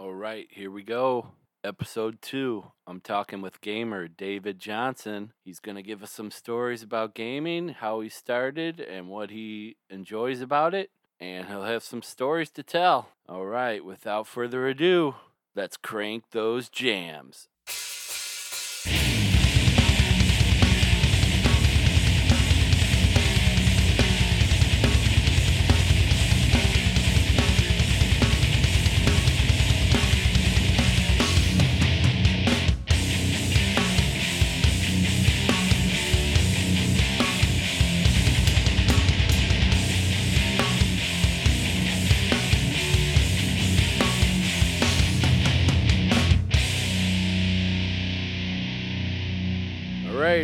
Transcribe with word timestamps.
All 0.00 0.14
right, 0.14 0.46
here 0.50 0.70
we 0.70 0.82
go. 0.82 1.32
Episode 1.62 2.22
two. 2.22 2.72
I'm 2.86 3.02
talking 3.02 3.42
with 3.42 3.60
gamer 3.60 4.08
David 4.08 4.58
Johnson. 4.58 5.34
He's 5.44 5.60
going 5.60 5.74
to 5.76 5.82
give 5.82 6.02
us 6.02 6.10
some 6.10 6.30
stories 6.30 6.82
about 6.82 7.14
gaming, 7.14 7.68
how 7.68 8.00
he 8.00 8.08
started, 8.08 8.80
and 8.80 9.10
what 9.10 9.28
he 9.28 9.76
enjoys 9.90 10.40
about 10.40 10.72
it. 10.72 10.88
And 11.20 11.48
he'll 11.48 11.64
have 11.64 11.82
some 11.82 12.00
stories 12.00 12.48
to 12.52 12.62
tell. 12.62 13.10
All 13.28 13.44
right, 13.44 13.84
without 13.84 14.26
further 14.26 14.66
ado, 14.68 15.16
let's 15.54 15.76
crank 15.76 16.30
those 16.30 16.70
jams. 16.70 17.48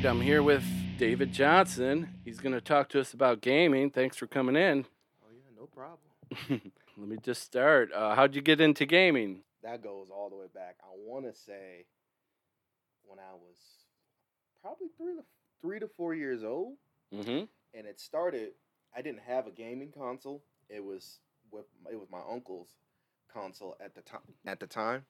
I'm 0.07 0.21
here 0.21 0.43
with 0.43 0.65
David 0.99 1.33
Johnson. 1.33 2.09
He's 2.25 2.39
going 2.39 2.55
to 2.55 2.61
talk 2.61 2.89
to 2.91 3.01
us 3.01 3.13
about 3.13 3.41
gaming. 3.41 3.91
Thanks 3.91 4.17
for 4.17 4.27
coming 4.29 4.55
in. 4.55 4.87
Oh 5.25 5.33
yeah, 5.33 5.59
no 5.59 5.67
problem. 5.67 6.73
Let 6.97 7.09
me 7.09 7.17
just 7.23 7.43
start. 7.43 7.91
Uh, 7.93 8.15
how'd 8.15 8.35
you 8.37 8.41
get 8.41 8.61
into 8.61 8.87
gaming? 8.87 9.41
That 9.65 9.83
goes 9.83 10.09
all 10.11 10.31
the 10.31 10.37
way 10.37 10.47
back. 10.55 10.77
I 10.85 10.95
want 10.97 11.25
to 11.27 11.35
say 11.39 11.87
when 13.05 13.19
I 13.19 13.33
was 13.35 13.57
probably 14.63 14.89
three 14.97 15.15
to 15.17 15.25
three 15.61 15.81
to 15.81 15.89
four 15.89 16.15
years 16.15 16.45
old, 16.45 16.75
Mm-hmm. 17.15 17.45
and 17.75 17.87
it 17.87 18.01
started. 18.01 18.51
I 18.97 19.03
didn't 19.03 19.21
have 19.27 19.47
a 19.47 19.51
gaming 19.51 19.93
console. 19.97 20.43
It 20.69 20.85
was 20.85 21.19
with 21.51 21.67
it 21.91 21.99
was 21.99 22.09
my 22.11 22.21
uncle's 22.31 22.69
console 23.33 23.77
at 23.85 23.95
the 23.95 24.03
time. 24.03 24.21
At 24.47 24.61
the 24.61 24.67
time, 24.67 25.05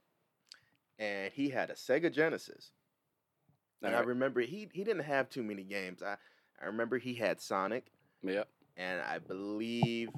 and 0.98 1.33
he 1.35 1.51
had 1.51 1.69
a 1.70 1.75
Sega 1.75 2.11
Genesis. 2.13 2.70
And 3.83 3.95
I 3.95 4.01
remember 4.01 4.41
he 4.41 4.69
he 4.73 4.85
didn't 4.85 5.05
have 5.05 5.29
too 5.31 5.43
many 5.43 5.63
games. 5.63 6.03
I 6.03 6.17
I 6.61 6.67
remember 6.67 6.99
he 6.99 7.15
had 7.15 7.41
Sonic, 7.41 7.87
Yep. 8.23 8.49
and 8.77 9.01
I 9.03 9.19
believe 9.19 10.11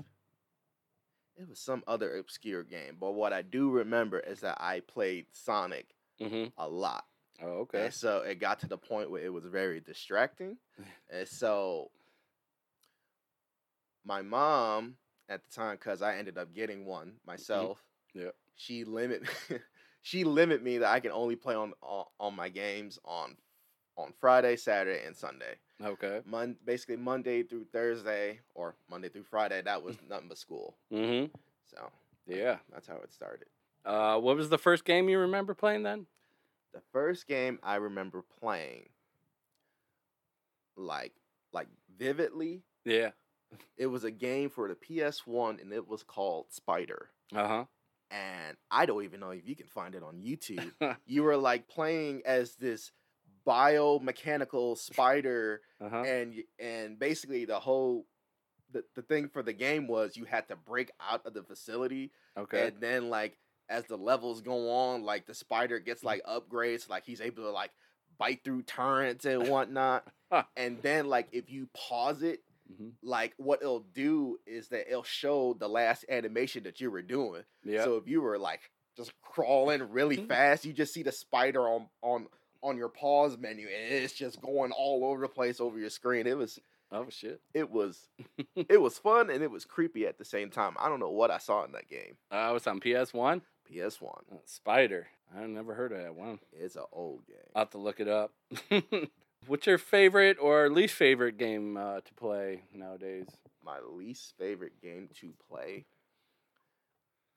it 1.37 1.49
was 1.49 1.59
some 1.61 1.83
other 1.87 2.17
obscure 2.17 2.63
game. 2.63 2.97
But 2.99 3.13
what 3.13 3.33
I 3.33 3.43
do 3.43 3.71
remember 3.71 4.19
is 4.21 4.41
that 4.41 4.59
I 4.61 4.81
played 4.81 5.27
Sonic 5.33 5.87
Mm-hmm. 6.21 6.47
a 6.57 6.69
lot. 6.69 7.05
Oh, 7.41 7.47
okay. 7.61 7.85
And 7.85 7.95
so 7.95 8.19
it 8.23 8.41
got 8.41 8.59
to 8.61 8.67
the 8.69 8.79
point 8.79 9.11
where 9.11 9.23
it 9.23 9.33
was 9.33 9.45
very 9.45 9.81
distracting. 9.81 10.57
and 11.11 11.29
so 11.29 11.91
my 14.05 14.23
mom 14.23 14.95
at 15.29 15.43
the 15.45 15.55
time, 15.55 15.77
because 15.77 16.01
I 16.03 16.17
ended 16.17 16.39
up 16.39 16.55
getting 16.55 16.87
one 16.87 17.15
myself, 17.27 17.83
Yep. 18.15 18.35
she 18.57 18.85
limit 18.85 19.23
she 20.03 20.25
limit 20.25 20.63
me 20.63 20.79
that 20.79 20.89
I 20.91 21.01
can 21.01 21.13
only 21.13 21.37
play 21.37 21.55
on, 21.55 21.73
on 21.83 22.07
on 22.19 22.35
my 22.35 22.49
games 22.49 22.99
on 23.05 23.37
on 23.99 24.15
Friday, 24.19 24.57
Saturday, 24.57 25.05
and 25.05 25.15
Sunday. 25.15 25.57
Okay. 25.85 26.23
Mon- 26.25 26.57
basically 26.65 26.97
Monday 26.97 27.43
through 27.43 27.65
Thursday 27.73 28.41
or 28.55 28.75
Monday 28.91 29.09
through 29.11 29.25
Friday, 29.25 29.61
that 29.63 29.83
was 29.83 29.97
nothing 30.09 30.29
but 30.29 30.39
school. 30.39 30.75
Mm-hmm. 30.93 31.35
So 31.67 31.91
Yeah. 32.27 32.59
that's 32.73 32.87
how 32.87 32.97
it 32.97 33.13
started. 33.13 33.49
Uh, 33.85 34.19
what 34.19 34.37
was 34.37 34.49
the 34.49 34.59
first 34.59 34.85
game 34.85 35.09
you 35.09 35.19
remember 35.19 35.53
playing 35.55 35.83
then? 35.83 36.07
The 36.73 36.81
first 36.93 37.27
game 37.27 37.59
I 37.63 37.77
remember 37.77 38.23
playing, 38.41 38.89
like 40.77 41.13
like 41.53 41.69
vividly, 41.99 42.63
Yeah. 42.85 43.11
it 43.77 43.87
was 43.87 44.05
a 44.05 44.11
game 44.11 44.51
for 44.51 44.69
the 44.69 44.75
PS1 44.75 45.61
and 45.61 45.73
it 45.73 45.89
was 45.89 46.03
called 46.03 46.47
Spider. 46.53 47.09
Uh 47.35 47.49
huh 47.49 47.65
And 48.11 48.57
I 48.71 48.87
don't 48.87 49.05
even 49.05 49.21
know 49.21 49.31
if 49.31 49.49
you 49.49 49.57
can 49.57 49.67
find 49.67 49.95
it 49.95 50.03
on 50.03 50.21
YouTube. 50.21 50.71
you 51.07 51.23
were 51.23 51.37
like 51.37 51.69
playing 51.69 52.23
as 52.27 52.55
this 52.57 52.93
biomechanical 53.49 54.77
spider 54.77 55.61
uh 55.81 55.89
huh. 55.89 56.03
and 56.07 56.35
and 56.59 56.99
basically 56.99 57.45
the 57.45 57.59
whole 57.59 58.07
the, 58.71 58.85
the 58.95 59.03
thing 59.03 59.29
for 59.29 59.43
the 59.43 59.53
game 59.53 59.87
was 59.89 60.17
you 60.17 60.25
had 60.25 60.47
to 60.49 60.57
break 60.57 60.91
out 61.01 61.25
of 61.27 61.35
the 61.35 61.43
facility 61.43 62.11
Okay. 62.39 62.67
and 62.69 62.75
then 62.81 63.09
like 63.11 63.39
as 63.69 63.85
the 63.85 63.97
levels 63.97 64.41
go 64.43 64.71
on 64.71 65.03
like 65.03 65.27
the 65.27 65.35
spider 65.35 65.79
gets 65.79 66.05
like 66.05 66.23
upgrades 66.29 66.89
like 66.89 67.05
he's 67.05 67.21
able 67.21 67.43
to 67.45 67.51
like 67.51 67.71
bite 68.19 68.41
through 68.45 68.63
turrets 68.63 69.25
and 69.25 69.49
whatnot 69.49 70.05
and 70.57 70.79
then 70.83 71.07
like 71.07 71.29
if 71.33 71.51
you 71.51 71.69
pause 71.75 72.23
it 72.23 72.41
hmm 72.77 72.89
like 73.03 73.33
what 73.39 73.61
it'll 73.63 73.87
do 73.95 74.37
is 74.45 74.69
that 74.69 74.89
it'll 74.89 75.03
show 75.05 75.55
the 75.59 75.69
last 75.69 76.05
animation 76.11 76.65
that 76.65 76.81
you 76.81 76.91
were 76.91 77.01
doing 77.01 77.43
Yeah. 77.65 77.85
so 77.85 77.97
if 77.97 78.09
you 78.09 78.21
were 78.21 78.39
like 78.39 78.61
just 78.97 79.13
crawling 79.23 79.91
really 79.91 80.17
fast 80.29 80.65
you 80.65 80.73
just 80.73 80.93
see 80.93 81.03
the 81.05 81.13
spider 81.13 81.67
on 81.69 81.87
on 82.03 82.27
on 82.63 82.77
your 82.77 82.89
pause 82.89 83.37
menu 83.39 83.67
and 83.67 83.95
it's 83.95 84.13
just 84.15 84.41
going 84.41 84.73
all 84.73 85.05
over 85.05 85.21
the 85.23 85.29
place 85.29 85.61
over 85.61 85.79
your 85.79 85.91
screen 85.91 86.27
it 86.27 86.37
was 86.37 86.59
oh 86.91 87.07
shit. 87.09 87.41
it 87.55 87.71
was 87.71 88.09
it 88.57 88.81
was 88.81 88.99
fun 88.99 89.31
and 89.31 89.43
it 89.43 89.51
was 89.51 89.65
creepy 89.65 90.07
at 90.07 90.19
the 90.19 90.25
same 90.25 90.51
time 90.51 90.75
i 90.81 90.89
don't 90.89 91.01
know 91.01 91.11
what 91.11 91.31
i 91.31 91.39
saw 91.39 91.65
in 91.65 91.73
that 91.73 91.89
game 91.89 92.17
Uh, 92.31 92.51
was 92.53 92.67
on 92.67 92.81
PS 92.81 93.13
One. 93.15 93.43
ps1 93.71 94.03
Uh, 94.33 94.37
Spider. 94.45 95.07
I 95.37 95.45
never 95.47 95.75
heard 95.75 95.93
of 95.93 95.99
that 96.03 96.15
one. 96.15 96.39
it's 96.53 96.77
an 96.77 96.85
old 96.93 97.27
game 97.27 97.37
I'll 97.55 97.63
have 97.63 97.71
to 97.71 97.79
look 97.79 98.01
it 98.01 98.09
up. 98.09 98.33
What's 99.47 99.67
your 99.67 99.79
favorite 99.79 100.37
or 100.41 100.69
least 100.71 100.95
favorite 100.95 101.39
game 101.39 101.77
uh, 101.77 102.01
to 102.01 102.15
play 102.15 102.63
nowadays? 102.75 103.27
my 103.65 103.79
least 103.81 104.33
favorite 104.39 104.81
game 104.83 105.09
to 105.21 105.33
play 105.51 105.85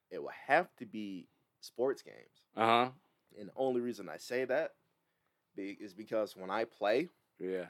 it 0.10 0.22
would 0.24 0.34
have 0.48 0.68
to 0.78 0.86
be 0.86 1.28
sports 1.62 2.02
games 2.02 2.42
Uh 2.56 2.66
huh. 2.66 2.90
and 3.40 3.50
the 3.50 3.54
only 3.56 3.82
reason 3.82 4.08
i 4.10 4.18
say 4.18 4.46
that 4.46 4.72
is 5.58 5.94
because 5.94 6.36
when 6.36 6.50
i 6.50 6.64
play 6.66 7.10
Yeah. 7.40 7.66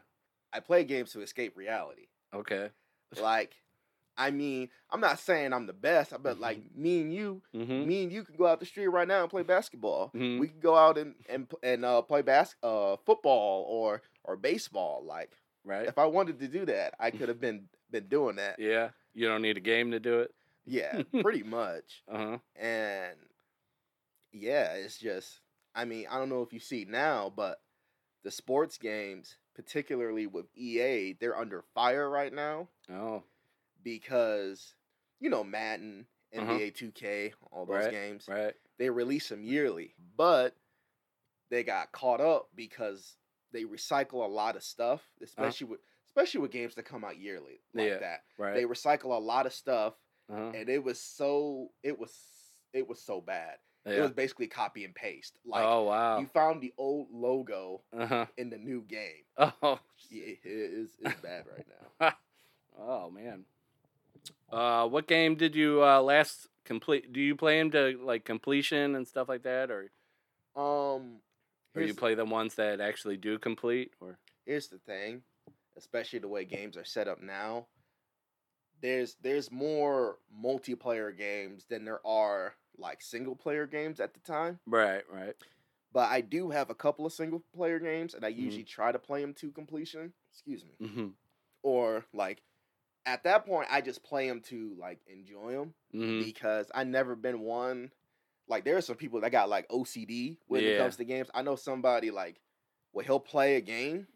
i 0.53 0.59
play 0.59 0.83
games 0.83 1.11
to 1.13 1.21
escape 1.21 1.55
reality 1.57 2.07
Okay. 2.33 2.69
like 3.21 3.53
i 4.17 4.29
mean 4.31 4.69
i'm 4.89 4.99
not 5.01 5.19
saying 5.19 5.53
i'm 5.53 5.65
the 5.67 5.73
best 5.73 6.13
I 6.13 6.17
but 6.17 6.39
like 6.39 6.59
me 6.75 7.01
and 7.01 7.13
you 7.13 7.41
Mm-hmm. 7.55 7.87
me 7.87 8.03
and 8.03 8.11
you 8.11 8.23
can 8.23 8.35
go 8.35 8.47
out 8.47 8.59
the 8.59 8.65
street 8.65 8.87
right 8.87 9.07
now 9.07 9.21
and 9.21 9.29
play 9.29 9.43
basketball 9.43 10.11
Mhm. 10.15 10.39
we 10.39 10.47
can 10.47 10.59
go 10.59 10.75
out 10.75 10.97
and 10.97 11.15
and, 11.29 11.47
and 11.63 11.83
uh, 11.85 12.01
play 12.01 12.21
bas- 12.21 12.55
uh, 12.63 12.97
football 13.05 13.65
or 13.67 14.01
or 14.23 14.35
baseball 14.37 15.03
like 15.05 15.31
Right. 15.63 15.87
if 15.87 15.97
i 15.97 16.05
wanted 16.05 16.39
to 16.39 16.47
do 16.47 16.65
that 16.65 16.93
i 16.99 17.11
could 17.11 17.29
have 17.29 17.39
been 17.39 17.67
been 17.91 18.07
doing 18.07 18.35
that 18.37 18.57
Yeah. 18.59 18.89
You 19.13 19.27
don't 19.27 19.41
need 19.41 19.57
a 19.57 19.61
game 19.61 19.91
to 19.91 19.99
do 19.99 20.19
it. 20.21 20.31
yeah 20.65 21.01
pretty 21.21 21.43
much 21.43 22.03
Uh 22.07 22.17
huh. 22.17 22.37
and 22.55 23.17
yeah 24.33 24.73
it's 24.73 24.97
just 24.97 25.39
i 25.75 25.85
mean 25.85 26.05
i 26.09 26.17
don't 26.17 26.29
know 26.29 26.41
if 26.41 26.53
you 26.53 26.59
see 26.59 26.85
now 26.87 27.31
but 27.35 27.59
the 28.23 28.31
sports 28.31 28.77
games 28.77 29.37
particularly 29.55 30.27
with 30.27 30.45
ea 30.55 31.13
they're 31.19 31.37
under 31.37 31.61
fire 31.73 32.09
right 32.09 32.33
now 32.33 32.67
Oh. 32.89 33.23
because 33.83 34.75
you 35.19 35.29
know 35.29 35.43
Madden, 35.43 36.07
Uh-huh. 36.35 36.53
NBA 36.53 36.71
2K, 36.71 37.33
all 37.51 37.65
those 37.65 37.83
Right, 37.85 37.91
games. 37.91 38.25
Right. 38.27 38.55
They 38.77 38.89
release 38.89 39.27
them 39.29 39.43
yearly, 39.43 39.95
but 40.15 40.55
they 41.49 41.63
got 41.63 41.91
caught 41.91 42.21
up 42.21 42.49
because 42.55 43.17
they 43.51 43.63
recycle 43.65 44.23
a 44.23 44.31
lot 44.31 44.55
of 44.55 44.63
stuff, 44.63 45.01
especially 45.21 45.67
with 45.67 45.81
especially 46.07 46.41
with 46.41 46.51
games 46.51 46.75
that 46.75 46.83
come 46.83 47.03
out 47.05 47.17
yearly 47.17 47.61
like 47.73 47.85
Uh-huh. 47.85 47.93
Yeah, 47.95 47.99
that. 47.99 48.23
Right. 48.37 48.53
They 48.55 48.63
recycle 48.63 49.15
a 49.15 49.19
lot 49.19 49.45
of 49.45 49.53
stuff, 49.53 49.93
uh-huh. 50.29 50.51
and 50.55 50.69
it 50.69 50.83
was 50.83 50.99
so 51.01 51.71
it 51.83 51.97
was 51.99 52.13
it 52.73 52.87
was 52.87 53.01
so 53.01 53.19
bad. 53.21 53.57
It 53.85 53.99
was 53.99 54.11
basically 54.11 54.47
copy 54.47 54.85
and 54.85 54.93
paste. 54.93 55.37
Like 55.45 55.66
oh 55.66 55.83
wow. 55.83 56.19
you 56.19 56.28
found 56.28 56.61
the 56.61 56.73
old 56.78 57.07
logo 57.11 57.81
Uh 57.97 58.05
huh. 58.05 58.25
in 58.37 58.49
the 58.49 58.57
new 58.57 58.81
game. 58.83 59.23
Oh. 59.63 59.79
Yeah, 60.09 60.23
it 60.25 60.39
is 60.43 60.89
it's 60.99 61.22
bad 61.22 61.45
right 61.47 61.66
now. 61.99 62.13
Oh 62.79 63.11
man. 63.11 63.45
Uh, 64.51 64.87
what 64.87 65.07
game 65.07 65.35
did 65.35 65.55
you 65.55 65.83
uh, 65.83 66.01
last 66.01 66.47
complete? 66.66 67.11
Do 67.13 67.19
you 67.19 67.35
play 67.35 67.59
them 67.59 67.72
to 67.72 67.99
like 68.03 68.25
completion 68.25 68.95
and 68.95 69.07
stuff 69.07 69.29
like 69.29 69.43
that, 69.43 69.72
or 69.72 69.91
Um, 70.55 71.22
or 71.75 71.81
you 71.81 71.93
play 71.93 72.16
the 72.16 72.25
ones 72.25 72.55
that 72.55 72.81
actually 72.81 73.17
do 73.17 73.37
complete? 73.39 73.91
Or 73.99 74.17
here's 74.45 74.67
the 74.67 74.79
thing, 74.79 75.23
especially 75.77 76.19
the 76.19 76.27
way 76.27 76.45
games 76.45 76.77
are 76.77 76.85
set 76.85 77.07
up 77.07 77.22
now. 77.22 77.67
There's 78.81 79.16
there's 79.22 79.51
more 79.51 80.17
multiplayer 80.43 81.16
games 81.16 81.66
than 81.69 81.85
there 81.85 82.05
are 82.05 82.55
like 82.78 83.01
single 83.01 83.35
player 83.35 83.67
games 83.67 83.99
at 83.99 84.13
the 84.13 84.19
time. 84.22 84.59
right, 84.66 85.03
right. 85.11 85.35
But 85.93 86.09
I 86.09 86.22
do 86.22 86.49
have 86.51 86.69
a 86.69 86.75
couple 86.75 87.05
of 87.05 87.11
single 87.11 87.43
player 87.53 87.78
games, 87.79 88.13
and 88.13 88.25
I 88.25 88.31
Mhm. 88.31 88.37
usually 88.37 88.63
try 88.63 88.91
to 88.93 88.97
play 88.99 89.19
them 89.22 89.33
to 89.35 89.51
completion. 89.51 90.13
Excuse 90.31 90.63
me. 90.63 90.72
Mm-hmm. 90.87 91.07
Or 91.63 92.05
like 92.13 92.41
at 93.05 93.23
that 93.23 93.45
point, 93.45 93.67
I 93.69 93.81
just 93.81 94.03
play 94.03 94.28
them 94.28 94.41
to 94.41 94.73
like 94.79 94.99
enjoy 95.07 95.51
them 95.53 95.73
Mm-hmm. 95.93 96.23
because 96.23 96.72
I 96.73 96.84
never 96.85 97.16
been 97.16 97.41
one 97.41 97.91
like 98.47 98.63
there 98.66 98.77
are 98.77 98.81
some 98.81 98.95
people 98.97 99.22
that 99.22 99.31
got 99.31 99.49
like 99.49 99.67
OCD 99.69 100.37
when 100.47 100.63
it 100.63 100.77
comes 100.77 100.95
to 100.97 101.03
games. 101.05 101.29
I 101.34 101.41
know 101.41 101.55
somebody 101.55 102.09
like 102.11 102.41
when 102.93 103.05
he'll 103.05 103.19
play 103.19 103.55
a 103.57 103.61
game, 103.61 104.07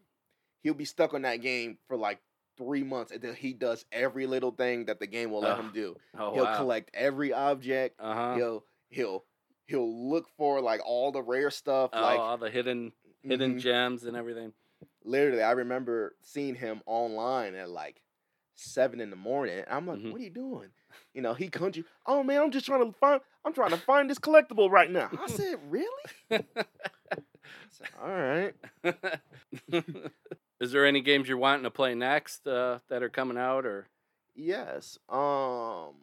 he'll 0.64 0.74
be 0.74 0.86
stuck 0.86 1.14
on 1.14 1.22
that 1.24 1.38
game 1.42 1.78
for 1.88 1.96
like 1.98 2.20
three 2.58 2.84
months 2.84 3.12
until 3.12 3.34
he 3.34 3.54
does 3.54 3.86
every 3.92 4.28
little 4.28 4.52
thing 4.52 4.86
that 4.86 5.00
the 5.00 5.08
game 5.08 5.32
will 5.32 5.42
let 5.42 5.54
Ugh. 5.54 5.66
him 5.66 5.72
do. 5.74 5.96
Oh 6.18 6.34
he'll 6.34 6.44
wow. 6.46 6.56
collect 6.58 6.92
every 6.94 7.34
object. 7.34 8.00
Uh 8.00 8.14
huh. 8.14 8.36
He'll 8.36 8.66
he'll 8.90 9.24
he'll 9.68 10.10
look 10.10 10.28
for 10.38 10.62
like 10.62 10.82
all 10.86 11.12
the 11.12 11.22
rare 11.24 11.52
stuff. 11.52 11.90
Oh, 11.94 12.02
like 12.02 12.20
all 12.20 12.38
the 12.38 12.50
hidden 12.50 12.94
hidden 13.24 13.56
mhm. 13.56 13.60
gems 13.60 14.04
and 14.06 14.16
everything. 14.16 14.54
literally, 15.04 15.42
I 15.44 15.52
remember 15.52 16.16
seeing 16.22 16.56
him 16.56 16.82
online 16.86 17.56
at 17.56 17.70
like 17.70 18.02
seven 18.56 19.02
in 19.02 19.10
the 19.10 19.16
morning. 19.18 19.64
I'm 19.70 19.86
like, 19.88 20.00
Mhm. 20.00 20.12
what 20.12 20.22
are 20.22 20.24
you 20.24 20.30
doing? 20.30 20.70
You 21.14 21.22
know, 21.22 21.34
he 21.34 21.50
comes 21.50 21.76
you. 21.76 21.84
Oh 22.06 22.24
man, 22.24 22.42
I'm 22.42 22.52
just 22.52 22.66
trying 22.66 22.86
to 22.86 22.98
find. 22.98 23.20
I'm 23.44 23.54
trying 23.54 23.72
to 23.72 23.78
find 23.78 24.10
this 24.10 24.20
collectible 24.20 24.70
right 24.70 24.90
now. 24.90 25.10
I 25.20 25.28
said, 25.28 25.60
really? 25.70 25.90
Said, 27.70 27.88
all 28.02 28.10
right. 28.10 28.54
Is 30.60 30.72
there 30.72 30.86
any 30.86 31.02
games 31.02 31.28
you're 31.28 31.38
wanting 31.38 31.64
to 31.64 31.72
play 31.72 31.96
next 31.96 32.48
uh, 32.48 32.80
that 32.90 33.04
are 33.04 33.10
coming 33.10 33.38
out 33.38 33.66
or? 33.66 33.88
Yes. 34.36 34.98
Um. 35.10 35.94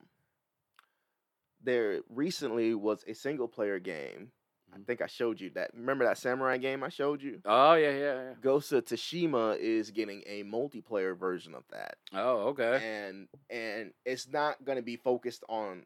There 1.64 2.00
recently 2.08 2.74
was 2.74 3.04
a 3.06 3.14
single 3.14 3.46
player 3.48 3.78
game. 3.78 4.32
I 4.74 4.78
Mhm. 4.78 4.86
think 4.86 5.02
I 5.02 5.06
showed 5.06 5.40
you 5.40 5.50
that. 5.50 5.72
Remember 5.74 6.04
that 6.04 6.18
samurai 6.18 6.56
game 6.56 6.82
I 6.82 6.88
showed 6.88 7.22
you? 7.22 7.40
Oh 7.44 7.74
yeah, 7.74 7.90
yeah, 7.90 8.22
yeah. 8.30 8.34
Ghost 8.40 8.72
of 8.72 8.84
Tsushima 8.86 9.58
is 9.58 9.90
getting 9.90 10.22
a 10.26 10.42
multiplayer 10.44 11.16
version 11.16 11.54
of 11.54 11.64
that. 11.70 11.98
Oh 12.12 12.48
okay. 12.48 12.80
and 12.82 13.28
and 13.50 13.92
it's 14.04 14.26
not 14.28 14.64
going 14.64 14.76
to 14.76 14.82
be 14.82 14.96
focused 14.96 15.44
on 15.48 15.84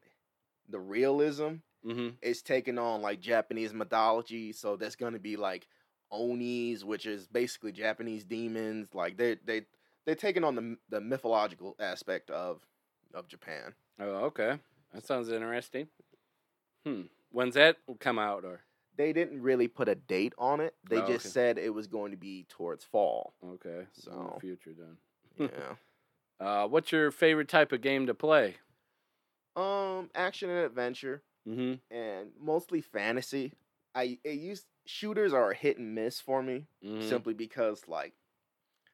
the 0.69 0.79
realism 0.79 1.55
Mm-hmm. 1.87 2.09
it's 2.21 2.41
taking 2.41 2.77
on 2.77 3.01
like 3.01 3.21
japanese 3.21 3.73
mythology 3.73 4.51
so 4.51 4.75
that's 4.75 4.95
going 4.97 5.13
to 5.13 5.19
be 5.19 5.37
like 5.37 5.67
onis 6.11 6.83
which 6.83 7.05
is 7.05 7.27
basically 7.27 7.71
japanese 7.71 8.25
demons 8.25 8.89
like 8.93 9.15
they 9.17 9.37
they 9.45 9.61
they're 10.05 10.15
taking 10.15 10.43
on 10.43 10.55
the 10.55 10.77
the 10.89 10.99
mythological 10.99 11.75
aspect 11.79 12.29
of 12.29 12.61
of 13.13 13.27
japan 13.27 13.73
Oh 13.99 14.25
okay. 14.25 14.59
That 14.93 15.05
sounds 15.05 15.29
interesting. 15.31 15.87
Hmm. 16.85 17.01
When's 17.31 17.55
that 17.55 17.77
come 17.99 18.19
out 18.19 18.45
or? 18.45 18.61
they 18.97 19.13
didn't 19.13 19.41
really 19.41 19.67
put 19.67 19.87
a 19.87 19.95
date 19.95 20.33
on 20.39 20.59
it 20.59 20.73
they 20.89 20.97
Oh, 21.01 21.07
just 21.07 21.25
okay. 21.27 21.31
said 21.33 21.57
it 21.57 21.73
was 21.73 21.87
going 21.87 22.11
to 22.11 22.17
be 22.17 22.45
towards 22.49 22.83
fall 22.83 23.33
Okay. 23.45 23.85
So 23.93 24.11
in 24.11 24.17
So- 24.17 24.31
the 24.35 24.39
future 24.41 24.71
then. 24.77 25.49
yeah 25.49 25.75
Uh, 26.45 26.67
what's 26.67 26.91
your 26.91 27.09
favorite 27.11 27.47
type 27.49 27.71
of 27.71 27.81
game 27.81 28.05
to 28.07 28.13
play? 28.13 28.57
um 29.55 30.09
action 30.13 30.49
and 30.51 30.59
adventure 30.65 31.23
Mm-hmm. 31.47 31.95
and 31.95 32.31
mostly 32.41 32.81
fantasy 32.81 33.53
i 33.95 34.17
it 34.23 34.39
used 34.39 34.65
shooters 34.85 35.33
are 35.33 35.51
a 35.51 35.55
hit 35.55 35.77
and 35.77 35.95
miss 35.95 36.19
for 36.19 36.41
me 36.43 36.67
mm 36.83 37.07
simply 37.07 37.33
because 37.33 37.87
like 37.87 38.13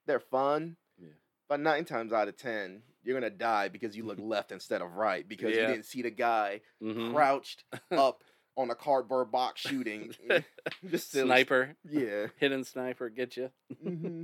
they're 0.05 0.19
fun. 0.19 0.75
Yeah. 0.99 1.07
But 1.47 1.59
nine 1.61 1.85
times 1.85 2.11
out 2.11 2.27
of 2.27 2.35
ten, 2.37 2.81
you're 3.03 3.15
gonna 3.19 3.29
die 3.29 3.69
because 3.69 3.95
you 3.95 4.05
look 4.05 4.19
left 4.21 4.51
instead 4.51 4.81
of 4.81 4.93
right 4.95 5.27
because 5.27 5.55
you 5.55 5.65
didn't 5.67 5.85
see 5.85 6.01
the 6.01 6.11
guy 6.11 6.61
hmm 6.81 7.11
crouched 7.11 7.63
up 7.91 8.23
on 8.57 8.69
a 8.69 8.75
cardboard 8.75 9.31
box 9.31 9.61
shooting. 9.61 10.13
Just 10.89 11.11
Sniper, 11.11 11.75
Yeah. 11.89 12.27
hidden 12.37 12.63
sniper, 12.63 13.09
get 13.09 13.37
you. 13.37 13.49
hmm 13.81 14.23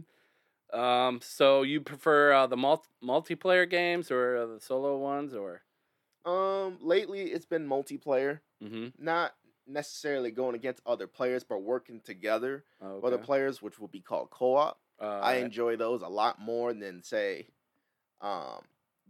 Um, 0.78 1.20
so 1.22 1.62
you 1.64 1.82
prefer 1.82 2.34
uh, 2.34 2.48
the 2.48 2.58
mul- 2.58 2.86
multiplayer 3.04 3.68
games 3.70 4.12
or 4.12 4.38
uh, 4.38 4.46
the 4.46 4.60
solo 4.60 4.98
ones, 4.98 5.34
or? 5.34 5.62
Um. 6.30 6.78
Lately, 6.82 7.24
it's 7.32 7.46
been 7.46 7.68
multiplayer, 7.68 8.40
Mm-hmm. 8.64 8.88
not 9.04 9.34
necessarily 9.68 10.32
going 10.32 10.56
against 10.56 10.82
other 10.86 11.08
players, 11.08 11.44
but 11.44 11.60
working 11.64 12.02
together 12.02 12.64
Okay. 12.84 12.96
with 12.96 13.14
other 13.14 13.18
players, 13.24 13.62
which 13.62 13.80
will 13.80 13.88
be 13.88 14.02
called 14.02 14.30
co-op. 14.32 14.80
Uh, 15.00 15.06
I 15.22 15.36
enjoy 15.36 15.76
those 15.78 16.02
a 16.02 16.08
lot 16.08 16.40
more 16.40 16.74
than 16.74 17.02
say, 17.04 17.48
um, 18.22 18.62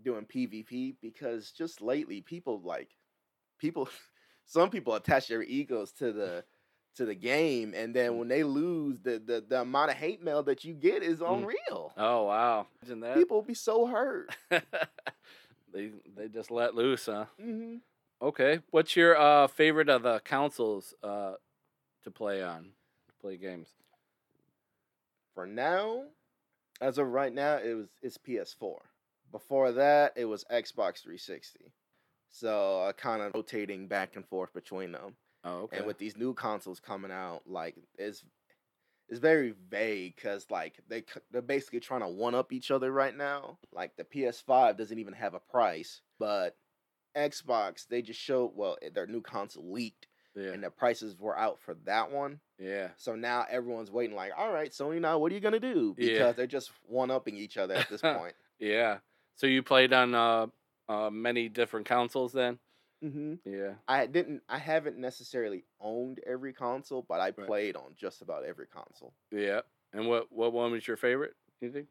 doing 0.04 0.26
PvP 0.26 0.96
because 1.02 1.52
just 1.52 1.82
lately 1.82 2.22
people 2.22 2.62
like 2.62 2.90
people, 3.58 3.90
some 4.46 4.70
people 4.70 4.94
attach 4.96 5.28
their 5.28 5.44
egos 5.44 5.92
to 5.94 6.12
the 6.12 6.44
to 6.96 7.06
the 7.06 7.16
game, 7.16 7.74
and 7.76 7.96
then 7.96 8.18
when 8.18 8.28
they 8.28 8.44
lose, 8.44 9.00
the 9.00 9.20
the, 9.20 9.44
the 9.48 9.62
amount 9.62 9.92
of 9.92 9.98
hate 9.98 10.22
mail 10.22 10.44
that 10.44 10.64
you 10.64 10.74
get 10.74 11.02
is 11.04 11.20
Mm. 11.20 11.42
unreal. 11.44 11.94
oh 11.98 12.24
wow! 12.26 12.68
Imagine 12.84 13.00
that. 13.02 13.16
People 13.16 13.42
be 13.42 13.54
so 13.56 13.86
hurt. 13.88 14.36
they 15.74 15.92
they 16.16 16.28
just 16.28 16.52
let 16.52 16.76
loose, 16.76 17.06
huh? 17.06 17.26
hmm 17.40 17.78
Okay. 18.22 18.60
What's 18.72 18.98
your 18.98 19.18
uh, 19.18 19.48
favorite 19.48 19.88
of 19.88 20.04
the 20.04 20.20
consoles 20.26 20.94
uh, 21.02 21.34
to 22.04 22.12
play 22.12 22.44
on? 22.44 22.64
To 22.64 23.14
play 23.22 23.38
games. 23.38 23.70
For 25.34 25.46
now, 25.46 26.04
as 26.82 26.98
of 26.98 27.08
right 27.08 27.34
now, 27.34 27.58
it 27.58 27.74
was 27.76 27.88
it's 28.02 28.18
PS4. 28.18 28.78
Before 29.32 29.72
that, 29.72 30.14
it 30.18 30.26
was 30.26 30.44
Xbox 30.52 31.02
360. 31.04 31.72
So 32.32 32.84
I 32.84 32.92
kind 32.92 33.22
of 33.22 33.34
rotating 33.34 33.88
back 33.88 34.16
and 34.16 34.26
forth 34.28 34.54
between 34.54 34.92
them. 34.92 35.16
Oh, 35.44 35.60
okay. 35.62 35.78
And 35.78 35.86
with 35.86 35.98
these 35.98 36.18
new 36.18 36.34
consoles 36.34 36.80
coming 36.80 37.12
out, 37.12 37.44
like 37.48 37.76
it's 37.98 38.24
it's 39.10 39.20
very 39.20 39.54
vague 39.70 40.16
because 40.16 40.46
like 40.50 40.80
they 40.88 41.04
they're 41.32 41.42
basically 41.42 41.80
trying 41.80 42.02
to 42.02 42.08
one 42.08 42.36
up 42.36 42.54
each 42.54 42.72
other 42.72 42.92
right 42.92 43.16
now. 43.16 43.58
Like 43.74 43.96
the 43.98 44.04
PS5 44.04 44.78
doesn't 44.78 45.00
even 45.00 45.14
have 45.14 45.34
a 45.34 45.40
price, 45.40 46.02
but 46.20 46.56
Xbox 47.18 47.88
they 47.88 48.02
just 48.02 48.20
showed 48.20 48.52
well 48.56 48.78
eh, 48.82 48.90
their 48.94 49.08
new 49.08 49.22
console 49.22 49.72
leaked 49.72 50.08
yeah. 50.36 50.52
and 50.52 50.64
the 50.64 50.70
prices 50.70 51.18
were 51.18 51.38
out 51.38 51.60
for 51.60 51.74
that 51.86 52.12
one. 52.12 52.40
yeah. 52.60 52.90
So 52.98 53.16
now 53.16 53.46
everyone's 53.50 53.92
waiting 53.92 54.16
like, 54.16 54.32
all 54.38 54.52
right, 54.52 54.72
Sony 54.72 55.02
now 55.02 55.18
what 55.18 55.32
are 55.32 55.36
you 55.36 55.42
gonna 55.42 55.60
do? 55.60 55.96
Yeah. 55.98 56.14
Because 56.14 56.36
they're 56.36 56.48
just 56.48 56.72
one 56.88 57.10
upping 57.10 57.36
each 57.36 57.58
other 57.58 57.74
at 57.74 57.90
this 57.90 58.02
point. 58.02 58.36
Yeah. 58.60 59.00
So 59.36 59.48
you 59.48 59.64
played 59.64 59.92
on 59.92 60.14
uh, 60.14 60.48
uh, 60.88 61.10
many 61.10 61.50
different 61.50 61.88
consoles 61.88 62.34
then? 62.34 62.60
Mm-hmm. 63.04 63.36
Yeah. 63.46 63.74
I 63.88 64.06
didn't 64.06 64.44
I 64.50 64.58
haven't 64.58 64.98
necessarily 64.98 65.64
owned 65.80 66.20
every 66.26 66.54
console, 66.54 67.06
but 67.08 67.20
I 67.20 67.28
Right. 67.36 67.48
played 67.48 67.76
on 67.76 67.94
just 67.96 68.22
about 68.22 68.46
every 68.46 68.68
console. 68.68 69.14
Yeah. 69.32 69.62
And 69.94 70.08
what 70.08 70.32
what 70.32 70.54
one 70.54 70.72
was 70.72 70.88
your 70.88 70.98
favorite? 70.98 71.36
You 71.62 71.72
think? 71.72 71.88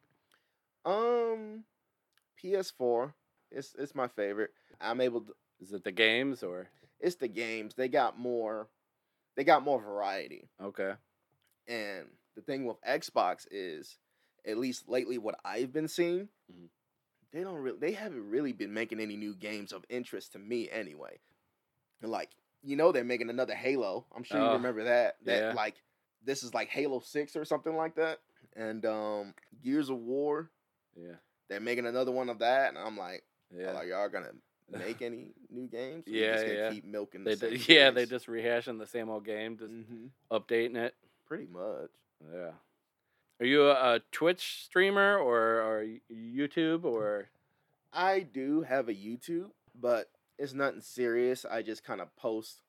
Um, 0.85 1.65
PS4. 2.43 3.13
It's 3.51 3.75
it's 3.79 3.95
my 3.95 4.09
favorite. 4.09 4.51
I'm 4.81 5.01
able 5.01 5.23
to. 5.23 5.33
Is 5.61 5.73
it 5.73 5.85
the 5.85 5.93
games 5.93 6.43
or? 6.43 6.69
It's 7.01 7.17
the 7.17 7.29
games. 7.29 7.75
They 7.75 7.89
got 7.89 8.19
more. 8.19 8.69
They 9.37 9.45
got 9.45 9.63
more 9.65 9.81
variety. 9.81 10.49
Okay. 10.63 10.93
And 11.67 12.07
the 12.35 12.43
thing 12.43 12.65
with 12.65 12.77
Xbox 12.83 13.47
is, 13.51 13.99
at 14.47 14.59
least 14.59 14.89
lately, 14.89 15.19
what 15.19 15.39
I've 15.45 15.73
been 15.73 15.89
seeing, 15.89 16.29
Mhm. 16.53 16.69
They 17.33 17.43
don't 17.43 17.57
really. 17.57 17.79
They 17.79 17.93
haven't 17.93 18.29
really 18.31 18.53
been 18.53 18.73
making 18.73 19.01
any 19.01 19.17
new 19.17 19.35
games 19.35 19.73
of 19.73 19.85
interest 19.89 20.33
to 20.33 20.39
me 20.39 20.69
anyway. 20.71 21.19
Like 22.03 22.31
you 22.63 22.77
know, 22.77 22.91
they're 22.93 23.05
making 23.05 23.31
another 23.31 23.55
Halo. 23.55 24.07
I'm 24.15 24.25
sure 24.25 24.39
you 24.41 24.47
Oh, 24.47 24.53
remember 24.55 24.85
that. 24.85 25.17
That 25.25 25.39
yeah. 25.43 25.53
like 25.53 25.77
this 26.25 26.43
is 26.43 26.53
like 26.55 26.69
Halo 26.69 27.01
Six 27.01 27.37
or 27.37 27.45
something 27.45 27.77
like 27.77 27.95
that. 27.97 28.19
And 28.57 28.85
um, 28.87 29.35
Gears 29.63 29.91
of 29.91 29.99
War. 29.99 30.51
Yeah. 30.97 31.15
They're 31.49 31.61
making 31.61 31.87
another 31.87 32.11
one 32.13 32.29
of 32.29 32.39
that, 32.41 32.71
and 32.71 32.79
I'm 32.79 32.97
like. 32.97 33.23
Yeah. 33.57 33.73
Like 33.73 33.89
y'all 33.89 34.11
gonna 34.11 34.33
make 34.71 35.01
any 35.01 35.33
new 35.49 35.67
games? 35.69 36.07
Or 36.07 36.11
Yeah, 36.11 36.43
yeah. 36.43 36.71
Keep 36.71 36.85
milking 36.85 37.25
the 37.25 37.31
They 37.31 37.37
same 37.37 37.57
d- 37.59 37.65
yeah, 37.75 37.91
they 37.91 38.05
just 38.05 38.27
rehashing 38.27 38.79
the 38.79 38.87
same 38.87 39.09
old 39.09 39.25
game, 39.25 39.57
just 39.57 39.73
Mhm. 39.73 40.11
updating 40.31 40.77
it. 40.77 40.95
pretty 41.27 41.47
much. 41.47 41.89
Yeah. 42.31 42.51
Are 43.41 43.47
you 43.47 43.69
a, 43.71 44.01
Twitch 44.13 44.65
streamer 44.65 45.17
or 45.19 45.61
or 45.61 45.87
YouTube 46.13 46.85
or? 46.85 47.29
I 47.93 48.21
do 48.21 48.63
have 48.63 48.89
a 48.89 48.95
YouTube, 48.95 49.51
but 49.75 50.11
it's 50.39 50.53
nothing 50.55 50.81
serious. 50.81 51.45
I 51.45 51.63
just 51.63 51.85
kind 51.85 52.01
of 52.01 52.15
post 52.17 52.61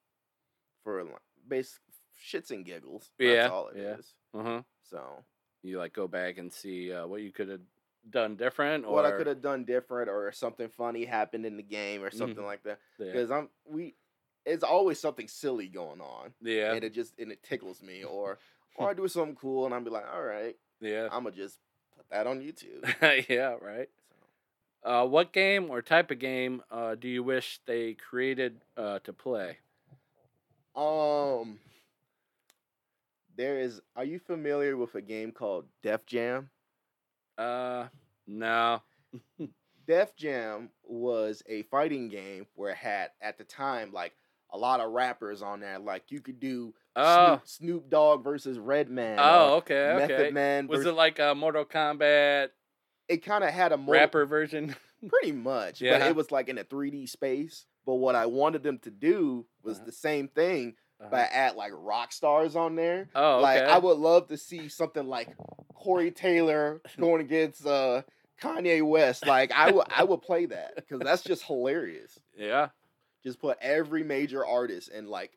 for 0.83 1.03
base 1.47 1.79
shits 2.23 2.51
and 2.51 2.63
giggles. 2.65 3.11
That's 3.19 3.29
Yeah, 3.29 3.49
all 3.49 3.67
it 3.69 3.77
is. 3.77 4.13
yeah. 4.33 4.39
Uh 4.39 4.43
huh. 4.43 4.61
So 4.83 5.23
You 5.63 5.77
like 5.79 5.93
go 5.93 6.07
back 6.07 6.38
and 6.38 6.51
see 6.53 6.93
uh, 6.93 7.05
what 7.07 7.21
you 7.21 7.31
could 7.31 7.49
have 7.49 7.61
done 8.09 8.35
different, 8.38 8.85
or 8.85 8.93
what 8.93 9.05
I 9.05 9.11
could 9.11 9.27
have 9.27 9.41
done 9.41 9.65
different, 9.65 10.09
or 10.09 10.31
something 10.31 10.69
funny 10.69 11.03
happened 11.03 11.45
in 11.45 11.57
the 11.57 11.63
game, 11.63 12.01
or 12.03 12.11
something 12.11 12.43
Mhm. 12.43 12.47
like 12.47 12.63
that. 12.63 12.79
Yeah. 12.97 13.05
Because 13.07 13.31
I'm 13.31 13.49
we, 13.65 13.95
it's 14.45 14.63
always 14.63 14.99
something 14.99 15.27
silly 15.27 15.67
going 15.67 15.99
on, 15.99 16.33
Yeah. 16.41 16.73
and 16.73 16.83
it 16.83 16.93
just 16.93 17.19
and 17.19 17.31
it 17.31 17.43
tickles 17.43 17.81
me, 17.83 18.03
or 18.03 18.39
or 18.75 18.89
I 18.89 18.93
do 18.93 19.07
something 19.07 19.35
cool, 19.35 19.65
and 19.65 19.73
I'm 19.73 19.83
be 19.83 19.89
like, 19.89 20.05
all 20.13 20.23
right, 20.23 20.55
yeah. 20.81 21.07
I'm 21.11 21.23
gonna 21.23 21.35
just 21.35 21.57
put 21.95 22.09
that 22.09 22.27
on 22.27 22.39
YouTube. 22.39 22.83
yeah. 23.29 23.55
Right. 23.61 23.89
So. 24.83 24.89
Uh, 24.89 25.05
what 25.05 25.33
game 25.33 25.69
or 25.69 25.81
type 25.81 26.09
of 26.09 26.19
game 26.19 26.61
uh, 26.71 26.95
do 26.95 27.07
you 27.07 27.21
wish 27.21 27.59
they 27.65 27.95
created 27.95 28.61
uh, 28.77 28.99
to 28.99 29.11
play? 29.11 29.57
Um, 30.75 31.59
there 33.35 33.59
is. 33.59 33.81
Are 33.95 34.05
you 34.05 34.19
familiar 34.19 34.77
with 34.77 34.95
a 34.95 35.01
game 35.01 35.31
called 35.31 35.65
Def 35.83 36.05
Jam? 36.05 36.49
Uh, 37.38 37.88
no. 38.27 38.81
Def 39.88 40.15
Jam 40.15 40.69
was 40.83 41.41
a 41.47 41.63
fighting 41.63 42.09
game 42.09 42.45
where 42.55 42.71
it 42.71 42.77
had 42.77 43.09
at 43.21 43.38
the 43.38 43.43
time 43.43 43.91
like 43.91 44.13
a 44.51 44.57
lot 44.57 44.79
of 44.79 44.91
rappers 44.91 45.41
on 45.41 45.59
there. 45.59 45.79
Like 45.79 46.11
you 46.11 46.21
could 46.21 46.39
do 46.39 46.73
Oh, 46.95 47.39
Snoop, 47.43 47.47
Snoop 47.47 47.89
Dogg 47.89 48.23
versus 48.23 48.57
Redman. 48.59 49.17
oh, 49.21 49.55
okay, 49.57 49.93
Method 49.97 50.19
okay. 50.19 50.31
Man. 50.31 50.67
Was 50.67 50.79
versus, 50.79 50.91
it 50.91 50.95
like 50.95 51.19
a 51.19 51.33
Mortal 51.35 51.65
Kombat 51.65 52.49
it 53.07 53.25
kind 53.25 53.43
of 53.43 53.49
had 53.51 53.71
a 53.71 53.77
more 53.77 53.95
rapper 53.95 54.25
version? 54.25 54.75
pretty 55.07 55.31
much, 55.31 55.81
Yeah. 55.81 55.97
but 55.97 56.07
it 56.09 56.15
was 56.15 56.31
like 56.31 56.47
in 56.49 56.57
a 56.59 56.63
3D 56.63 57.07
space. 57.09 57.65
But 57.85 57.95
what 57.95 58.13
I 58.15 58.27
wanted 58.27 58.61
them 58.63 58.77
to 58.79 58.91
do 58.91 59.45
was 59.63 59.77
Uh-huh. 59.77 59.85
the 59.87 59.91
same 59.93 60.27
thing, 60.27 60.75
Uh-huh. 60.99 61.09
but 61.09 61.29
add 61.31 61.55
like 61.55 61.71
rock 61.75 62.11
stars 62.11 62.55
on 62.55 62.75
there. 62.75 63.09
oh, 63.15 63.35
okay. 63.37 63.41
Like 63.41 63.61
I 63.63 63.77
would 63.79 63.97
love 63.97 64.27
to 64.27 64.37
see 64.37 64.67
something 64.69 65.07
like 65.07 65.29
Corey 65.73 66.11
Taylor 66.11 66.81
going 66.99 67.21
against 67.21 67.65
uh, 67.65 68.01
Kanye 68.41 68.85
West. 68.87 69.25
Like 69.25 69.51
I 69.53 69.71
would 69.71 69.85
I 69.89 70.03
would 70.03 70.21
play 70.21 70.45
that 70.47 70.75
because 70.75 70.99
that's 70.99 71.23
just 71.23 71.43
hilarious. 71.45 72.19
yeah. 72.37 72.69
Just 73.23 73.39
put 73.39 73.57
every 73.61 74.03
major 74.03 74.45
artist 74.45 74.89
in 74.89 75.07
like 75.09 75.31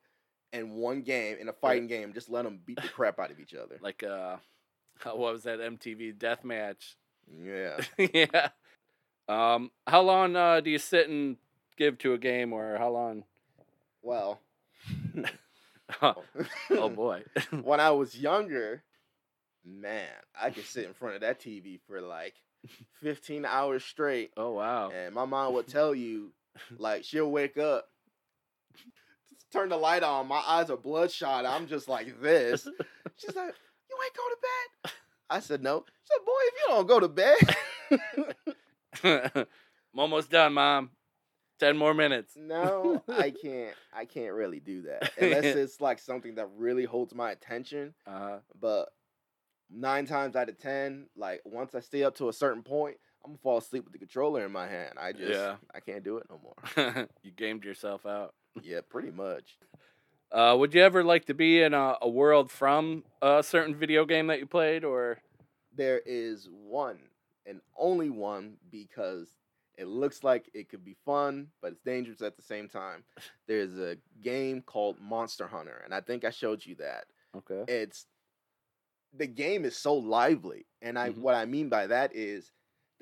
in 0.52 0.74
one 0.74 1.02
game 1.02 1.36
in 1.40 1.48
a 1.48 1.52
fighting 1.52 1.86
game. 1.86 2.12
Just 2.12 2.30
let 2.30 2.44
them 2.44 2.60
beat 2.64 2.80
the 2.80 2.88
crap 2.88 3.18
out 3.18 3.30
of 3.30 3.40
each 3.40 3.54
other. 3.54 3.78
Like 3.82 4.02
uh, 4.02 4.36
what 5.04 5.32
was 5.32 5.42
that 5.44 5.58
MTV 5.58 6.18
Death 6.18 6.44
Match? 6.44 6.96
Yeah. 7.30 7.80
yeah. 8.12 8.48
Um, 9.28 9.70
how 9.86 10.02
long 10.02 10.36
uh, 10.36 10.60
do 10.60 10.70
you 10.70 10.78
sit 10.78 11.08
and 11.08 11.36
give 11.76 11.98
to 11.98 12.12
a 12.12 12.18
game, 12.18 12.52
or 12.52 12.76
how 12.76 12.90
long? 12.90 13.24
Well. 14.02 14.40
oh 16.70 16.88
boy. 16.88 17.22
when 17.62 17.80
I 17.80 17.90
was 17.90 18.16
younger, 18.16 18.82
man, 19.64 20.08
I 20.40 20.50
could 20.50 20.64
sit 20.64 20.86
in 20.86 20.94
front 20.94 21.16
of 21.16 21.20
that 21.22 21.40
TV 21.40 21.80
for 21.86 22.00
like 22.00 22.34
15 23.02 23.44
hours 23.44 23.84
straight. 23.84 24.32
oh 24.36 24.52
wow. 24.52 24.90
And 24.90 25.14
my 25.14 25.24
mom 25.24 25.54
would 25.54 25.68
tell 25.68 25.94
you, 25.94 26.32
like, 26.78 27.04
she'll 27.04 27.30
wake 27.30 27.56
up, 27.58 27.86
turn 29.52 29.68
the 29.68 29.76
light 29.76 30.02
on, 30.02 30.26
my 30.28 30.42
eyes 30.46 30.70
are 30.70 30.76
bloodshot. 30.76 31.46
I'm 31.46 31.66
just 31.66 31.88
like 31.88 32.20
this. 32.20 32.66
She's 33.16 33.36
like, 33.36 33.54
You 33.90 33.96
ain't 34.04 34.16
go 34.16 34.28
to 34.28 34.36
bed? 34.42 34.92
I 35.30 35.40
said, 35.40 35.62
No. 35.62 35.84
She 35.86 36.12
said, 36.12 36.24
Boy, 36.24 36.32
if 36.46 36.54
you 36.60 36.68
don't 36.68 36.86
go 36.88 37.00
to 37.00 37.08
bed. 37.08 38.36
I'm 39.92 39.98
almost 39.98 40.30
done, 40.30 40.54
mom. 40.54 40.90
Ten 41.60 41.76
more 41.76 41.94
minutes. 41.94 42.34
no, 42.36 43.04
I 43.08 43.30
can't. 43.42 43.74
I 43.92 44.04
can't 44.04 44.32
really 44.34 44.58
do 44.58 44.82
that 44.82 45.12
unless 45.16 45.44
it's 45.44 45.80
like 45.80 46.00
something 46.00 46.34
that 46.34 46.48
really 46.56 46.84
holds 46.84 47.14
my 47.14 47.30
attention. 47.30 47.94
Uh, 48.06 48.38
But 48.60 48.88
nine 49.70 50.06
times 50.06 50.34
out 50.34 50.48
of 50.48 50.58
ten, 50.58 51.06
like 51.16 51.40
once 51.44 51.74
I 51.76 51.80
stay 51.80 52.02
up 52.02 52.16
to 52.16 52.28
a 52.28 52.32
certain 52.32 52.62
point, 52.64 52.96
I'm 53.24 53.30
gonna 53.32 53.38
fall 53.42 53.58
asleep 53.58 53.84
with 53.84 53.92
the 53.92 53.98
controller 53.98 54.44
in 54.44 54.52
my 54.52 54.66
hand. 54.66 54.94
I 54.98 55.12
just 55.12 55.30
Yeah. 55.30 55.56
I 55.74 55.80
can't 55.80 56.02
do 56.04 56.16
it 56.18 56.26
no 56.30 56.40
more. 56.42 57.08
you 57.22 57.30
gamed 57.30 57.64
yourself 57.64 58.04
out. 58.06 58.34
yeah, 58.62 58.80
pretty 58.88 59.10
much. 59.10 59.58
Uh, 60.30 60.56
would 60.58 60.72
you 60.74 60.82
ever 60.82 61.04
like 61.04 61.26
to 61.26 61.34
be 61.34 61.60
in 61.62 61.74
a, 61.74 61.94
a 62.00 62.08
world 62.08 62.50
from 62.50 63.04
a 63.20 63.42
certain 63.42 63.74
video 63.74 64.04
game 64.06 64.28
that 64.28 64.38
you 64.40 64.46
played, 64.46 64.82
or 64.82 65.18
There 65.76 66.00
is 66.06 66.48
one 66.50 66.98
and 67.46 67.60
only 67.76 68.08
one 68.10 68.56
because 68.70 69.28
it 69.76 69.86
looks 69.86 70.22
like 70.24 70.48
it 70.54 70.68
could 70.68 70.84
be 70.84 70.96
fun, 71.04 71.48
but 71.60 71.72
it's 71.72 71.82
dangerous 71.82 72.22
at 72.22 72.36
the 72.36 72.42
same 72.42 72.68
time. 72.68 73.04
There's 73.46 73.78
a 73.78 73.96
game 74.22 74.62
called 74.62 74.98
Monster 75.00 75.46
Hunter, 75.46 75.80
and 75.84 75.92
I 75.94 76.00
think 76.00 76.24
I 76.24 76.30
showed 76.30 76.64
you 76.64 76.76
that. 76.76 77.04
okay? 77.36 77.64
It's 77.72 78.06
the 79.14 79.26
game 79.26 79.64
is 79.66 79.76
so 79.76 79.94
lively, 79.94 80.64
and 80.80 80.98
I 80.98 81.10
Mhm. 81.10 81.18
what 81.18 81.34
I 81.34 81.44
mean 81.44 81.68
by 81.68 81.86
that 81.88 82.14
is 82.16 82.50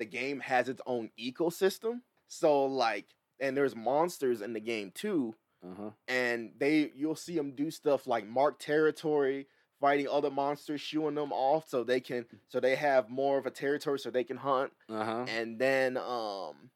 the 0.01 0.05
game 0.07 0.41
has 0.41 0.69
its 0.69 0.81
own 0.87 1.11
ecosystem. 1.19 2.01
So 2.27 2.65
like, 2.65 3.07
and 3.39 3.57
there's 3.57 3.75
monsters 3.77 4.41
in 4.41 4.53
the 4.53 4.61
game 4.61 4.91
too, 4.95 5.35
Uh 5.63 5.75
huh. 5.77 5.91
and 6.07 6.53
they 6.59 6.91
you'll 6.95 7.15
see 7.15 7.35
them 7.35 7.55
do 7.55 7.71
stuff 7.71 8.07
like 8.07 8.27
mark 8.27 8.59
territory, 8.59 9.47
fighting 9.79 10.07
other 10.09 10.31
monsters, 10.31 10.81
shooing 10.81 11.15
them 11.15 11.33
off 11.33 11.69
so 11.69 11.83
they 11.83 12.01
can 12.01 12.27
so 12.49 12.59
they 12.61 12.75
have 12.75 13.09
more 13.09 13.37
of 13.39 13.47
a 13.47 13.51
territory 13.51 13.99
so 13.99 14.11
they 14.11 14.25
can 14.25 14.37
hunt, 14.37 14.73
Uh 14.89 15.05
huh. 15.05 15.25
and 15.27 15.59
then 15.59 15.97
um. 15.97 16.71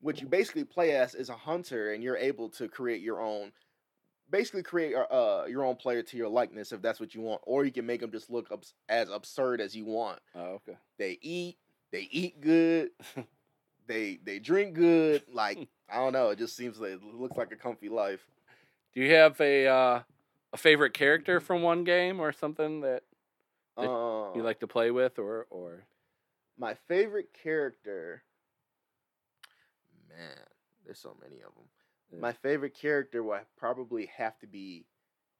What 0.00 0.20
you 0.20 0.28
basically 0.28 0.64
play 0.64 0.92
as 0.96 1.14
is 1.14 1.28
a 1.28 1.36
hunter, 1.36 1.92
and 1.92 2.02
you're 2.02 2.16
able 2.16 2.48
to 2.50 2.68
create 2.68 3.02
your 3.02 3.20
own 3.20 3.52
basically 4.30 4.62
create 4.62 4.94
uh, 4.94 5.00
uh, 5.10 5.46
your 5.48 5.64
own 5.64 5.76
player 5.76 6.02
to 6.02 6.16
your 6.16 6.28
likeness 6.28 6.72
if 6.72 6.80
that's 6.82 7.00
what 7.00 7.14
you 7.14 7.20
want, 7.20 7.40
or 7.44 7.64
you 7.64 7.72
can 7.72 7.86
make 7.86 8.00
them 8.00 8.12
just 8.12 8.30
look 8.30 8.48
as 8.88 9.10
absurd 9.10 9.60
as 9.60 9.76
you 9.76 9.84
want. 9.84 10.20
Oh, 10.34 10.60
okay. 10.68 10.76
They 10.98 11.18
eat, 11.22 11.58
they 11.90 12.08
eat 12.10 12.40
good, 12.40 12.90
they 13.86 14.18
they 14.24 14.38
drink 14.38 14.74
good. 14.74 15.22
Like 15.32 15.68
I 15.90 15.96
don't 15.96 16.12
know, 16.12 16.30
it 16.30 16.38
just 16.38 16.56
seems 16.56 16.78
like 16.78 16.92
it 16.92 17.02
looks 17.02 17.36
like 17.36 17.52
a 17.52 17.56
comfy 17.56 17.88
life. 17.88 18.26
Do 18.94 19.00
you 19.00 19.14
have 19.14 19.40
a 19.40 19.66
uh, 19.66 20.00
a 20.52 20.56
favorite 20.56 20.94
character 20.94 21.40
from 21.40 21.62
one 21.62 21.84
game 21.84 22.20
or 22.20 22.32
something 22.32 22.80
that 22.82 23.04
That 23.76 23.88
Um, 23.88 24.36
you 24.36 24.42
like 24.42 24.60
to 24.60 24.66
play 24.66 24.90
with, 24.90 25.18
or 25.18 25.46
or 25.50 25.84
my 26.58 26.74
favorite 26.74 27.32
character? 27.32 28.22
Man, 30.08 30.36
there's 30.84 30.98
so 30.98 31.16
many 31.22 31.36
of 31.36 31.54
them. 31.54 31.64
Yeah. 32.12 32.18
My 32.20 32.32
favorite 32.32 32.74
character 32.74 33.22
would 33.22 33.40
probably 33.56 34.06
have 34.16 34.38
to 34.40 34.46
be 34.46 34.86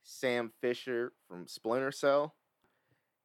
Sam 0.03 0.53
Fisher 0.61 1.13
from 1.29 1.47
Splinter 1.47 1.93
Cell. 1.93 2.35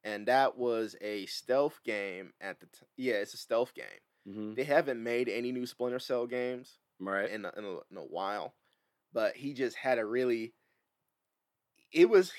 And 0.04 0.28
that 0.28 0.58
was 0.58 0.96
a 1.02 1.25
stealth 1.25 1.80
game 1.84 2.34
at 2.40 2.60
the 2.60 2.68
t- 2.68 2.86
yeah, 2.98 3.16
it's 3.16 3.34
a 3.34 3.38
stealth 3.38 3.74
game. 3.74 3.86
hmm 4.25 4.54
They 4.54 4.64
haven't 4.64 5.02
made 5.02 5.30
any 5.30 5.52
new 5.52 5.66
Splinter 5.66 6.00
Cell 6.00 6.28
games 6.28 6.78
right? 7.00 7.30
in 7.30 7.46
a, 7.46 7.52
in, 7.58 7.66
a, 7.66 7.72
in 7.92 7.98
a 7.98 8.06
while, 8.06 8.54
but 9.14 9.36
he 9.36 9.54
just 9.54 9.75
had 9.75 9.98
a 9.98 10.06
really. 10.06 10.54
It 11.92 12.10
was 12.10 12.32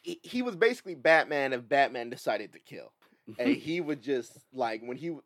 he, 0.00 0.20
he 0.22 0.42
was 0.42 0.56
basically 0.56 0.94
Batman 0.94 1.52
if 1.52 1.68
Batman 1.68 2.10
decided 2.10 2.52
to 2.54 2.58
kill, 2.58 2.92
and 3.38 3.50
he 3.56 3.80
would 3.80 4.02
just 4.02 4.36
like 4.52 4.82
when 4.82 4.96
he 4.96 5.16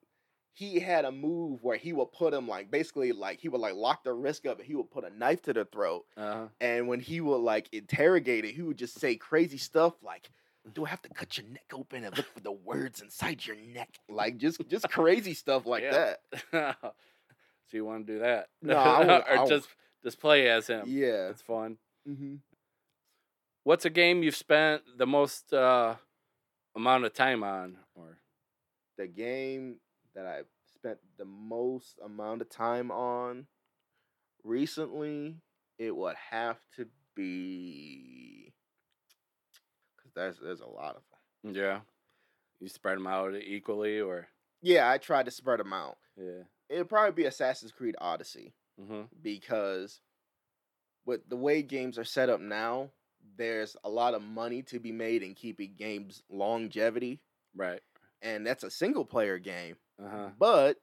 he 0.57 0.81
had 0.81 1.05
a 1.05 1.13
move 1.13 1.63
where 1.63 1.77
he 1.77 1.93
would 1.93 2.11
put 2.13 2.33
him 2.33 2.49
like 2.49 2.71
basically 2.71 3.13
like 3.13 3.41
he 3.41 3.49
would 3.51 3.61
like 3.61 3.75
lock 3.75 4.05
the 4.05 4.13
wrist 4.15 4.47
up 4.47 4.57
and 4.59 4.67
he 4.67 4.75
would 4.75 4.91
put 4.91 5.05
a 5.05 5.11
knife 5.11 5.43
to 5.43 5.53
the 5.53 5.67
throat, 5.67 6.07
uh-huh. 6.17 6.47
and 6.63 6.89
when 6.89 6.99
he 6.99 7.21
would 7.21 7.43
like 7.43 7.69
interrogate 7.73 8.47
it, 8.47 8.55
he 8.55 8.63
would 8.63 8.79
just 8.79 8.99
say 8.99 9.17
crazy 9.17 9.59
stuff 9.59 9.95
like. 10.03 10.31
Do 10.75 10.85
I 10.85 10.89
have 10.89 11.03
to 11.03 11.09
cut 11.11 11.39
your 11.39 11.47
neck 11.47 11.71
open 11.73 12.03
and 12.03 12.17
look 12.17 12.27
for 12.35 12.41
the 12.41 12.51
words 12.51 13.01
inside 13.01 13.47
your 13.47 13.55
neck? 13.55 14.01
Like 14.09 14.37
just 14.37 14.67
just 14.69 14.91
crazy 14.91 15.33
stuff 15.33 15.65
like 15.65 15.85
that. 15.89 16.19
so 16.51 16.97
you 17.71 17.85
want 17.85 18.05
to 18.09 18.15
do 18.15 18.19
that? 18.19 18.49
No, 18.63 18.75
I 18.77 18.99
would- 19.05 19.09
I 19.11 19.37
or 19.37 19.43
would- 19.43 19.49
just 19.49 19.69
just 20.03 20.21
play 20.21 20.49
as 20.49 20.67
him. 20.67 20.83
Yeah. 20.87 21.29
It's 21.29 21.43
fun. 21.43 21.79
Mm-hmm. 22.09 22.37
What's 23.63 23.85
a 23.85 23.91
game 23.91 24.25
you've 24.25 24.35
spent 24.35 24.83
the 24.97 25.07
most 25.07 25.53
uh, 25.53 25.95
amount 26.75 27.05
of 27.05 27.13
time 27.13 27.45
on? 27.45 27.77
Or 27.95 28.19
the 28.99 29.07
game 29.07 29.77
that 30.17 30.27
I 30.27 30.41
spent 30.75 30.99
the 31.19 31.25
most 31.25 31.99
amount 32.05 32.41
of 32.43 32.49
time 32.51 32.91
on 32.91 33.47
recently, 34.43 35.37
it 35.79 35.95
would 35.95 36.17
have 36.31 36.59
to 36.77 36.87
be 37.15 38.53
because 39.97 40.13
there's 40.15 40.39
there's 40.43 40.61
a 40.61 40.67
lot 40.67 40.97
of 40.97 41.03
them. 41.45 41.55
yeah, 41.55 41.81
you 42.61 42.69
spread 42.69 42.97
them 42.97 43.07
out 43.07 43.35
equally, 43.37 44.01
or 44.01 44.29
Yeah, 44.63 44.91
I 44.91 44.99
tried 44.99 45.27
to 45.27 45.31
spread 45.31 45.61
them 45.61 45.73
out. 45.73 45.97
yeah. 46.17 46.43
It'd 46.69 46.89
probably 46.89 47.13
be 47.13 47.27
Assassin's 47.29 47.73
Creed 47.73 47.95
Odyssey 48.01 48.53
hmm 48.79 49.03
because 49.23 50.01
with 51.07 51.21
the 51.29 51.37
way 51.37 51.63
games 51.63 51.99
are 51.99 52.05
set 52.05 52.29
up 52.29 52.41
now, 52.41 52.91
there's 53.39 53.77
a 53.85 53.89
lot 53.89 54.15
of 54.15 54.23
money 54.23 54.63
to 54.63 54.81
be 54.81 54.91
made 54.93 55.23
in 55.23 55.35
keeping 55.35 55.75
games 55.79 56.23
longevity, 56.31 57.21
Right. 57.55 57.81
and 58.23 58.47
that's 58.47 58.65
a 58.65 58.71
single 58.71 59.05
player 59.05 59.39
game. 59.39 59.77
Uh 60.03 60.09
huh. 60.09 60.31
But 60.39 60.79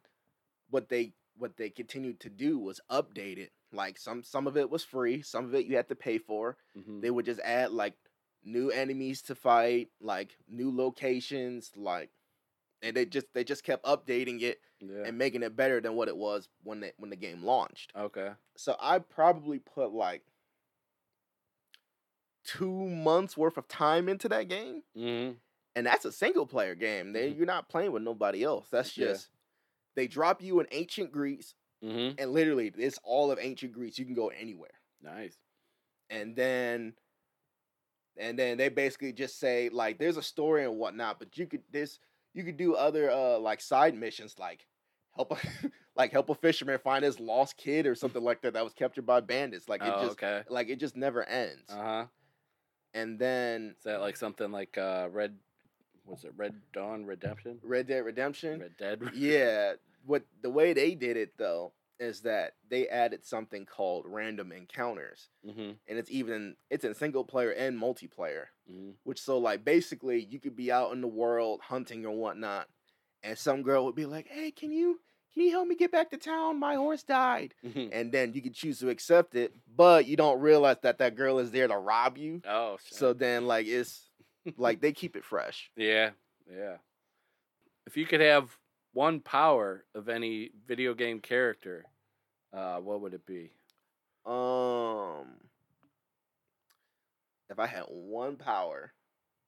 what 0.70 0.89
they 0.89 1.13
what 1.36 1.58
they 1.58 1.70
continued 1.70 2.20
to 2.22 2.29
do 2.29 2.60
was 2.60 2.79
update 2.91 3.38
it. 3.38 3.51
Like 3.72 3.98
some 3.98 4.24
some 4.24 4.48
of 4.48 4.58
it 4.58 4.70
was 4.70 4.84
free, 4.84 5.22
some 5.22 5.46
of 5.46 5.55
it 5.55 5.65
you 5.65 5.75
had 5.75 5.89
to 5.89 5.96
pay 5.96 6.17
for. 6.17 6.58
hmm 6.75 7.01
They 7.01 7.10
would 7.12 7.25
just 7.25 7.41
add 7.41 7.72
like 7.72 7.96
new 8.43 8.70
enemies 8.72 9.22
to 9.24 9.36
fight, 9.36 9.89
like 10.01 10.38
new 10.48 10.75
locations, 10.75 11.72
like 11.75 12.12
and 12.82 12.96
they 12.96 13.05
just 13.05 13.27
they 13.34 13.43
just 13.43 13.63
kept 13.63 13.86
updating 13.86 14.41
it 14.41 14.60
Yeah. 14.79 15.05
and 15.05 15.17
making 15.17 15.43
it 15.43 15.55
better 15.55 15.82
than 15.82 15.96
what 15.96 16.08
it 16.08 16.17
was 16.17 16.50
when 16.63 16.82
they, 16.82 16.93
when 16.98 17.10
the 17.10 17.15
game 17.15 17.43
launched. 17.43 17.93
Okay. 17.96 18.32
So 18.58 18.75
I 18.79 19.00
probably 19.00 19.60
put 19.60 19.91
like 19.91 20.24
2 22.43 22.88
months 22.89 23.38
worth 23.38 23.58
of 23.58 23.67
time 23.67 24.10
into 24.10 24.27
that 24.29 24.48
game 24.48 24.84
hmm 24.96 25.34
and 25.75 25.85
that's 25.85 26.05
a 26.05 26.11
single 26.11 26.45
player 26.45 26.75
game. 26.75 27.13
They 27.13 27.29
Mhm. 27.29 27.37
you're 27.37 27.45
not 27.45 27.69
playing 27.69 27.91
with 27.91 28.03
nobody 28.03 28.43
else. 28.43 28.69
That's 28.69 28.95
Yeah. 28.97 29.07
just 29.07 29.29
they 29.95 30.07
drop 30.07 30.41
you 30.41 30.59
in 30.59 30.67
ancient 30.71 31.11
Greece, 31.11 31.55
hmm 31.81 32.11
and 32.17 32.31
literally 32.31 32.71
it's 32.77 32.99
all 33.03 33.31
of 33.31 33.39
ancient 33.39 33.73
Greece. 33.73 33.97
You 33.99 34.05
can 34.05 34.15
go 34.15 34.29
anywhere, 34.29 34.81
Nice. 35.01 35.37
and 36.09 36.35
then 36.35 36.95
and 38.17 38.37
then 38.37 38.57
they 38.57 38.69
basically 38.69 39.13
just 39.13 39.39
say 39.39 39.69
like 39.69 39.97
there's 39.97 40.17
a 40.17 40.21
story 40.23 40.63
and 40.63 40.77
whatnot, 40.77 41.19
but 41.19 41.37
you 41.37 41.47
could 41.47 41.63
this 41.71 41.99
you 42.33 42.43
could 42.43 42.57
do 42.57 42.75
other 42.75 43.09
uh 43.09 43.37
like 43.39 43.61
side 43.61 43.95
missions 43.95 44.37
like 44.39 44.67
help 45.15 45.31
a 45.31 45.37
like 45.95 46.11
help 46.11 46.29
a 46.29 46.35
fisherman 46.35 46.79
find 46.79 47.03
his 47.03 47.19
lost 47.19 47.57
kid 47.57 47.85
or 47.85 47.95
something 47.95 48.23
like 48.23 48.41
that 48.41 48.53
that 48.53 48.63
was 48.63 48.73
captured 48.73 49.05
by 49.05 49.19
bandits. 49.19 49.67
Like 49.69 49.81
it 49.81 49.87
oh, 49.87 50.01
just 50.05 50.17
okay. 50.17 50.43
like 50.49 50.69
it 50.69 50.77
just 50.79 50.95
never 50.95 51.23
ends. 51.23 51.69
Uh 51.69 51.81
huh. 51.81 52.05
And 52.93 53.17
then 53.17 53.75
Is 53.77 53.83
that 53.85 54.01
like 54.01 54.17
something 54.17 54.51
like 54.51 54.77
uh, 54.77 55.09
Red? 55.11 55.35
Was 56.05 56.24
it 56.24 56.33
Red 56.36 56.55
Dawn 56.74 57.05
Redemption? 57.05 57.60
Red 57.63 57.88
Dead 57.88 58.00
Redemption. 58.00 58.60
Red 58.60 58.77
Dead. 58.77 59.01
yeah, 59.13 59.74
what 60.05 60.24
the 60.41 60.50
way 60.50 60.74
they 60.74 60.95
did 60.95 61.17
it 61.17 61.38
though 61.38 61.74
is 62.00 62.22
that 62.22 62.55
they 62.69 62.88
added 62.88 63.25
something 63.25 63.65
called 63.65 64.05
random 64.07 64.51
encounters, 64.51 65.29
mm-hmm. 65.48 65.72
and 65.88 65.98
it's 66.00 66.12
even 66.12 66.55
it's 66.69 66.83
in 66.83 66.93
single 66.93 67.24
player 67.24 67.51
and 67.51 67.79
multiplayer. 67.79 68.45
Mm-hmm. 68.69 68.91
Which 69.03 69.22
so 69.22 69.38
like 69.38 69.63
basically 69.63 70.24
you 70.24 70.39
could 70.39 70.55
be 70.55 70.72
out 70.72 70.91
in 70.91 71.01
the 71.01 71.07
world 71.07 71.62
hunting 71.62 72.05
or 72.05 72.12
whatnot, 72.12 72.67
and 73.24 73.38
some 73.38 73.63
girl 73.63 73.86
would 73.86 73.95
be 73.95 74.05
like, 74.05 74.27
"Hey, 74.27 74.51
can 74.51 74.72
you 74.72 75.00
can 75.33 75.43
you 75.43 75.51
help 75.51 75.67
me 75.67 75.75
get 75.75 75.91
back 75.91 76.10
to 76.12 76.17
town? 76.17 76.60
My 76.60 76.75
horse 76.75 77.03
died." 77.03 77.53
Mm-hmm. 77.65 77.89
And 77.93 78.12
then 78.12 78.33
you 78.33 78.41
can 78.41 78.53
choose 78.53 78.79
to 78.79 78.89
accept 78.89 79.36
it, 79.36 79.53
but 79.75 80.05
you 80.05 80.17
don't 80.17 80.41
realize 80.41 80.77
that 80.83 80.98
that 80.98 81.15
girl 81.15 81.39
is 81.39 81.51
there 81.51 81.67
to 81.67 81.77
rob 81.77 82.17
you. 82.17 82.41
Oh, 82.48 82.77
shit. 82.83 82.98
So 82.98 83.13
then 83.13 83.48
like 83.48 83.67
it's 83.67 84.10
like 84.57 84.81
they 84.81 84.91
keep 84.91 85.15
it 85.15 85.23
fresh. 85.25 85.71
yeah, 85.75 86.12
yeah. 86.50 86.77
If 87.85 87.97
you 87.97 88.05
could 88.05 88.21
have 88.21 88.50
one 88.93 89.19
power 89.19 89.85
of 89.95 90.07
any 90.09 90.51
video 90.67 90.93
game 90.93 91.19
character, 91.19 91.85
uh, 92.53 92.77
what 92.77 93.01
would 93.01 93.13
it 93.13 93.25
be? 93.25 93.51
Um, 94.25 95.25
if 97.50 97.59
I 97.59 97.67
had 97.67 97.83
one 97.89 98.38
power, 98.38 98.93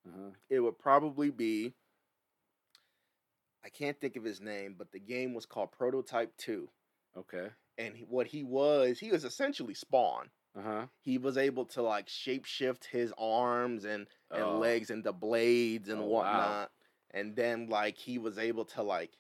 Uh-huh. 0.07 0.31
it 0.49 0.59
would 0.59 0.77
probably 0.79 1.29
be. 1.31 1.73
I 3.63 3.69
can't 3.69 3.99
think 3.99 4.15
of 4.15 4.23
his 4.23 4.41
name, 4.41 4.75
but 4.77 4.91
the 4.91 4.99
game 4.99 5.33
was 5.33 5.45
called 5.47 5.71
Prototype 5.71 6.35
Two, 6.37 6.69
Okay. 7.17 7.49
and 7.79 7.95
he, 7.95 8.03
what 8.03 8.27
he 8.27 8.43
was, 8.43 8.99
he 8.99 9.11
was 9.11 9.23
essentially 9.25 9.73
Spawn. 9.73 10.29
Uh 10.57 10.61
huh. 10.61 10.85
He 11.01 11.17
was 11.17 11.37
able 11.37 11.65
to 11.67 11.81
like 11.81 12.07
shapeshift 12.07 12.85
his 12.85 13.13
arms 13.17 13.83
and 13.85 14.07
and 14.31 14.43
Oh. 14.43 14.57
legs 14.59 14.89
into 14.89 15.11
blades 15.13 15.89
and 15.89 16.01
Oh, 16.01 16.05
wow. 16.05 16.09
whatnot, 16.09 16.71
and 17.11 17.35
then 17.35 17.67
like 17.67 17.97
he 17.97 18.17
was 18.17 18.37
able 18.37 18.65
to 18.65 18.83
like 18.83 19.11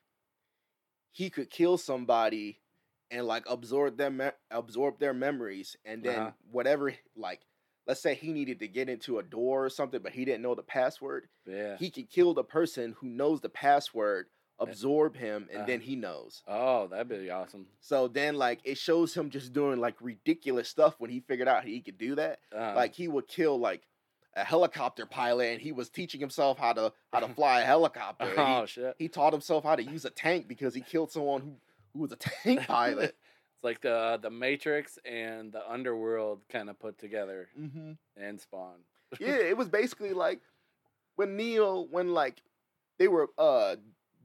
he 1.11 1.29
could 1.29 1.49
kill 1.49 1.77
somebody 1.77 2.59
and 3.11 3.25
like 3.27 3.43
absorb 3.47 3.97
them 3.97 4.17
me- 4.17 4.29
absorb 4.51 4.99
their 4.99 5.13
memories 5.13 5.77
and 5.85 6.03
then 6.03 6.19
Uh-huh. 6.19 6.31
whatever 6.51 6.93
like 7.15 7.41
let's 7.87 8.01
say 8.01 8.15
he 8.15 8.33
needed 8.33 8.59
to 8.59 8.67
get 8.67 8.89
into 8.89 9.19
a 9.19 9.23
door 9.23 9.65
or 9.65 9.69
something 9.69 10.01
but 10.01 10.11
he 10.13 10.25
didn't 10.25 10.41
know 10.41 10.55
the 10.55 10.63
password 10.63 11.29
Yeah. 11.45 11.77
he 11.77 11.91
could 11.91 12.09
kill 12.09 12.33
the 12.33 12.43
person 12.43 12.93
who 12.99 13.07
knows 13.07 13.41
the 13.41 13.49
password 13.49 14.27
absorb 14.59 15.15
him 15.15 15.47
and 15.49 15.57
Uh-huh. 15.57 15.65
then 15.67 15.81
he 15.81 15.95
knows 15.95 16.41
oh, 16.47 16.87
that'd 16.87 17.09
be 17.09 17.29
awesome. 17.29 17.65
so 17.81 18.07
then 18.07 18.35
like 18.35 18.59
it 18.63 18.77
shows 18.77 19.13
him 19.15 19.29
just 19.29 19.51
doing 19.53 19.79
like 19.79 19.95
ridiculous 19.99 20.69
stuff 20.69 20.95
when 20.99 21.09
he 21.09 21.19
figured 21.19 21.47
out 21.47 21.65
he 21.65 21.81
could 21.81 21.97
do 21.97 22.15
that 22.15 22.39
Uh, 22.55 22.73
like 22.75 22.93
he 22.95 23.07
would 23.07 23.27
kill 23.27 23.59
like 23.59 23.81
a 24.37 24.43
helicopter 24.43 25.05
pilot 25.05 25.53
and 25.53 25.61
he 25.61 25.71
was 25.71 25.89
teaching 25.89 26.19
himself 26.19 26.57
how 26.57 26.73
to 26.73 26.93
how 27.11 27.19
to 27.19 27.27
fly 27.33 27.61
a 27.61 27.65
helicopter 27.73 28.31
oh 28.37 28.61
he, 28.61 28.67
shit. 28.67 28.95
he 28.97 29.07
taught 29.09 29.33
himself 29.33 29.63
how 29.63 29.75
to 29.75 29.83
use 29.83 30.05
a 30.05 30.09
tank 30.09 30.47
because 30.47 30.73
he 30.73 30.81
killed 30.81 31.11
someone 31.11 31.41
who 31.41 31.55
who 31.93 31.99
was 31.99 32.11
a 32.11 32.15
tank 32.43 32.65
pilot 32.67 33.15
It's 33.55 33.63
like 33.63 33.81
the 33.81 34.19
the 34.21 34.29
Matrix 34.29 34.99
and 35.05 35.51
the 35.51 35.69
Underworld 35.69 36.41
kind 36.49 36.69
of 36.69 36.77
put 36.79 36.97
together 36.97 37.47
hmm 37.55 37.93
and 38.17 38.39
Spawn. 38.39 38.79
yeah 39.19 39.35
it 39.51 39.57
was 39.57 39.69
basically 39.69 40.11
like 40.13 40.39
when 41.15 41.35
neo 41.37 41.81
when 41.89 42.13
like 42.13 42.41
they 42.99 43.07
were 43.07 43.29
uh 43.37 43.75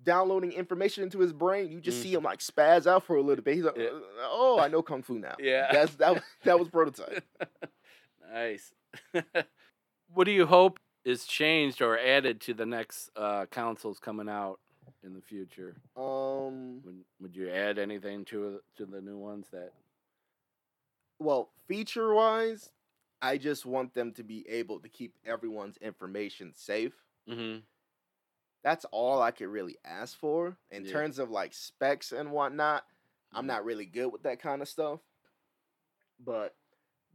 downloading 0.04 0.52
information 0.52 1.02
into 1.02 1.18
his 1.18 1.32
brain 1.32 1.70
you 1.70 1.80
just 1.80 1.98
Mm. 1.98 2.02
see 2.02 2.14
him 2.14 2.22
like 2.22 2.38
spaz 2.40 2.86
out 2.86 3.04
for 3.04 3.16
a 3.16 3.22
little 3.22 3.44
bit 3.44 3.54
he's 3.54 3.64
like 3.64 3.76
Yeah. 3.76 3.88
"Uh, 3.88 4.00
oh 4.22 4.58
i 4.60 4.68
know 4.68 4.82
kung 4.82 5.02
fu 5.02 5.18
now 5.18 5.34
Yeah. 5.38 5.68
that's 5.72 5.94
that 5.96 6.14
was- 6.14 6.22
that 6.44 6.58
was 6.58 6.68
prototype 6.68 7.22
nice. 8.32 8.72
what 10.14 10.24
do 10.24 10.30
you 10.32 10.46
hope 10.46 10.78
is 11.04 11.24
changed 11.24 11.80
or 11.82 11.98
added 11.98 12.40
to 12.42 12.54
the 12.54 12.66
next 12.66 13.10
uh, 13.16 13.46
consoles 13.50 13.98
coming 13.98 14.28
out 14.28 14.58
in 15.02 15.14
the 15.14 15.20
future? 15.20 15.74
um 15.96 16.82
Would, 16.84 17.04
would 17.20 17.36
you 17.36 17.48
add 17.50 17.78
anything 17.78 18.24
to 18.26 18.60
to 18.76 18.86
the 18.86 19.00
new 19.00 19.16
ones 19.18 19.46
that? 19.52 19.72
well, 21.18 21.50
feature 21.68 22.14
wise, 22.14 22.70
I 23.22 23.36
just 23.38 23.66
want 23.66 23.92
them 23.94 24.12
to 24.14 24.22
be 24.22 24.48
able 24.48 24.80
to 24.80 24.88
keep 24.88 25.12
everyone's 25.26 25.76
information 25.78 26.52
safe. 26.54 26.94
Mm-hmm. 27.28 27.58
That's 28.62 28.84
all 28.86 29.22
I 29.22 29.30
could 29.30 29.48
really 29.48 29.76
ask 29.84 30.18
for. 30.18 30.56
In 30.70 30.84
Yeah. 30.84 30.92
terms 30.92 31.18
of 31.18 31.30
like 31.30 31.54
specs 31.54 32.12
and 32.12 32.30
whatnot, 32.30 32.84
I'm 33.32 33.40
mm-hmm. 33.40 33.48
not 33.48 33.64
really 33.64 33.86
good 33.86 34.12
with 34.12 34.22
that 34.24 34.40
kind 34.40 34.60
of 34.62 34.68
stuff. 34.68 35.00
But 36.18 36.54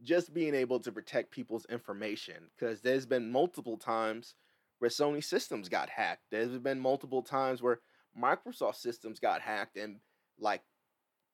just 0.01 0.33
being 0.33 0.55
able 0.55 0.79
to 0.81 0.91
protect 0.91 1.31
people's 1.31 1.65
information, 1.65 2.49
because 2.57 2.81
there's 2.81 3.05
been 3.05 3.31
multiple 3.31 3.77
times 3.77 4.35
where 4.79 4.89
Sony 4.89 5.23
systems 5.23 5.69
got 5.69 5.89
hacked. 5.89 6.23
There's 6.31 6.57
been 6.57 6.79
multiple 6.79 7.21
times 7.21 7.61
where 7.61 7.79
Microsoft 8.19 8.75
systems 8.75 9.19
got 9.19 9.41
hacked 9.41 9.77
and 9.77 9.99
like 10.39 10.61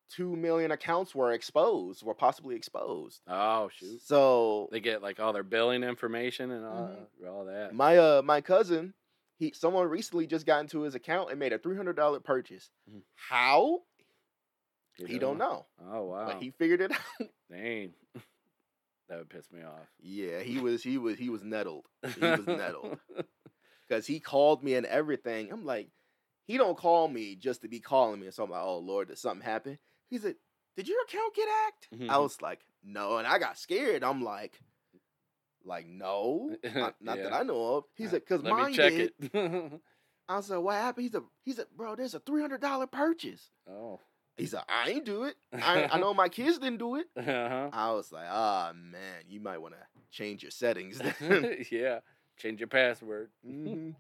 two 0.10 0.36
million 0.36 0.71
accounts 0.71 1.15
were 1.15 1.32
exposed, 1.32 2.04
were 2.04 2.13
possibly 2.13 2.56
exposed. 2.56 3.21
Oh 3.28 3.69
shoot! 3.74 4.02
So 4.04 4.67
They 4.71 4.80
get 4.80 5.02
like 5.02 5.19
all 5.19 5.34
their 5.34 5.43
billing 5.43 5.84
information 5.84 6.52
and 6.52 6.65
all, 6.65 6.95
all 7.28 7.45
that. 7.45 7.74
my 7.74 7.97
uh 7.97 8.21
my 8.24 8.41
cousin, 8.41 8.93
he 9.42 9.52
someone 9.54 9.88
recently 9.90 10.28
just 10.28 10.46
got 10.46 10.62
into 10.62 10.82
his 10.84 10.94
account 10.96 11.32
and 11.32 11.40
made 11.40 11.52
a 11.52 11.58
three 11.58 11.76
hundred 11.76 11.96
dollar 11.96 12.20
purchase. 12.20 12.70
Mhm. 12.90 13.02
How? 13.16 13.82
You 14.98 15.08
He 15.08 15.18
don't 15.20 15.40
know, 15.40 15.66
Oh 15.84 16.04
wow! 16.04 16.28
but 16.28 16.36
he 16.42 16.52
figured 16.52 16.80
it 16.82 16.92
out. 16.92 17.00
Dang, 17.52 17.94
that 19.10 19.18
would 19.18 19.30
piss 19.30 19.52
me 19.52 19.64
off. 19.64 19.88
yeah, 20.00 20.42
he 20.42 20.60
was 20.60 20.84
he 20.84 20.98
was 21.00 21.18
he 21.18 21.30
was 21.30 21.44
nettled. 21.44 21.88
He 22.16 22.22
was 22.22 22.46
nettled 22.46 23.00
because 23.88 24.06
he 24.06 24.20
called 24.20 24.64
me 24.64 24.76
and 24.76 24.86
everything. 24.86 25.52
I'm 25.52 25.66
like, 25.66 25.90
he 26.46 26.58
don't 26.58 26.78
call 26.78 27.08
me 27.08 27.36
just 27.36 27.62
to 27.64 27.68
be 27.68 27.80
calling 27.80 28.20
me. 28.20 28.30
So 28.32 28.44
I'm 28.44 28.52
like, 28.52 28.62
oh 28.64 28.78
lord, 28.78 29.08
did 29.08 29.18
something 29.18 29.44
happen? 29.46 29.80
He 30.10 30.18
said, 30.20 30.36
did 30.78 30.88
your 30.88 31.02
account 31.04 31.34
get 31.36 31.48
hacked? 31.48 31.88
I 32.10 32.18
Mhm. 32.18 32.22
was 32.22 32.42
like, 32.42 32.60
no, 32.84 33.18
and 33.18 33.26
I 33.28 33.40
got 33.40 33.58
scared. 33.58 34.04
I'm 34.04 34.24
like. 34.24 34.60
Like 35.65 35.88
no, 35.88 36.56
not, 36.76 36.95
not 37.02 37.17
that 37.17 37.34
I 37.34 37.43
know 37.43 37.76
of. 37.76 37.84
He 37.95 38.08
said, 38.08 38.26
"Cause 38.26 38.41
Let 38.43 38.52
mine 38.54 38.74
check 38.74 38.93
did." 38.93 39.12
I 40.30 40.41
said, 40.41 40.56
like, 40.56 40.63
"What 40.63 40.76
happened?" 40.76 41.04
He's 41.04 41.15
a, 41.15 41.24
he 41.43 41.54
said, 41.54 41.65
"Bro, 41.76 41.95
there's 41.97 42.13
a 42.13 42.19
three 42.19 42.41
hundred 42.41 42.62
dollar 42.62 42.88
purchase." 42.88 43.50
oh. 43.69 44.00
He 44.38 44.47
said, 44.47 44.62
I 44.67 44.89
ain't 44.89 45.06
do 45.06 45.26
it. 45.26 45.36
I, 45.54 45.88
I 45.91 45.97
know 46.00 46.13
my 46.15 46.30
kids 46.30 46.58
didn't 46.58 46.80
do 46.80 46.95
it. 46.95 47.06
Uh-huh. 47.15 47.69
I 47.71 47.91
was 47.91 48.12
like, 48.12 48.26
ah, 48.28 48.71
man, 48.74 49.24
you 49.28 49.39
might 49.39 49.60
want 49.60 49.76
to 49.76 49.80
change 50.10 50.41
your 50.41 50.52
settings. 50.52 51.00
yeah. 51.69 52.00
Change 52.38 52.60
your 52.60 52.67
password. 52.67 53.30
Mhm. 53.47 53.93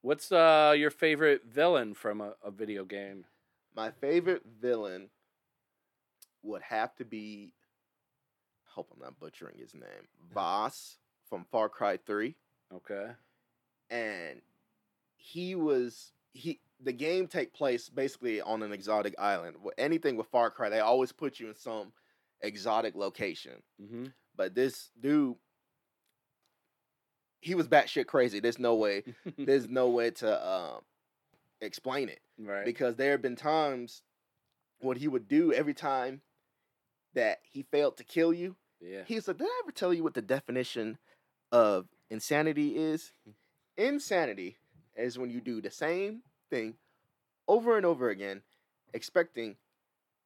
What's 0.00 0.32
uh 0.32 0.74
your 0.76 0.90
favorite 0.90 1.42
villain 1.44 1.94
from 1.94 2.20
a, 2.20 2.32
a 2.42 2.50
video 2.50 2.84
game? 2.84 3.26
My 3.76 3.90
favorite 3.90 4.42
villain 4.60 5.08
would 6.42 6.62
have 6.62 6.94
to 6.96 7.04
be, 7.04 7.52
hope 8.78 8.92
I'm 8.94 9.02
not 9.02 9.18
butchering 9.18 9.58
his 9.58 9.74
name, 9.74 10.06
Vaas 10.32 10.98
from 11.28 11.44
Far 11.50 11.68
Cry 11.68 11.96
3. 11.96 12.36
Okay. 12.72 13.10
And 13.90 14.40
he 15.16 15.56
was, 15.56 16.12
he, 16.32 16.60
the 16.80 16.92
game 16.92 17.26
take 17.26 17.52
place 17.52 17.88
basically 17.88 18.40
on 18.40 18.62
an 18.62 18.72
exotic 18.72 19.16
island. 19.18 19.56
Anything 19.78 20.16
with 20.16 20.28
Far 20.28 20.52
Cry, 20.52 20.68
they 20.68 20.78
always 20.78 21.10
put 21.10 21.40
you 21.40 21.48
in 21.48 21.56
some 21.56 21.92
exotic 22.40 22.94
location. 22.94 23.64
Mm-hmm. 23.82 24.04
But 24.36 24.54
this 24.54 24.90
dude, 25.00 25.34
he 27.40 27.56
was 27.56 27.66
batshit 27.66 28.06
crazy. 28.06 28.38
There's 28.38 28.60
no 28.60 28.76
way. 28.76 29.02
There's 29.38 29.68
no 29.68 29.88
way 29.88 30.12
to 30.12 30.48
um, 30.48 30.82
explain 31.60 32.08
it 32.10 32.20
right. 32.38 32.64
because 32.64 32.94
there 32.94 33.10
have 33.10 33.22
been 33.22 33.34
times 33.34 34.02
what 34.78 34.98
he 34.98 35.08
would 35.08 35.26
do 35.26 35.52
every 35.52 35.74
time 35.74 36.20
that 37.14 37.40
he 37.42 37.64
failed 37.64 37.96
to 37.96 38.04
kill 38.04 38.32
you. 38.32 38.54
Yeah. 38.80 39.02
He 39.06 39.20
said, 39.20 39.38
"Did 39.38 39.46
I 39.46 39.60
ever 39.64 39.72
tell 39.72 39.92
you 39.92 40.02
what 40.02 40.14
the 40.14 40.22
definition 40.22 40.98
of 41.52 41.86
insanity 42.10 42.76
is? 42.76 43.12
Insanity 43.76 44.58
is 44.96 45.18
when 45.18 45.30
you 45.30 45.40
do 45.40 45.60
the 45.60 45.70
same 45.70 46.22
thing 46.50 46.74
over 47.46 47.76
and 47.76 47.86
over 47.86 48.10
again, 48.10 48.42
expecting 48.92 49.56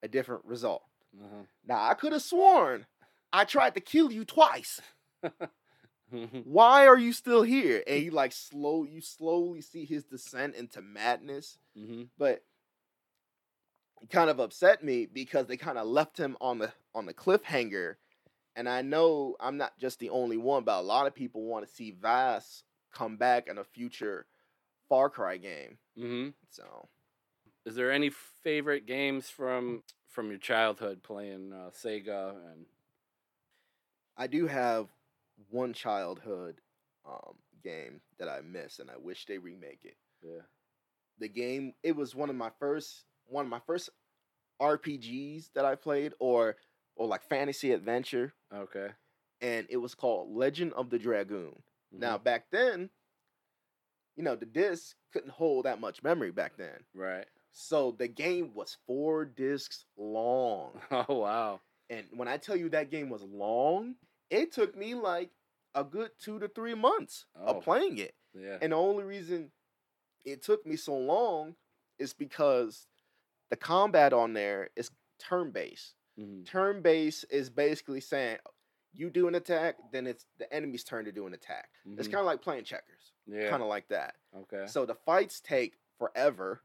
a 0.03 0.09
different 0.09 0.45
result." 0.45 0.83
Uh-huh. 1.21 1.45
Now 1.67 1.83
I 1.83 1.95
could 1.95 2.13
have 2.13 2.23
sworn 2.23 2.87
I 3.33 3.45
tried 3.45 3.75
to 3.75 3.81
kill 3.81 4.13
you 4.13 4.25
twice. 4.25 4.81
Why 6.45 6.87
are 6.87 6.99
you 6.99 7.13
still 7.13 7.43
here? 7.43 7.83
And 7.87 8.03
you 8.03 8.11
like 8.11 8.33
slow, 8.33 8.85
you 8.85 9.01
slowly 9.01 9.63
see 9.63 9.87
his 9.87 10.05
descent 10.05 10.55
into 10.55 10.83
madness. 10.83 11.57
Mhm. 11.77 12.09
But 12.19 12.45
it 14.03 14.11
kind 14.11 14.29
of 14.29 14.39
upset 14.39 14.85
me 14.85 15.07
because 15.07 15.47
they 15.47 15.57
kind 15.57 15.79
of 15.79 15.87
left 15.87 16.19
him 16.19 16.37
on 16.41 16.59
the 16.59 16.73
on 16.95 17.07
the 17.07 17.15
cliffhanger. 17.15 17.97
And 18.57 18.69
I 18.69 18.83
know 18.83 19.37
I'm 19.41 19.57
not 19.57 19.79
just 19.79 19.99
the 19.99 20.11
only 20.11 20.37
one, 20.37 20.65
but 20.65 20.79
a 20.79 20.83
lot 20.83 21.07
of 21.07 21.15
people 21.15 21.45
want 21.45 21.67
to 21.67 21.73
see 21.75 21.93
Vaas 21.93 22.65
come 22.93 23.17
back 23.17 23.49
in 23.49 23.59
a 23.59 23.65
future 23.65 24.27
Far 24.89 25.09
Cry 25.09 25.39
game. 25.39 25.79
Mhm. 25.97 26.35
So 26.51 26.89
Is 27.65 27.75
there 27.75 27.91
any 27.93 28.11
favorite 28.43 28.87
games 28.87 29.31
from 29.31 29.83
from 30.09 30.29
your 30.29 30.39
childhood 30.39 31.03
playing 31.03 31.53
uh, 31.53 31.71
Sega 31.71 32.37
and 32.53 32.67
I 34.17 34.27
do 34.27 34.47
have 34.47 34.89
one 35.51 35.73
childhood 35.73 36.61
um, 37.07 37.35
game 37.63 38.01
that 38.19 38.29
I 38.29 38.41
miss, 38.43 38.79
and 38.79 38.91
I 38.91 38.97
wish 38.99 39.25
they 39.27 39.39
remake 39.39 39.85
it. 39.85 39.97
yeah? 40.23 40.43
The 41.19 41.29
game 41.29 41.75
it 41.83 41.97
was 41.97 42.15
one 42.15 42.31
of 42.31 42.37
my 42.37 42.51
first 42.59 43.05
one 43.27 43.45
of 43.47 43.51
my 43.51 43.61
first 43.67 43.91
RPGs 44.61 45.51
that 45.55 45.65
I 45.65 45.75
played, 45.75 46.13
or 46.19 46.57
or 46.97 47.07
like 47.07 47.23
fantasy 47.23 47.73
adventure, 47.73 48.33
Okay. 48.53 48.91
and 49.41 49.67
it 49.71 49.77
was 49.79 49.95
called 49.95 50.35
Legend 50.35 50.73
of 50.75 50.91
the 50.91 50.99
Dragoon. 50.99 51.63
Now 51.91 52.19
Mhm. 52.19 52.25
back 52.25 52.51
then, 52.51 52.91
you 54.17 54.23
know, 54.23 54.37
the 54.37 54.47
disc 54.47 54.97
couldn't 55.13 55.31
hold 55.31 55.65
that 55.65 55.81
much 55.81 56.03
memory 56.03 56.31
back 56.31 56.57
then. 56.57 56.85
right. 56.95 57.27
So 57.55 57.91
the 57.93 58.09
game 58.09 58.55
was 58.55 58.79
four 58.87 59.27
discs 59.27 59.85
long. 59.97 60.81
Oh 60.91 61.19
wow. 61.19 61.61
And 61.91 62.07
when 62.13 62.27
I 62.29 62.39
tell 62.39 62.57
you 62.57 62.71
that 62.71 62.91
game 62.91 63.11
was 63.11 63.23
long, 63.23 63.97
it 64.31 64.53
took 64.53 64.75
me 64.75 64.95
like 64.95 65.31
a 65.75 65.85
good 65.85 66.11
two 66.19 66.39
to 66.39 66.49
three 66.49 66.75
months 66.75 67.27
Oh. 67.37 67.57
of 67.59 67.65
playing 67.65 67.99
it. 67.99 68.15
Yeah. 68.33 68.57
And 68.63 68.73
the 68.73 68.77
only 68.77 69.05
reason 69.05 69.53
it 70.25 70.41
took 70.43 70.65
me 70.65 70.77
so 70.77 70.97
long 70.97 71.55
is 71.99 72.15
because 72.15 72.87
the 73.51 73.57
combat 73.57 74.15
on 74.15 74.33
there 74.33 74.71
is 74.77 74.91
turn 75.19 75.51
based. 75.51 75.95
Mhm. 76.19 76.47
Turn 76.47 76.83
based 76.83 77.25
is 77.31 77.49
basically 77.51 78.01
saying 78.01 78.39
you 78.93 79.09
do 79.09 79.27
an 79.29 79.35
attack, 79.35 79.77
then 79.91 80.07
it's 80.07 80.27
the 80.39 80.53
enemy's 80.53 80.85
turn 80.85 81.05
to 81.07 81.13
do 81.13 81.27
an 81.27 81.33
attack. 81.33 81.71
It's 81.87 82.09
Mhm. 82.09 82.13
kind 82.13 82.21
of 82.21 82.27
like 82.27 82.43
playing 82.43 82.65
checkers, 82.65 83.13
Yeah. 83.27 83.49
kind 83.49 83.63
of 83.63 83.69
like 83.69 83.89
that. 83.89 84.17
okay. 84.35 84.67
So 84.67 84.85
the 84.85 84.95
fights 84.95 85.41
take 85.41 85.79
forever. 85.99 86.63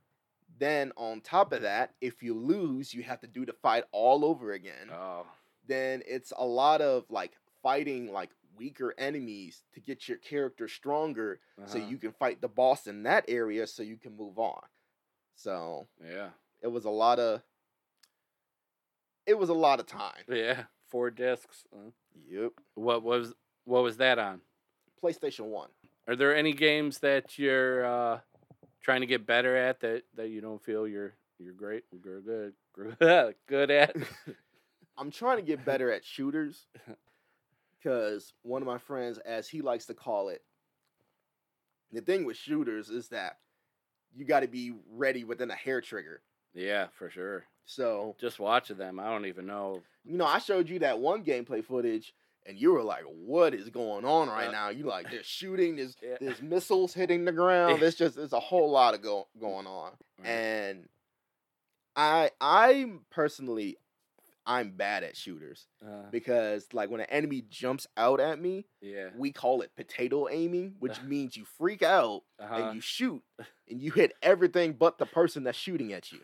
Then 0.57 0.91
on 0.97 1.21
top 1.21 1.51
of 1.53 1.61
that, 1.61 1.93
if 2.01 2.21
you 2.23 2.33
lose, 2.33 2.93
you 2.93 3.03
have 3.03 3.19
to 3.21 3.27
do 3.27 3.45
the 3.45 3.53
fight 3.53 3.85
all 3.91 4.25
over 4.25 4.51
again. 4.53 4.89
oh. 4.91 5.25
Then 5.65 6.01
it's 6.05 6.31
a 6.35 6.45
lot 6.45 6.81
of 6.81 7.09
like 7.09 7.37
fighting 7.61 8.11
like 8.11 8.31
weaker 8.55 8.93
enemies 8.97 9.63
to 9.73 9.79
get 9.79 10.07
your 10.07 10.17
character 10.17 10.67
stronger 10.67 11.39
so 11.65 11.77
uh-huh. 11.77 11.87
you 11.87 11.97
can 11.97 12.11
fight 12.13 12.41
the 12.41 12.47
boss 12.47 12.87
in 12.87 13.03
that 13.03 13.25
area 13.27 13.67
so 13.67 13.83
you 13.83 13.97
can 13.97 14.15
move 14.15 14.39
on. 14.39 14.67
So 15.35 15.87
Yeah. 16.01 16.31
it 16.61 16.67
was 16.67 16.85
a 16.85 16.89
lot 16.89 17.19
of 17.19 17.43
it 19.27 19.37
was 19.37 19.49
a 19.49 19.53
lot 19.53 19.79
of 19.79 19.85
time. 19.85 20.23
Yeah. 20.27 20.63
Four 20.87 21.11
discs. 21.11 21.65
uh, 21.73 21.91
Yep. 22.29 22.53
What 22.75 23.03
was 23.03 23.33
what 23.65 23.83
was 23.83 23.97
that 23.97 24.17
on? 24.17 24.41
PlayStation 25.03 25.45
1. 25.45 25.69
Are 26.07 26.15
there 26.15 26.35
any 26.35 26.53
games 26.53 26.99
that 26.99 27.37
you're 27.37 27.85
uh, 27.85 28.19
trying 28.81 29.01
to 29.01 29.07
get 29.07 29.27
better 29.27 29.55
at 29.55 29.81
that, 29.81 30.03
that 30.15 30.29
you 30.29 30.41
don't 30.41 30.63
feel 30.63 30.87
you're 30.87 31.13
you're 31.39 31.53
great, 31.53 31.83
you're 31.91 32.01
good, 32.01 32.53
good, 32.73 33.35
good 33.47 33.69
at? 33.71 33.95
I'm 34.97 35.11
trying 35.11 35.37
to 35.37 35.43
get 35.43 35.63
better 35.63 35.91
at 35.91 36.03
shooters 36.03 36.65
because 37.77 38.33
one 38.41 38.61
of 38.63 38.65
my 38.67 38.79
friends, 38.79 39.19
as 39.19 39.47
he 39.47 39.61
likes 39.61 39.85
to 39.87 39.93
call 39.93 40.29
it, 40.29 40.41
the 41.91 42.01
thing 42.01 42.25
with 42.25 42.37
shooters 42.37 42.89
is 42.89 43.09
that 43.09 43.37
you 44.15 44.25
got 44.25 44.39
to 44.39 44.47
be 44.47 44.73
ready 44.89 45.23
within 45.23 45.51
a 45.51 45.55
hair 45.55 45.81
trigger. 45.81 46.21
yeah, 46.55 46.87
for 46.97 47.09
sure. 47.11 47.45
So, 47.69 48.15
Just 48.19 48.39
watching 48.39 48.77
them, 48.77 48.99
I 48.99 49.05
don't 49.11 49.25
even 49.25 49.45
know. 49.45 49.83
you 50.05 50.17
know, 50.17 50.25
I 50.25 50.39
showed 50.39 50.69
you 50.69 50.79
that 50.79 50.99
one 50.99 51.23
gameplay 51.23 51.63
footage 51.63 52.13
and 52.45 52.57
you 52.57 52.71
were 52.71 52.81
like, 52.81 53.03
what 53.03 53.53
is 53.53 53.69
going 53.69 54.05
on 54.05 54.29
right 54.29 54.47
Uh, 54.47 54.51
now? 54.51 54.69
You 54.69 54.85
like, 54.85 55.11
they're 55.11 55.21
shooting, 55.21 55.75
there's, 55.75 55.95
Yeah. 56.01 56.15
there's 56.21 56.41
missiles 56.41 56.93
hitting 56.93 57.25
the 57.25 57.33
ground. 57.33 57.81
There's 57.81 57.95
just, 57.95 58.15
there's 58.15 58.31
a 58.33 58.39
whole 58.49 58.71
lot 58.71 58.93
of 58.93 59.01
go- 59.01 59.27
going 59.39 59.67
on. 59.67 59.91
Right. 60.19 60.27
And 60.29 60.87
I, 61.95 62.31
I'm 62.39 63.01
personally, 63.09 63.75
I'm 64.45 64.71
bad 64.71 65.03
at 65.03 65.17
shooters. 65.17 65.67
Uh, 65.85 66.09
because 66.09 66.69
like 66.71 66.89
when 66.89 67.01
an 67.01 67.07
enemy 67.09 67.43
jumps 67.49 67.85
out 67.97 68.21
at 68.21 68.39
me, 68.39 68.65
yeah. 68.79 69.09
we 69.17 69.33
call 69.33 69.61
it 69.61 69.71
potato 69.75 70.29
aiming, 70.29 70.75
which 70.79 71.01
means 71.01 71.35
you 71.35 71.43
freak 71.57 71.83
out 71.83 72.23
Uh-huh. 72.39 72.55
and 72.55 72.75
you 72.75 72.79
shoot 72.81 73.21
and 73.69 73.81
you 73.81 73.91
hit 73.91 74.13
everything 74.23 74.71
but 74.71 74.97
the 74.99 75.05
person 75.05 75.43
that's 75.43 75.57
shooting 75.57 75.91
at 75.91 76.13
you. 76.13 76.19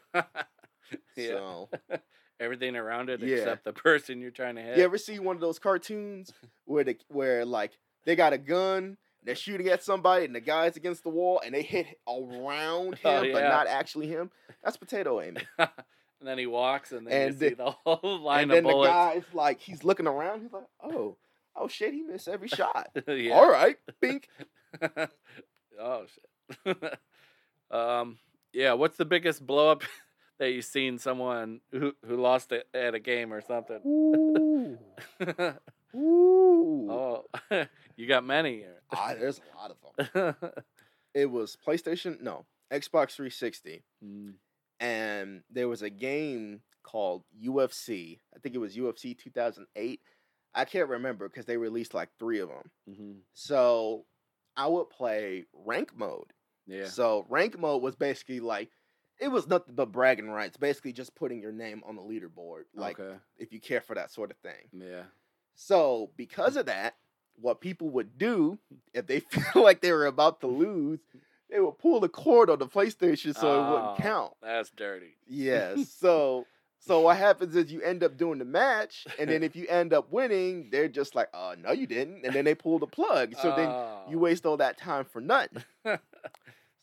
yeah. 1.16 1.28
So 1.28 1.70
Everything 2.40 2.76
around 2.76 3.10
it 3.10 3.22
Yeah. 3.22 3.38
except 3.38 3.64
the 3.64 3.74
person 3.74 4.20
you're 4.20 4.32
trying 4.32 4.56
to 4.56 4.62
hit. 4.62 4.78
you 4.78 4.84
ever 4.84 4.98
see 4.98 5.20
one 5.20 5.36
of 5.36 5.42
those 5.42 5.60
cartoons 5.60 6.32
where 6.66 6.84
the 6.84 6.98
where 7.10 7.46
like 7.46 7.72
they 8.06 8.16
got 8.16 8.34
a 8.34 8.38
gun, 8.38 8.98
they're 9.24 9.36
shooting 9.36 9.68
at 9.70 9.84
somebody 9.84 10.26
and 10.26 10.36
the 10.36 10.42
guy's 10.42 10.76
against 10.76 11.04
the 11.04 11.10
wall 11.10 11.42
and 11.46 11.54
they 11.56 11.62
hit 11.62 11.88
around 12.08 12.96
him 12.96 13.00
Oh, 13.06 13.32
but 13.32 13.44
not 13.44 13.68
actually 13.68 14.08
him? 14.08 14.30
That's 14.64 14.76
potato 14.78 15.22
aiming. 15.22 15.44
and 15.58 15.70
then 16.22 16.38
he 16.38 16.48
walks, 16.48 16.92
and 16.92 17.08
then 17.08 17.14
And 17.14 17.34
you 17.34 17.40
see 17.40 17.54
the- 17.56 17.64
the 17.64 17.72
whole 17.86 18.20
line 18.22 18.44
and 18.44 18.52
of 18.52 18.56
then 18.56 18.64
the 18.66 18.84
guy's 18.84 19.24
like 19.34 19.62
he's 19.62 19.84
looking 19.86 20.08
around, 20.08 20.42
he's 20.42 20.52
like, 20.54 20.68
"Oh, 20.84 21.16
oh 21.56 21.68
shit, 21.70 21.94
he 21.94 22.02
missed 22.02 22.28
every 22.28 22.48
shot." 22.50 22.90
yeah. 23.08 23.34
All 23.34 23.50
right, 23.50 23.78
bink. 24.02 24.28
oh 25.80 26.06
shit. 26.66 27.00
um. 27.72 28.18
Yeah. 28.54 28.74
What's 28.74 28.98
the 28.98 29.06
biggest 29.06 29.46
blow 29.46 29.72
up 29.72 29.84
that 30.40 30.52
you've 30.52 30.66
seen 30.66 30.98
someone 30.98 31.62
who 31.72 31.94
who 32.06 32.18
lost 32.18 32.52
it 32.52 32.68
at 32.74 32.96
a 32.96 33.00
game 33.00 33.34
or 33.34 33.42
something? 33.42 33.80
Ooh. 33.86 34.78
Ooh. 35.96 36.88
oh, 36.92 37.26
you 37.96 38.08
got 38.08 38.24
many 38.26 38.56
here. 38.58 38.82
Ah, 38.92 39.14
there's 39.20 39.40
a 39.40 39.58
lot 39.58 39.72
of 39.72 40.14
them. 40.34 40.54
It 41.16 41.30
was 41.30 41.56
PlayStation, 41.64 42.20
no, 42.22 42.46
Xbox 42.72 43.12
360, 43.16 43.84
Mm, 44.04 44.34
and 44.80 45.44
there 45.52 45.68
was 45.68 45.84
a 45.84 45.92
game 45.92 46.62
called 46.82 47.22
UFC. 47.40 48.18
I 48.36 48.40
think 48.40 48.56
it 48.56 48.58
was 48.58 48.76
UFC 48.76 49.16
2008. 49.16 50.00
I 50.56 50.66
can't 50.66 50.90
remember 50.90 51.30
because 51.30 51.46
they 51.46 51.58
released 51.58 51.94
like 51.94 52.10
three 52.18 52.40
of 52.40 52.50
them. 52.50 52.72
mhm. 52.90 53.16
So 53.36 54.06
I 54.58 54.66
would 54.66 54.90
play 54.90 55.46
rank 55.54 55.96
mode. 55.96 56.34
Yeah. 56.66 56.86
So 56.86 57.28
rank 57.30 57.60
mode 57.60 57.84
was 57.84 57.96
basically 57.96 58.40
like 58.40 58.72
it 59.20 59.30
was 59.30 59.48
nothing 59.48 59.76
but 59.76 59.92
bragging 59.92 60.30
rights. 60.30 60.58
Basically, 60.58 60.94
just 60.94 61.16
putting 61.16 61.42
your 61.42 61.52
name 61.52 61.84
on 61.86 61.96
the 61.96 62.02
leaderboard, 62.02 62.64
like 62.76 63.00
okay. 63.00 63.18
if 63.38 63.54
you 63.54 63.60
care 63.60 63.82
for 63.82 63.96
that 63.96 64.12
sort 64.12 64.32
of 64.32 64.38
thing. 64.38 64.70
Yeah. 64.72 65.04
So, 65.56 66.10
because 66.18 66.56
of 66.56 66.66
that, 66.66 66.96
what 67.40 67.62
people 67.62 67.90
would 67.90 68.18
do 68.18 68.58
if 68.94 69.08
they 69.08 69.20
feel 69.30 69.64
like 69.64 69.82
they 69.82 69.92
were 69.92 70.06
about 70.06 70.42
to 70.42 70.48
lose, 70.48 71.00
they 71.50 71.60
would 71.60 71.78
pull 71.78 72.00
the 72.00 72.10
cord 72.10 72.50
on 72.50 72.60
the 72.60 72.68
PlayStation 72.68 73.36
so 73.36 73.48
it 73.48 73.58
Oh, 73.58 73.72
wouldn't 73.72 73.88
ah, 73.88 73.96
count. 73.98 74.34
That's 74.42 74.72
dirty. 74.72 75.16
Yes. 75.28 75.90
so, 76.00 76.46
so 76.80 77.02
what 77.02 77.18
happens 77.18 77.56
is 77.56 77.72
you 77.72 77.82
end 77.82 78.04
up 78.04 78.18
doing 78.18 78.40
the 78.40 78.46
match, 78.46 79.06
and 79.20 79.30
then 79.30 79.44
if 79.44 79.56
you 79.56 79.68
end 79.68 79.94
up 79.94 80.12
winning, 80.12 80.70
they're 80.72 80.90
just 80.90 81.16
like, 81.16 81.30
"Oh, 81.34 81.56
no, 81.62 81.72
you 81.72 81.88
didn't," 81.88 82.26
and 82.26 82.34
then 82.34 82.44
they 82.44 82.56
pull 82.56 82.80
the 82.80 82.88
plug. 82.88 83.36
So 83.42 83.54
then 83.56 83.70
ah. 83.70 84.02
you 84.10 84.18
Oh, 84.18 84.22
waste 84.22 84.46
all 84.46 84.58
that 84.58 84.78
time 84.78 85.06
for 85.06 85.22
nothing. 85.22 85.64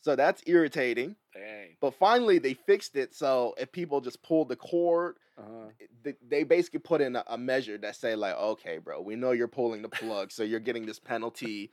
so 0.01 0.15
that's 0.15 0.41
irritating. 0.45 1.15
Dang. 1.33 1.77
But 1.79 1.93
finally, 1.95 2.39
they 2.39 2.53
fixed 2.53 2.95
it. 2.95 3.13
So 3.15 3.53
if 3.57 3.71
people 3.71 4.01
just 4.01 4.21
pulled 4.23 4.49
the 4.49 4.55
cord 4.55 5.15
Uh-huh. 5.37 5.69
th- 6.03 6.17
they 6.27 6.43
basically 6.43 6.79
put 6.79 7.01
in 7.01 7.15
a, 7.15 7.23
a 7.27 7.37
measure 7.37 7.77
that 7.77 7.95
say 7.95 8.15
like, 8.15 8.35
okay, 8.35 8.77
bro, 8.79 9.01
we 9.01 9.15
know 9.15 9.31
you're 9.31 9.47
pulling 9.47 9.81
the 9.81 9.89
plug, 9.89 10.31
so 10.31 10.43
you're 10.43 10.59
getting 10.59 10.85
this 10.85 10.99
penalty, 10.99 11.71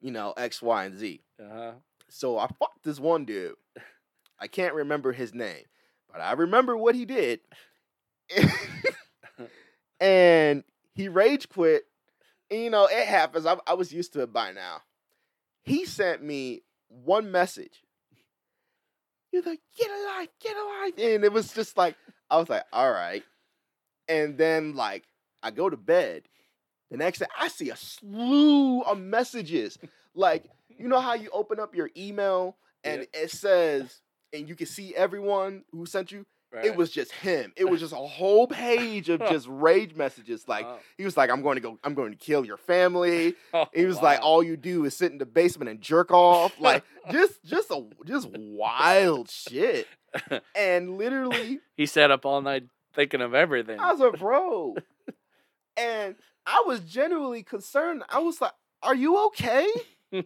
you 0.00 0.10
know, 0.10 0.32
X, 0.36 0.60
Y, 0.60 0.84
and 0.84 0.98
Z. 0.98 1.20
Uh-huh. 1.40 1.72
So 2.08 2.38
I 2.38 2.46
fucked 2.58 2.82
this 2.84 2.98
one 3.00 3.24
dude. 3.24 3.54
I 4.38 4.48
can't 4.48 4.74
remember 4.74 5.12
his 5.12 5.32
name, 5.34 5.64
but 6.12 6.20
I 6.20 6.32
remember 6.32 6.76
what 6.76 6.94
he 6.94 7.04
did. 7.04 7.40
and 10.00 10.64
he 10.94 11.08
rage 11.08 11.48
quit. 11.48 11.84
And, 12.50 12.60
you 12.60 12.70
know, 12.70 12.86
it 12.86 13.06
happens. 13.06 13.46
I, 13.46 13.56
I 13.66 13.74
was 13.74 13.92
used 13.92 14.12
to 14.14 14.22
it 14.22 14.32
by 14.32 14.52
now. 14.52 14.82
He 15.62 15.84
sent 15.84 16.22
me 16.22 16.62
one 17.04 17.30
message. 17.30 17.82
Was 19.32 19.44
like, 19.44 19.60
get 19.76 19.90
alive, 19.90 20.28
get 20.40 20.56
alive. 20.56 20.92
And 20.98 21.24
it 21.24 21.32
was 21.32 21.52
just 21.52 21.76
like, 21.76 21.94
I 22.30 22.38
was 22.38 22.48
like, 22.48 22.64
all 22.72 22.90
right. 22.90 23.22
And 24.08 24.38
then, 24.38 24.74
like, 24.74 25.04
I 25.42 25.50
go 25.50 25.68
to 25.68 25.76
bed. 25.76 26.22
The 26.90 26.96
next 26.96 27.18
day, 27.18 27.26
I 27.38 27.48
see 27.48 27.68
a 27.68 27.76
slew 27.76 28.80
of 28.80 28.98
messages. 28.98 29.76
Like, 30.14 30.44
you 30.68 30.88
know 30.88 31.00
how 31.00 31.14
you 31.14 31.28
open 31.32 31.60
up 31.60 31.74
your 31.74 31.90
email 31.96 32.56
and 32.82 33.06
it 33.12 33.30
says, 33.30 34.00
and 34.32 34.48
you 34.48 34.54
can 34.54 34.66
see 34.66 34.94
everyone 34.94 35.64
who 35.70 35.84
sent 35.84 36.12
you? 36.12 36.24
Right. 36.56 36.64
It 36.64 36.74
was 36.76 36.90
just 36.90 37.12
him. 37.12 37.52
It 37.54 37.68
was 37.68 37.80
just 37.80 37.92
a 37.92 37.96
whole 38.16 38.46
page 38.46 39.10
of 39.10 39.20
just 39.20 39.46
rage 39.46 39.94
messages. 39.94 40.48
Like, 40.48 40.64
uh-huh. 40.64 40.76
Oh. 40.76 40.80
he 40.96 41.04
was 41.04 41.16
like, 41.16 41.30
I'm 41.30 41.42
going 41.42 41.56
to 41.56 41.60
go, 41.60 41.78
I'm 41.84 41.94
going 41.94 42.12
to 42.12 42.18
kill 42.18 42.44
your 42.46 42.56
family. 42.56 43.34
Oh, 43.52 43.66
He 43.74 43.84
was 43.84 44.00
like, 44.00 44.20
all 44.22 44.42
you 44.42 44.56
do 44.56 44.84
is 44.86 44.96
sit 44.96 45.12
in 45.12 45.18
the 45.18 45.26
basement 45.26 45.70
and 45.70 45.80
jerk 45.80 46.10
off. 46.10 46.54
Like, 46.66 46.82
just, 47.12 47.44
just 47.44 47.70
a, 47.70 47.86
just 48.04 48.28
wild 48.32 49.30
shit. 49.30 49.86
And 50.54 50.96
literally, 50.96 51.60
he 51.76 51.86
sat 51.86 52.10
up 52.10 52.24
all 52.26 52.40
night 52.42 52.64
thinking 52.94 53.20
of 53.20 53.34
everything. 53.34 53.78
I 53.78 53.92
was 53.92 54.00
like, 54.00 54.18
bro. 54.18 54.74
And 55.76 56.16
I 56.46 56.64
was 56.66 56.80
genuinely 56.80 57.42
concerned. 57.42 58.02
I 58.08 58.18
was 58.18 58.40
like, 58.40 58.52
are 58.82 58.94
you 58.96 59.26
okay? 59.26 59.68
bro, 60.10 60.24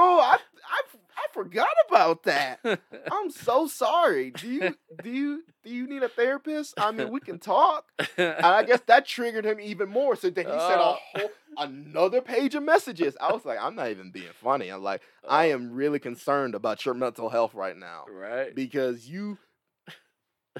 I, 0.00 0.36
I, 0.70 0.82
I 1.16 1.26
forgot 1.32 1.68
about 1.88 2.24
that. 2.24 2.60
I'm 3.10 3.30
so 3.30 3.66
sorry. 3.66 4.30
Do 4.32 4.48
you 4.48 4.74
do 5.02 5.10
you 5.10 5.42
do 5.64 5.70
you 5.70 5.86
need 5.88 6.02
a 6.02 6.08
therapist? 6.08 6.74
I 6.78 6.92
mean, 6.92 7.10
we 7.10 7.20
can 7.20 7.38
talk. 7.38 7.86
And 8.18 8.44
I 8.44 8.62
guess 8.64 8.80
that 8.86 9.06
triggered 9.06 9.44
him 9.46 9.58
even 9.60 9.88
more. 9.88 10.14
So 10.16 10.28
then 10.30 10.44
he 10.44 10.50
sent 10.50 10.80
a 10.80 10.84
Oh. 10.84 10.96
whole 11.14 11.30
another 11.58 12.20
page 12.20 12.54
of 12.54 12.62
messages. 12.62 13.16
I 13.20 13.32
was 13.32 13.44
like, 13.46 13.58
I'm 13.60 13.74
not 13.74 13.90
even 13.90 14.10
being 14.10 14.32
funny. 14.42 14.68
I'm 14.68 14.82
like, 14.82 15.00
I 15.26 15.46
am 15.46 15.72
really 15.72 15.98
concerned 15.98 16.54
about 16.54 16.84
your 16.84 16.94
mental 16.94 17.30
health 17.30 17.54
right 17.54 17.76
now 17.76 18.04
right. 18.10 18.54
because 18.54 19.08
you 19.08 19.38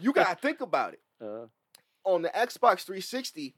you 0.00 0.12
gotta 0.12 0.36
think 0.36 0.60
about 0.60 0.94
it. 0.94 1.00
Uh, 1.22 1.46
On 2.04 2.22
the 2.22 2.28
Xbox 2.30 2.80
360, 2.84 3.54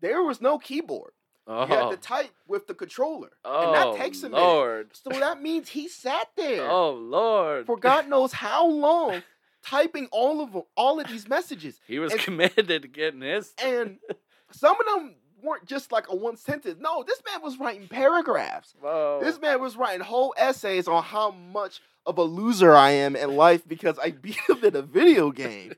there 0.00 0.22
was 0.22 0.40
no 0.40 0.58
keyboard. 0.58 1.12
Oh, 1.46 1.62
You 1.62 1.66
had 1.68 1.80
to 1.80 1.86
oh. 1.86 1.96
type 1.96 2.30
with 2.46 2.66
the 2.66 2.74
controller, 2.74 3.30
oh, 3.44 3.66
and 3.66 3.74
that 3.74 3.86
oh, 3.88 3.96
takes 3.96 4.22
a 4.22 4.28
minute. 4.28 4.88
So 5.04 5.10
that 5.18 5.40
means 5.42 5.68
he 5.70 5.88
sat 5.88 6.28
there 6.36 6.68
Oh 6.70 6.90
Lord. 6.92 7.66
for 7.66 7.76
God 7.76 8.08
knows 8.08 8.32
how 8.32 8.66
long, 8.66 9.22
typing 9.64 10.08
all 10.12 10.40
of 10.42 10.52
them, 10.52 10.62
all 10.76 11.00
of 11.00 11.08
these 11.08 11.28
messages, 11.28 11.80
He 11.86 11.98
was 11.98 12.12
and- 12.12 12.20
committed 12.26 12.68
to 12.68 12.88
getting 12.88 13.20
his. 13.20 13.52
and 13.62 13.98
some 14.50 14.76
of 14.80 14.86
them 14.86 15.14
weren't 15.42 15.66
just 15.66 15.92
like 15.92 16.08
a 16.08 16.16
one 16.16 16.36
sentence. 16.36 16.78
No, 16.80 17.04
this 17.06 17.22
man 17.30 17.42
was 17.42 17.58
writing 17.58 17.88
paragraphs. 17.88 18.74
Whoa. 18.80 19.20
This 19.22 19.38
man 19.40 19.60
was 19.60 19.76
writing 19.76 20.00
whole 20.00 20.34
essays 20.36 20.88
on 20.88 21.02
how 21.02 21.30
much 21.30 21.80
of 22.06 22.18
a 22.18 22.22
loser 22.22 22.74
I 22.74 22.90
am 22.90 23.14
in 23.16 23.36
life 23.36 23.66
because 23.66 23.98
I 23.98 24.10
beat 24.12 24.38
him 24.48 24.64
in 24.64 24.74
a 24.76 24.82
video 24.82 25.30
game. 25.30 25.74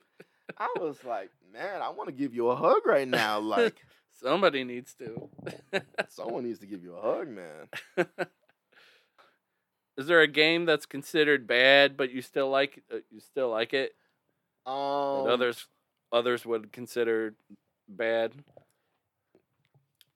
I 0.56 0.68
was 0.80 1.02
like, 1.04 1.30
man, 1.52 1.82
I 1.82 1.90
want 1.90 2.08
to 2.08 2.12
give 2.14 2.34
you 2.34 2.48
a 2.48 2.56
hug 2.56 2.86
right 2.86 3.06
now. 3.08 3.38
Like, 3.40 3.76
Somebody 4.20 4.64
needs 4.64 4.94
to. 4.94 5.28
someone 6.08 6.44
needs 6.44 6.58
to 6.60 6.66
give 6.66 6.82
you 6.82 6.96
a 6.96 7.00
hug, 7.00 7.28
man. 7.28 7.68
Is 9.96 10.06
there 10.06 10.20
a 10.20 10.28
game 10.28 10.64
that's 10.64 10.86
considered 10.86 11.46
bad 11.46 11.96
but 11.96 12.10
you 12.12 12.22
still 12.22 12.48
like 12.50 12.82
uh, 12.92 12.98
you 13.10 13.20
still 13.20 13.50
like 13.50 13.74
it? 13.74 13.94
Um, 14.66 15.24
that 15.24 15.30
others 15.32 15.66
others 16.12 16.44
would 16.46 16.72
consider 16.72 17.34
bad? 17.88 18.32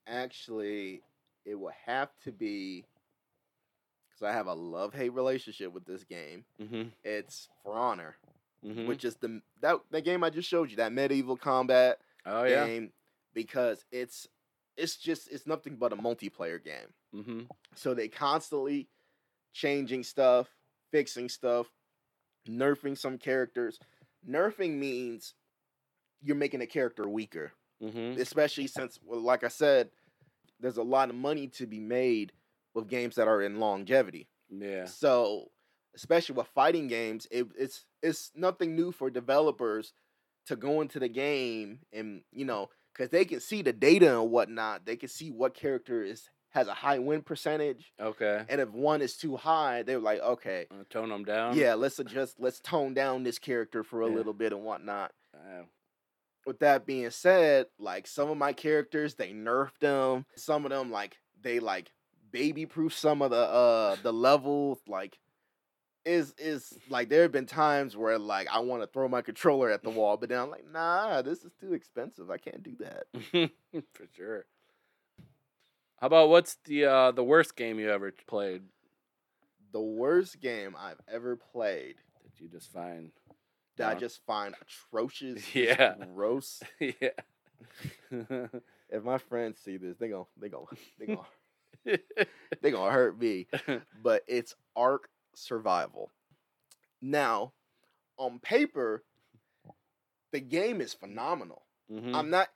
actually, 0.06 1.00
it 1.44 1.54
will 1.54 1.72
have 1.86 2.10
to 2.24 2.32
be 2.32 2.84
because 4.08 4.22
I 4.28 4.32
have 4.32 4.46
a 4.46 4.52
love 4.54 4.92
hate 4.94 5.12
relationship 5.14 5.72
with 5.72 5.84
this 5.84 6.04
game. 6.04 6.44
Mhm. 6.60 6.90
It's 7.04 7.48
For 7.62 7.72
Honor, 7.74 8.16
Mhm. 8.64 8.86
which 8.86 9.04
is 9.04 9.16
the 9.16 9.40
that 9.60 9.80
that 9.90 10.02
game 10.02 10.22
I 10.24 10.30
just 10.30 10.48
showed 10.48 10.70
you, 10.70 10.76
that 10.76 10.92
medieval 10.92 11.36
combat 11.36 12.00
oh 12.26 12.44
yeah. 12.44 12.66
game, 12.66 12.92
because 13.34 13.84
it's 13.90 14.26
it's 14.76 14.96
just 14.96 15.30
it's 15.30 15.46
nothing 15.46 15.76
but 15.76 15.92
a 15.92 15.96
multiplayer 15.96 16.62
game. 16.62 16.94
Mhm. 17.14 17.48
So 17.74 17.92
they 17.94 18.08
constantly 18.08 18.88
changing 19.52 20.02
stuff, 20.04 20.48
fixing 20.90 21.28
stuff, 21.28 21.70
nerfing 22.48 22.96
some 22.96 23.18
characters. 23.18 23.78
Nerfing 24.26 24.78
means 24.78 25.34
you're 26.22 26.36
making 26.36 26.62
a 26.62 26.66
character 26.66 27.08
weaker, 27.08 27.52
Mhm. 27.82 28.16
especially 28.18 28.66
since, 28.66 28.98
well, 29.02 29.20
like 29.20 29.44
I 29.44 29.48
said, 29.48 29.90
there's 30.60 30.76
a 30.78 30.82
lot 30.82 31.10
of 31.10 31.16
money 31.16 31.48
to 31.48 31.66
be 31.66 31.80
made 31.80 32.32
with 32.74 32.88
games 32.88 33.16
that 33.16 33.28
are 33.28 33.42
in 33.42 33.58
longevity. 33.58 34.28
Yeah. 34.48 34.86
So, 34.86 35.50
especially 35.94 36.36
with 36.36 36.46
fighting 36.48 36.86
games, 36.88 37.26
it, 37.30 37.46
it's 37.58 37.84
it's 38.02 38.32
nothing 38.34 38.74
new 38.74 38.90
for 38.92 39.10
developers 39.10 39.92
to 40.46 40.56
go 40.56 40.80
into 40.80 40.98
the 40.98 41.08
game 41.08 41.80
and 41.92 42.24
you 42.32 42.44
know 42.44 42.70
because 42.92 43.10
they 43.10 43.24
can 43.24 43.40
see 43.40 43.62
the 43.62 43.72
data 43.72 44.20
and 44.20 44.30
whatnot. 44.30 44.84
They 44.86 44.96
can 44.96 45.08
see 45.08 45.30
what 45.30 45.54
character 45.54 46.02
is 46.02 46.28
has 46.50 46.68
a 46.68 46.74
high 46.74 46.98
win 46.98 47.22
percentage, 47.22 47.92
Okay. 47.98 48.44
and 48.46 48.60
if 48.60 48.68
one 48.68 49.00
is 49.00 49.16
too 49.16 49.36
high, 49.38 49.82
they're 49.84 49.98
like, 49.98 50.20
okay, 50.20 50.66
Uh, 50.70 50.84
tone 50.90 51.08
them 51.08 51.24
down. 51.24 51.56
yeah, 51.56 51.72
let's 51.72 51.98
adjust, 51.98 52.38
let's 52.38 52.60
tone 52.60 52.92
down 52.92 53.22
this 53.22 53.38
character 53.38 53.82
for 53.82 54.02
a 54.02 54.06
Yeah. 54.08 54.14
little 54.16 54.34
bit 54.34 54.52
and 54.52 54.62
whatnot. 54.62 55.12
With 56.44 56.58
that 56.58 56.84
being 56.86 57.10
said, 57.10 57.66
like 57.78 58.06
some 58.06 58.28
of 58.28 58.36
my 58.36 58.52
characters, 58.52 59.14
they 59.14 59.32
nerfed 59.32 59.78
them. 59.80 60.26
Some 60.34 60.64
of 60.66 60.70
them, 60.70 60.90
like 60.90 61.16
they 61.40 61.60
like 61.60 61.92
baby 62.32 62.66
proof 62.66 62.92
some 62.94 63.22
of 63.22 63.30
the 63.30 63.36
uh 63.36 63.96
the 64.02 64.12
levels. 64.12 64.80
Like 64.88 65.18
is 66.04 66.34
is 66.38 66.76
like 66.88 67.08
there 67.08 67.22
have 67.22 67.32
been 67.32 67.46
times 67.46 67.96
where 67.96 68.18
like 68.18 68.48
I 68.50 68.58
want 68.60 68.82
to 68.82 68.86
throw 68.86 69.08
my 69.08 69.22
controller 69.22 69.70
at 69.70 69.82
the 69.82 69.90
wall, 69.90 70.16
but 70.16 70.28
then 70.28 70.38
I'm 70.40 70.50
like, 70.50 70.64
nah, 70.70 71.22
this 71.22 71.44
is 71.44 71.52
too 71.60 71.72
expensive. 71.74 72.30
I 72.30 72.38
can't 72.38 72.62
do 72.62 72.76
that. 72.80 73.50
for 73.94 74.06
sure. 74.16 74.44
How 76.00 76.08
about 76.08 76.28
what's 76.30 76.56
the 76.64 76.84
uh 76.86 77.10
the 77.12 77.24
worst 77.24 77.56
game 77.56 77.78
you 77.78 77.90
ever 77.90 78.12
played? 78.26 78.62
The 79.72 79.80
worst 79.80 80.40
game 80.40 80.76
I've 80.78 81.00
ever 81.10 81.36
played 81.36 81.96
That 82.24 82.40
you 82.40 82.48
just 82.48 82.72
find 82.72 83.12
that 83.76 83.96
I 83.96 83.98
just 83.98 84.20
find 84.26 84.54
atrocious, 84.60 85.42
Yeah. 85.54 85.94
gross. 86.14 86.60
yeah. 86.80 87.10
If 88.90 89.04
my 89.04 89.18
friends 89.18 89.58
see 89.64 89.76
this, 89.78 89.96
they 89.96 90.08
gonna 90.08 90.24
they 90.36 90.48
gon' 90.48 90.66
they 90.98 91.06
gonna 91.06 91.98
they 92.60 92.70
gonna 92.70 92.92
hurt 92.92 93.18
me. 93.18 93.46
but 94.02 94.22
it's 94.26 94.54
Ark 94.76 95.08
Survival. 95.34 96.10
Now, 97.00 97.52
on 98.18 98.38
paper, 98.38 99.02
the 100.32 100.40
game 100.40 100.80
is 100.80 100.94
phenomenal. 100.94 101.62
Mhm. 101.90 102.14
I'm 102.14 102.30
not. 102.30 102.48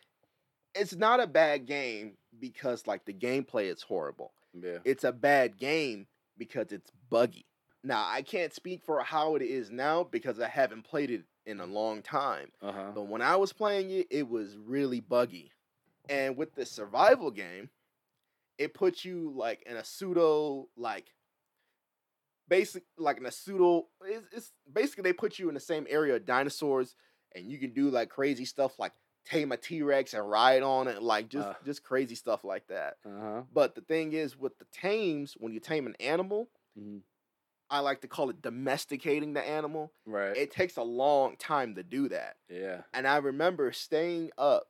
It's 0.74 0.94
not 0.94 1.20
a 1.20 1.26
bad 1.26 1.66
game 1.66 2.16
because 2.38 2.86
like 2.86 3.04
the 3.04 3.12
gameplay 3.14 3.72
is 3.72 3.82
horrible. 3.82 4.32
yeah. 4.54 4.78
It's 4.84 5.04
a 5.04 5.12
bad 5.12 5.58
game 5.58 6.06
because 6.38 6.72
it's 6.72 6.90
buggy. 7.10 7.46
Now 7.84 8.06
I 8.08 8.22
can't 8.22 8.52
speak 8.54 8.82
for 8.84 9.00
how 9.02 9.36
it 9.36 9.42
is 9.42 9.70
now 9.70 10.04
because 10.04 10.40
I 10.40 10.48
haven't 10.48 10.82
played 10.84 11.10
it 11.10 11.24
in 11.44 11.60
a 11.60 11.66
long 11.66 12.02
time. 12.02 12.50
Uh 12.62 12.72
huh. 12.72 12.92
But 12.94 13.04
when 13.08 13.22
I 13.22 13.36
was 13.36 13.52
playing 13.52 13.90
it, 13.90 14.06
it 14.10 14.28
was 14.28 14.56
really 14.56 15.00
buggy. 15.00 15.50
And 16.08 16.36
with 16.36 16.54
the 16.54 16.64
survival 16.66 17.30
game, 17.30 17.68
it 18.58 18.72
puts 18.74 19.04
you 19.04 19.32
like 19.34 19.62
in 19.66 19.76
a 19.76 19.84
pseudo 19.84 20.68
like 20.76 21.12
basic 22.48 22.84
like 22.96 23.16
in 23.18 23.26
a 23.26 23.30
pseudo 23.32 23.86
it's, 24.04 24.26
it's 24.32 24.52
basically 24.72 25.02
they 25.02 25.12
put 25.12 25.38
you 25.38 25.48
in 25.48 25.54
the 25.54 25.60
same 25.60 25.86
area 25.90 26.14
of 26.16 26.24
dinosaurs 26.24 26.94
and 27.34 27.44
you 27.50 27.58
can 27.58 27.72
do 27.72 27.90
like 27.90 28.08
crazy 28.08 28.44
stuff 28.44 28.78
like 28.78 28.92
tame 29.24 29.50
a 29.50 29.56
T-Rex 29.56 30.14
and 30.14 30.28
ride 30.30 30.62
on 30.62 30.86
it 30.86 31.02
like 31.02 31.28
just 31.28 31.48
Uh. 31.48 31.54
just 31.64 31.82
crazy 31.82 32.14
stuff 32.14 32.44
like 32.44 32.66
that. 32.68 32.98
Uh 33.04 33.20
huh. 33.20 33.42
But 33.52 33.74
the 33.74 33.80
thing 33.80 34.12
is 34.12 34.38
with 34.38 34.56
the 34.58 34.66
tames 34.72 35.34
when 35.38 35.52
you 35.52 35.58
tame 35.60 35.86
an 35.86 35.96
animal, 35.98 36.48
Mhm. 36.78 37.00
I 37.68 37.80
like 37.80 38.02
to 38.02 38.06
call 38.08 38.30
it 38.30 38.40
domesticating 38.40 39.32
the 39.32 39.42
animal. 39.42 39.92
Right. 40.06 40.36
It 40.36 40.52
takes 40.52 40.76
a 40.76 40.84
long 40.84 41.36
time 41.36 41.74
to 41.74 41.82
do 41.82 42.08
that. 42.10 42.36
yeah. 42.48 42.82
And 42.94 43.08
I 43.08 43.16
remember 43.16 43.72
staying 43.72 44.30
up 44.38 44.68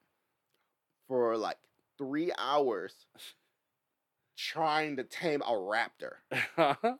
for 1.06 1.36
like 1.36 1.58
three 1.98 2.32
hours 2.38 2.94
trying 4.36 4.96
to 4.96 5.04
tame 5.04 5.42
a 5.42 5.52
raptor. 5.52 6.16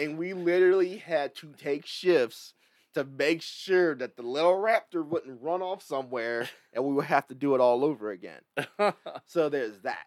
And 0.00 0.18
we 0.18 0.32
literally 0.32 0.96
had 0.96 1.34
to 1.36 1.52
take 1.58 1.86
shifts 1.86 2.54
to 2.94 3.04
make 3.04 3.42
sure 3.42 3.94
that 3.96 4.16
the 4.16 4.22
little 4.22 4.54
raptor 4.54 5.04
wouldn't 5.06 5.42
run 5.42 5.62
off 5.62 5.82
somewhere 5.82 6.48
and 6.72 6.84
we 6.84 6.94
would 6.94 7.04
have 7.06 7.26
to 7.28 7.34
do 7.34 7.54
it 7.54 7.60
all 7.60 7.84
over 7.84 8.10
again. 8.10 8.40
So 9.26 9.48
there's 9.48 9.78
that. 9.82 10.06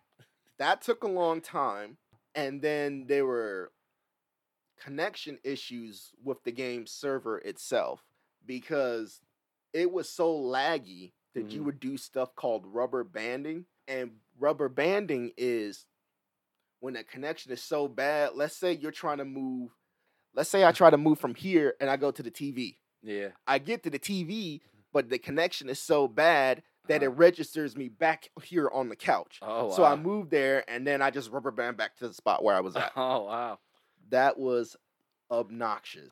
That 0.60 0.82
took 0.82 1.04
a 1.04 1.08
long 1.08 1.42
time. 1.42 1.98
And 2.36 2.62
then 2.62 3.06
there 3.08 3.26
were 3.26 3.72
connection 4.80 5.40
issues 5.44 6.12
with 6.24 6.44
the 6.44 6.52
game 6.52 6.86
server 6.86 7.38
itself 7.40 8.04
because 8.46 9.22
it 9.74 9.92
was 9.92 10.10
so 10.10 10.34
laggy 10.34 11.14
that 11.36 11.54
you 11.54 11.62
Mhm. 11.62 11.66
would 11.66 11.80
do 11.80 11.98
stuff 11.98 12.36
called 12.36 12.66
rubber 12.66 13.04
banding. 13.04 13.66
And 13.88 14.20
rubber 14.38 14.70
banding 14.70 15.34
is 15.38 15.86
when 16.80 16.96
the 16.96 17.04
connection 17.04 17.52
is 17.52 17.64
so 17.64 17.88
bad. 17.88 18.36
Let's 18.36 18.58
say 18.58 18.74
you're 18.74 18.92
trying 18.92 19.20
to 19.20 19.26
move, 19.26 19.72
let's 20.36 20.50
say 20.50 20.64
I 20.66 20.72
try 20.72 20.90
to 20.90 20.98
move 20.98 21.20
from 21.20 21.36
here 21.36 21.74
and 21.80 21.90
I 21.90 21.98
go 21.98 22.12
to 22.12 22.24
the 22.24 22.32
TV. 22.32 22.78
yeah. 23.02 23.30
I 23.48 23.60
get 23.60 23.84
to 23.84 23.90
the 23.90 24.00
TV, 24.00 24.62
but 24.92 25.10
the 25.10 25.18
connection 25.20 25.70
is 25.70 25.80
so 25.80 26.08
bad 26.08 26.64
that 26.88 27.02
it 27.04 27.08
Uh-huh. 27.08 27.16
registers 27.16 27.76
me 27.78 27.88
back 27.90 28.30
here 28.44 28.70
on 28.74 28.90
the 28.90 28.96
couch. 28.96 29.40
Oh 29.42 29.66
wow. 29.68 29.72
So 29.72 29.84
I 29.84 29.96
moved 29.96 30.32
there 30.32 30.64
and 30.70 30.86
then 30.86 31.02
I 31.02 31.12
just 31.12 31.32
rubber 31.32 31.52
band 31.52 31.78
back 31.78 31.96
to 31.98 32.08
the 32.08 32.14
spot 32.14 32.44
where 32.44 32.56
I 32.56 32.60
was 32.62 32.76
at. 32.76 32.92
Oh 32.98 33.24
wow. 33.26 33.60
that 34.10 34.38
was 34.38 34.76
obnoxious. 35.32 36.12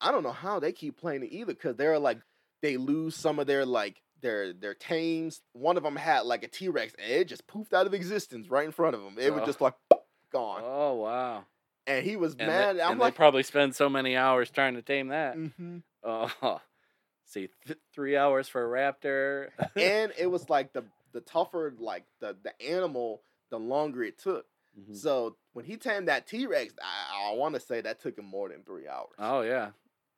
I 0.00 0.10
don't 0.10 0.22
know 0.22 0.32
how 0.32 0.60
they 0.60 0.72
keep 0.72 0.96
playing 0.98 1.22
it 1.22 1.32
either 1.32 1.52
because 1.54 1.76
they're 1.76 1.98
like 1.98 2.18
they 2.62 2.76
lose 2.76 3.14
some 3.16 3.38
of 3.38 3.46
their 3.46 3.64
like 3.66 4.02
their 4.22 4.52
their 4.52 4.74
tames. 4.74 5.40
One 5.52 5.76
of 5.76 5.82
them 5.82 5.96
had 5.96 6.20
like 6.26 6.42
a 6.42 6.48
T 6.48 6.68
Rex 6.68 6.94
and 6.98 7.10
it 7.10 7.28
just 7.28 7.46
poofed 7.46 7.72
out 7.72 7.86
of 7.86 7.94
existence 7.94 8.48
right 8.48 8.64
in 8.64 8.72
front 8.72 8.94
of 8.94 9.02
them. 9.02 9.16
It 9.18 9.32
was 9.32 9.42
Oh. 9.42 9.46
just 9.46 9.60
like 9.60 9.74
gone, 10.32 10.62
Oh 10.64 10.94
wow. 10.94 11.44
And 11.90 12.06
he 12.06 12.16
was 12.16 12.34
And, 12.38 12.48
mad. 12.48 12.76
they, 12.76 12.82
I'm 12.82 12.92
and 12.92 13.00
like, 13.00 13.14
they 13.14 13.16
probably 13.16 13.42
spend 13.42 13.74
so 13.74 13.88
many 13.88 14.16
hours 14.16 14.50
trying 14.50 14.74
to 14.74 14.82
tame 14.82 15.08
that. 15.08 15.36
Mhm. 15.36 15.82
Oh. 16.02 16.60
See, 17.24 17.48
th- 17.66 17.78
three 17.92 18.16
hours 18.16 18.48
for 18.48 18.64
a 18.64 18.92
raptor. 18.92 19.48
and 19.76 20.12
it 20.18 20.26
was 20.26 20.48
like 20.48 20.72
the 20.72 20.84
the 21.12 21.20
tougher 21.20 21.74
like 21.78 22.04
the 22.20 22.36
the 22.42 22.60
animal, 22.62 23.22
the 23.50 23.58
longer 23.58 24.02
it 24.02 24.18
took. 24.18 24.46
Mhm. 24.78 24.96
So 24.96 25.36
when 25.52 25.64
he 25.64 25.76
tamed 25.76 26.08
that 26.08 26.26
T 26.26 26.46
Rex, 26.46 26.74
I, 26.82 27.30
I 27.32 27.34
want 27.34 27.54
to 27.54 27.60
say 27.60 27.80
that 27.80 28.00
took 28.00 28.18
him 28.18 28.24
more 28.26 28.48
than 28.48 28.62
three 28.62 28.88
hours. 28.88 29.14
Oh 29.18 29.42
yeah, 29.42 29.70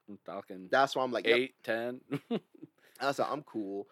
I'm 0.09 0.19
talking 0.25 0.69
That's 0.71 0.95
why 0.95 1.03
I'm 1.03 1.13
like, 1.13 1.27
yep, 1.27 1.37
eight, 1.37 1.55
ten. 1.63 2.01
that's 3.01 3.19
why 3.19 3.29
I'm 3.31 3.43
cool. 3.43 3.89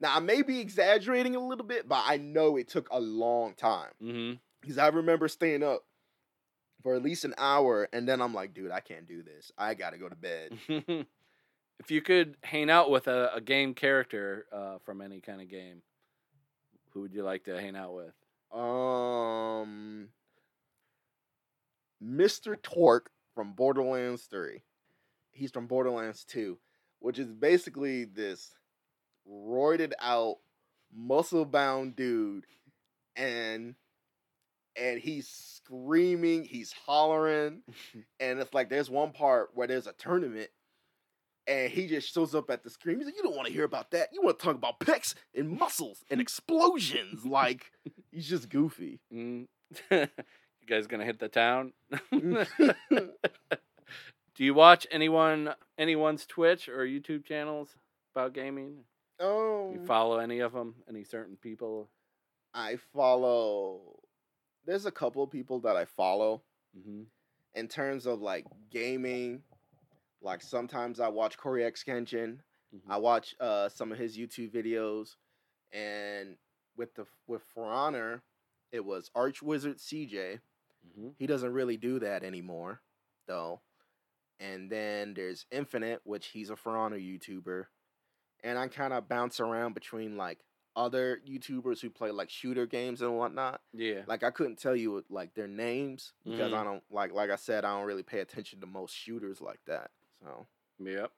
Now 0.00 0.16
I 0.16 0.20
may 0.20 0.42
be 0.42 0.60
exaggerating 0.60 1.36
a 1.36 1.46
little 1.46 1.64
bit, 1.66 1.88
but 1.88 2.02
I 2.06 2.16
know 2.18 2.56
it 2.56 2.68
took 2.68 2.88
a 2.90 3.00
long 3.00 3.54
time 3.54 3.92
mm-hmm. 4.02 4.34
because 4.60 4.78
I 4.78 4.88
remember 4.88 5.28
staying 5.28 5.62
up 5.62 5.84
for 6.86 6.94
at 6.94 7.02
least 7.02 7.24
an 7.24 7.34
hour, 7.36 7.88
and 7.92 8.08
then 8.08 8.22
I'm 8.22 8.32
like, 8.32 8.54
dude, 8.54 8.70
I 8.70 8.78
can't 8.78 9.08
do 9.08 9.20
this. 9.20 9.50
I 9.58 9.74
gotta 9.74 9.98
go 9.98 10.08
to 10.08 10.14
bed. 10.14 10.56
if 11.80 11.90
you 11.90 12.00
could 12.00 12.36
hang 12.44 12.70
out 12.70 12.92
with 12.92 13.08
a, 13.08 13.34
a 13.34 13.40
game 13.40 13.74
character 13.74 14.46
uh, 14.52 14.78
from 14.84 15.00
any 15.00 15.20
kind 15.20 15.40
of 15.40 15.48
game, 15.48 15.82
who 16.90 17.00
would 17.00 17.12
you 17.12 17.24
like 17.24 17.42
to 17.46 17.60
hang 17.60 17.74
out 17.74 17.92
with? 17.92 18.14
Um, 18.56 20.10
Mr. 22.00 22.54
Torgue 22.56 23.08
from 23.34 23.54
Borderlands 23.54 24.22
3. 24.30 24.62
He's 25.32 25.50
from 25.50 25.66
Borderlands 25.66 26.24
2, 26.26 26.56
which 27.00 27.18
is 27.18 27.32
basically 27.32 28.04
this 28.04 28.54
roided 29.28 29.90
out, 30.00 30.36
muscle 30.96 31.46
bound 31.46 31.96
dude. 31.96 32.46
And 33.16 33.74
and 34.80 35.00
he's 35.00 35.28
screaming, 35.28 36.44
he's 36.44 36.72
hollering, 36.72 37.62
and 38.20 38.38
it's 38.38 38.54
like 38.54 38.68
there's 38.68 38.90
one 38.90 39.12
part 39.12 39.50
where 39.54 39.66
there's 39.66 39.86
a 39.86 39.92
tournament, 39.92 40.50
and 41.46 41.70
he 41.70 41.86
just 41.86 42.12
shows 42.12 42.34
up 42.34 42.50
at 42.50 42.62
the 42.62 42.70
screen. 42.70 42.98
He's 42.98 43.06
like, 43.06 43.16
"You 43.16 43.22
don't 43.22 43.36
want 43.36 43.48
to 43.48 43.52
hear 43.52 43.64
about 43.64 43.90
that. 43.92 44.10
You 44.12 44.22
want 44.22 44.38
to 44.38 44.44
talk 44.44 44.56
about 44.56 44.80
pecs 44.80 45.14
and 45.34 45.58
muscles 45.58 46.04
and 46.10 46.20
explosions." 46.20 47.24
like 47.24 47.70
he's 48.12 48.28
just 48.28 48.48
goofy. 48.48 49.00
Mm. 49.12 49.46
you 49.90 50.06
guys 50.68 50.86
gonna 50.86 51.04
hit 51.04 51.18
the 51.18 51.28
town? 51.28 51.72
Do 52.10 52.44
you 54.44 54.54
watch 54.54 54.86
anyone 54.90 55.54
anyone's 55.78 56.26
Twitch 56.26 56.68
or 56.68 56.84
YouTube 56.84 57.24
channels 57.24 57.74
about 58.14 58.34
gaming? 58.34 58.84
Oh, 59.18 59.72
You 59.72 59.84
follow 59.86 60.18
any 60.18 60.40
of 60.40 60.52
them? 60.52 60.74
Any 60.88 61.04
certain 61.04 61.36
people? 61.36 61.88
I 62.52 62.76
follow. 62.94 63.80
There's 64.66 64.86
a 64.86 64.90
couple 64.90 65.22
of 65.22 65.30
people 65.30 65.60
that 65.60 65.76
I 65.76 65.84
follow 65.84 66.42
Mm-hmm. 66.78 67.04
in 67.54 67.68
terms 67.68 68.04
of 68.04 68.20
like 68.20 68.44
gaming. 68.70 69.42
Like 70.20 70.42
sometimes 70.42 71.00
I 71.00 71.08
watch 71.08 71.38
Corey 71.38 71.64
X 71.64 71.82
Kenshin. 71.82 72.38
Mm-hmm. 72.74 72.90
I 72.92 72.98
watch 72.98 73.34
uh, 73.40 73.70
some 73.70 73.92
of 73.92 73.98
his 73.98 74.18
YouTube 74.18 74.52
videos, 74.52 75.14
and 75.72 76.36
with 76.76 76.94
the 76.96 77.06
with 77.26 77.42
For 77.54 77.64
Honor, 77.64 78.22
it 78.72 78.84
was 78.84 79.10
Arch 79.14 79.42
Wizard 79.42 79.78
CJ. 79.78 80.40
Mm-hmm. 80.86 81.08
He 81.18 81.26
doesn't 81.26 81.52
really 81.52 81.78
do 81.78 81.98
that 82.00 82.22
anymore, 82.22 82.82
though. 83.26 83.62
And 84.38 84.70
then 84.70 85.14
there's 85.14 85.46
Infinite, 85.50 86.02
which 86.04 86.26
he's 86.28 86.50
a 86.50 86.56
For 86.56 86.76
Honor 86.76 86.98
YouTuber, 86.98 87.64
and 88.44 88.58
I 88.58 88.68
kind 88.68 88.92
of 88.92 89.08
bounce 89.08 89.40
around 89.40 89.72
between 89.72 90.18
like 90.18 90.40
other 90.76 91.20
YouTubers 91.26 91.80
who 91.80 91.88
play 91.90 92.10
like 92.10 92.28
shooter 92.30 92.66
games 92.66 93.00
and 93.02 93.16
whatnot. 93.16 93.62
Yeah. 93.72 94.02
Like 94.06 94.22
I 94.22 94.30
couldn't 94.30 94.58
tell 94.58 94.76
you 94.76 95.04
like 95.08 95.34
their 95.34 95.48
names 95.48 96.12
because 96.24 96.52
Mhm. 96.52 96.58
I 96.60 96.64
don't 96.64 96.84
like 96.90 97.12
like 97.12 97.30
I 97.30 97.36
said 97.36 97.64
I 97.64 97.76
don't 97.76 97.86
really 97.86 98.02
pay 98.02 98.20
attention 98.20 98.60
to 98.60 98.66
most 98.66 98.94
shooters 98.94 99.40
like 99.40 99.60
that. 99.66 99.90
So 100.22 100.46
Yep. 100.78 101.10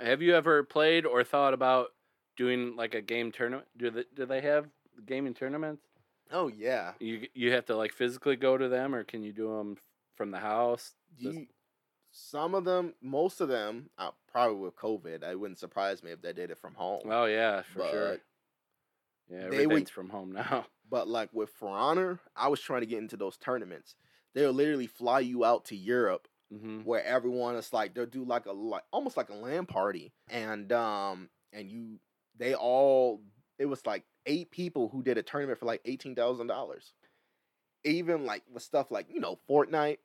Have 0.00 0.20
you 0.22 0.34
ever 0.36 0.62
played 0.62 1.06
or 1.06 1.24
thought 1.24 1.54
about 1.54 1.88
doing 2.36 2.76
like 2.76 2.94
a 2.94 3.00
game 3.00 3.32
tournament? 3.32 3.66
Do 3.76 3.90
they 3.90 4.04
do 4.14 4.26
they 4.26 4.42
have 4.42 4.68
gaming 5.06 5.34
tournaments? 5.34 5.82
oh 6.30 6.48
yeah, 6.48 6.92
You 7.00 7.26
you 7.32 7.52
have 7.52 7.64
to 7.66 7.76
like 7.76 7.92
physically 7.92 8.36
go 8.36 8.58
to 8.58 8.68
them, 8.68 8.94
or 8.94 9.02
can 9.02 9.22
you 9.22 9.32
do 9.32 9.48
them 9.56 9.78
from 10.14 10.30
the 10.30 10.38
house? 10.38 10.94
You, 11.16 11.46
some 12.10 12.54
of 12.54 12.64
them, 12.64 12.94
most 13.00 13.40
of 13.40 13.48
them, 13.48 13.88
uh, 13.96 14.10
probably 14.30 14.58
with 14.58 14.76
COVID, 14.76 15.22
it 15.22 15.40
wouldn't 15.40 15.58
surprise 15.58 16.02
me 16.02 16.10
if 16.10 16.20
they 16.20 16.34
did 16.34 16.50
it 16.50 16.58
from 16.58 16.74
home. 16.74 17.02
Oh 17.06 17.24
yeah, 17.24 17.62
for 17.62 17.88
sure. 17.88 18.18
Yeah, 19.30 19.48
they 19.48 19.66
would- 19.66 19.86
everything's 19.86 19.90
from 19.90 20.08
home 20.10 20.32
now. 20.32 20.66
But 20.90 21.06
like 21.06 21.28
with 21.34 21.50
For 21.50 21.68
Honor, 21.68 22.18
I 22.34 22.48
was 22.48 22.60
trying 22.60 22.80
to 22.80 22.86
get 22.86 22.98
into 22.98 23.18
those 23.18 23.36
tournaments. 23.36 23.94
They'll 24.34 24.52
literally 24.52 24.86
fly 24.86 25.20
you 25.20 25.44
out 25.44 25.66
to 25.66 25.76
Europe 25.76 26.28
hmm 26.50 26.80
where 26.80 27.04
everyone 27.04 27.56
is 27.56 27.74
like 27.74 27.92
they'll 27.92 28.06
do 28.06 28.24
like 28.24 28.46
a 28.46 28.52
like 28.52 28.84
almost 28.90 29.18
like 29.18 29.28
a 29.28 29.34
LAN 29.34 29.66
party. 29.66 30.12
And 30.30 30.72
um 30.72 31.28
and 31.52 31.68
you 31.70 31.98
they 32.38 32.54
all 32.54 33.20
it 33.58 33.66
was 33.66 33.84
like 33.84 34.04
eight 34.24 34.50
people 34.50 34.88
who 34.88 35.02
did 35.02 35.18
a 35.18 35.22
tournament 35.22 35.58
for 35.58 35.66
like 35.66 35.82
eighteen 35.84 36.14
thousand 36.14 36.46
dollars. 36.46 36.94
Even 37.84 38.24
like 38.24 38.42
with 38.50 38.62
stuff 38.62 38.90
like, 38.90 39.06
you 39.12 39.20
know, 39.20 39.38
Fortnite, 39.48 39.98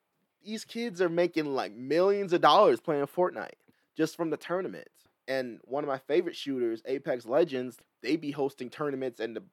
these 0.43 0.65
kids 0.65 1.01
are 1.01 1.09
making 1.09 1.45
like 1.45 1.73
millions 1.73 2.33
of 2.33 2.41
dollars 2.41 2.81
playing 2.81 3.07
Fortnite 3.07 3.55
just 3.95 4.15
from 4.17 4.29
the 4.31 4.37
tournaments. 4.37 5.02
And 5.27 5.59
one 5.63 5.83
of 5.83 5.87
my 5.87 5.99
favorite 5.99 6.35
shooters, 6.35 6.81
Apex 6.85 7.25
Legends, 7.25 7.77
they 8.01 8.15
be 8.17 8.31
hosting 8.31 8.69
tournaments 8.69 9.19
and 9.19 9.35
the 9.35 9.43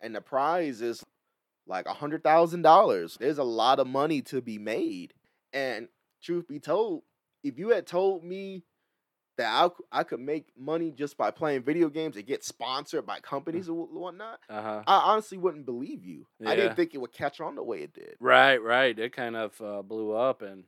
and 0.00 0.14
the 0.14 0.20
prize 0.20 0.82
is 0.82 1.02
like 1.66 1.86
a 1.86 1.94
hundred 1.94 2.22
thousand 2.22 2.62
dollars. 2.62 3.16
There's 3.18 3.38
a 3.38 3.44
lot 3.44 3.80
of 3.80 3.86
money 3.86 4.22
to 4.22 4.40
be 4.40 4.58
made. 4.58 5.14
And 5.52 5.88
truth 6.22 6.46
be 6.46 6.60
told, 6.60 7.02
if 7.42 7.58
you 7.58 7.70
had 7.70 7.86
told 7.86 8.22
me 8.22 8.62
that 9.38 9.70
I, 9.92 10.00
I 10.00 10.02
could 10.04 10.20
make 10.20 10.46
money 10.56 10.90
just 10.90 11.16
by 11.16 11.30
playing 11.30 11.62
video 11.62 11.88
games 11.88 12.16
and 12.16 12.26
get 12.26 12.44
sponsored 12.44 13.04
by 13.06 13.20
companies 13.20 13.68
and 13.68 13.76
whatnot, 13.76 14.40
Uh 14.48 14.62
huh. 14.62 14.82
I 14.86 14.96
honestly 15.12 15.38
wouldn't 15.38 15.66
believe 15.66 16.04
you. 16.04 16.26
I 16.44 16.56
didn't 16.56 16.76
think 16.76 16.94
it 16.94 16.98
would 16.98 17.12
catch 17.12 17.40
on 17.40 17.54
the 17.54 17.62
way 17.62 17.82
it 17.82 17.92
did. 17.92 18.16
Right, 18.20 18.62
right. 18.62 18.98
It 18.98 19.12
kind 19.12 19.36
of 19.36 19.60
uh, 19.60 19.82
blew 19.82 20.12
up, 20.12 20.42
and 20.42 20.64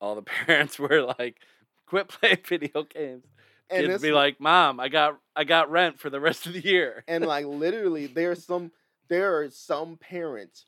all 0.00 0.14
the 0.14 0.22
parents 0.46 0.78
were 0.78 1.02
like, 1.18 1.40
"Quit 1.86 2.08
playing 2.08 2.38
video 2.46 2.84
games." 2.84 3.24
And 3.70 3.86
Kids 3.86 4.02
be 4.02 4.12
like, 4.12 4.38
"Mom, 4.40 4.80
I 4.80 4.88
got 4.88 5.18
I 5.34 5.44
got 5.44 5.70
rent 5.70 5.98
for 5.98 6.10
the 6.10 6.20
rest 6.20 6.46
of 6.46 6.52
the 6.52 6.60
year." 6.60 7.04
and 7.08 7.24
like 7.24 7.46
literally 7.46 8.06
there's 8.06 8.44
some 8.44 8.70
there 9.08 9.38
are 9.38 9.50
some 9.50 9.96
parents 9.96 10.66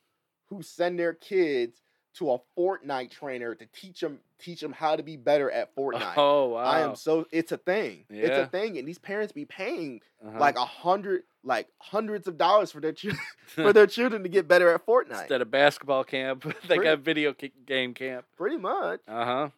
who 0.48 0.62
send 0.62 0.98
their 0.98 1.12
kids 1.14 1.80
to 2.14 2.30
a 2.33 2.38
Fortnite 2.57 3.11
trainer 3.11 3.54
to 3.57 3.66
teach 3.74 4.00
them 4.00 4.20
teach 4.38 4.61
them 4.61 4.72
how 4.72 4.94
to 4.96 5.02
be 5.02 5.16
better 5.16 5.50
at 5.50 5.74
Fortnite. 5.76 6.14
Oh 6.16 6.50
wow! 6.50 6.59
I 6.59 6.80
am 6.80 6.94
so 6.96 7.26
it's 7.30 7.52
a 7.52 7.57
thing. 7.59 8.04
It's 8.09 8.38
a 8.38 8.46
thing, 8.46 8.78
and 8.78 8.87
these 8.88 8.98
parents 8.98 9.33
be 9.33 9.44
paying 9.44 10.00
Uh-huh. 10.24 10.38
like 10.38 10.57
a 10.57 10.64
hundred, 10.64 11.24
like 11.42 11.68
hundreds 11.80 12.26
of 12.28 12.38
dollars 12.38 12.70
for 12.72 12.80
their 12.80 12.92
children 12.92 13.20
for 13.46 13.72
their 13.74 13.87
children 13.87 14.22
to 14.22 14.28
get 14.30 14.48
better 14.48 14.70
at 14.70 14.87
Fortnite. 14.87 15.20
instead 15.22 15.42
of 15.42 15.50
basketball 15.50 16.04
camp, 16.04 16.44
they 16.44 16.76
Pretty- 16.76 16.85
got 16.85 17.00
video 17.00 17.35
game 17.66 17.92
camp. 17.92 18.24
Pretty 18.37 18.57
much. 18.57 19.00
Uh 19.09 19.50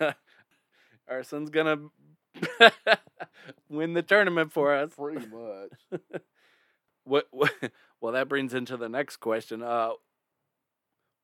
huh. 0.00 0.12
Our 1.08 1.22
son's 1.24 1.50
gonna 1.50 1.78
win 3.68 3.94
the 3.94 4.02
tournament 4.02 4.52
for 4.52 4.74
us. 4.74 4.90
Pretty 4.96 5.26
much. 5.26 6.02
What, 7.04 7.26
what? 7.32 7.52
Well, 8.00 8.12
that 8.12 8.28
brings 8.28 8.54
into 8.54 8.76
the 8.76 8.88
next 8.88 9.16
question. 9.16 9.62
Uh, 9.62 9.90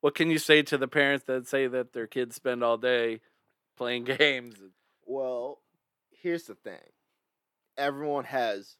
what 0.00 0.14
can 0.14 0.30
you 0.30 0.38
say 0.38 0.62
to 0.62 0.78
the 0.78 0.88
parents 0.88 1.24
that 1.26 1.46
say 1.46 1.66
that 1.66 1.92
their 1.92 2.06
kids 2.06 2.36
spend 2.36 2.62
all 2.62 2.76
day 2.76 3.20
playing 3.76 4.04
games? 4.18 4.56
Well, 5.06 5.58
here's 6.10 6.44
the 6.44 6.54
thing. 6.54 6.92
Everyone 7.76 8.24
has 8.24 8.76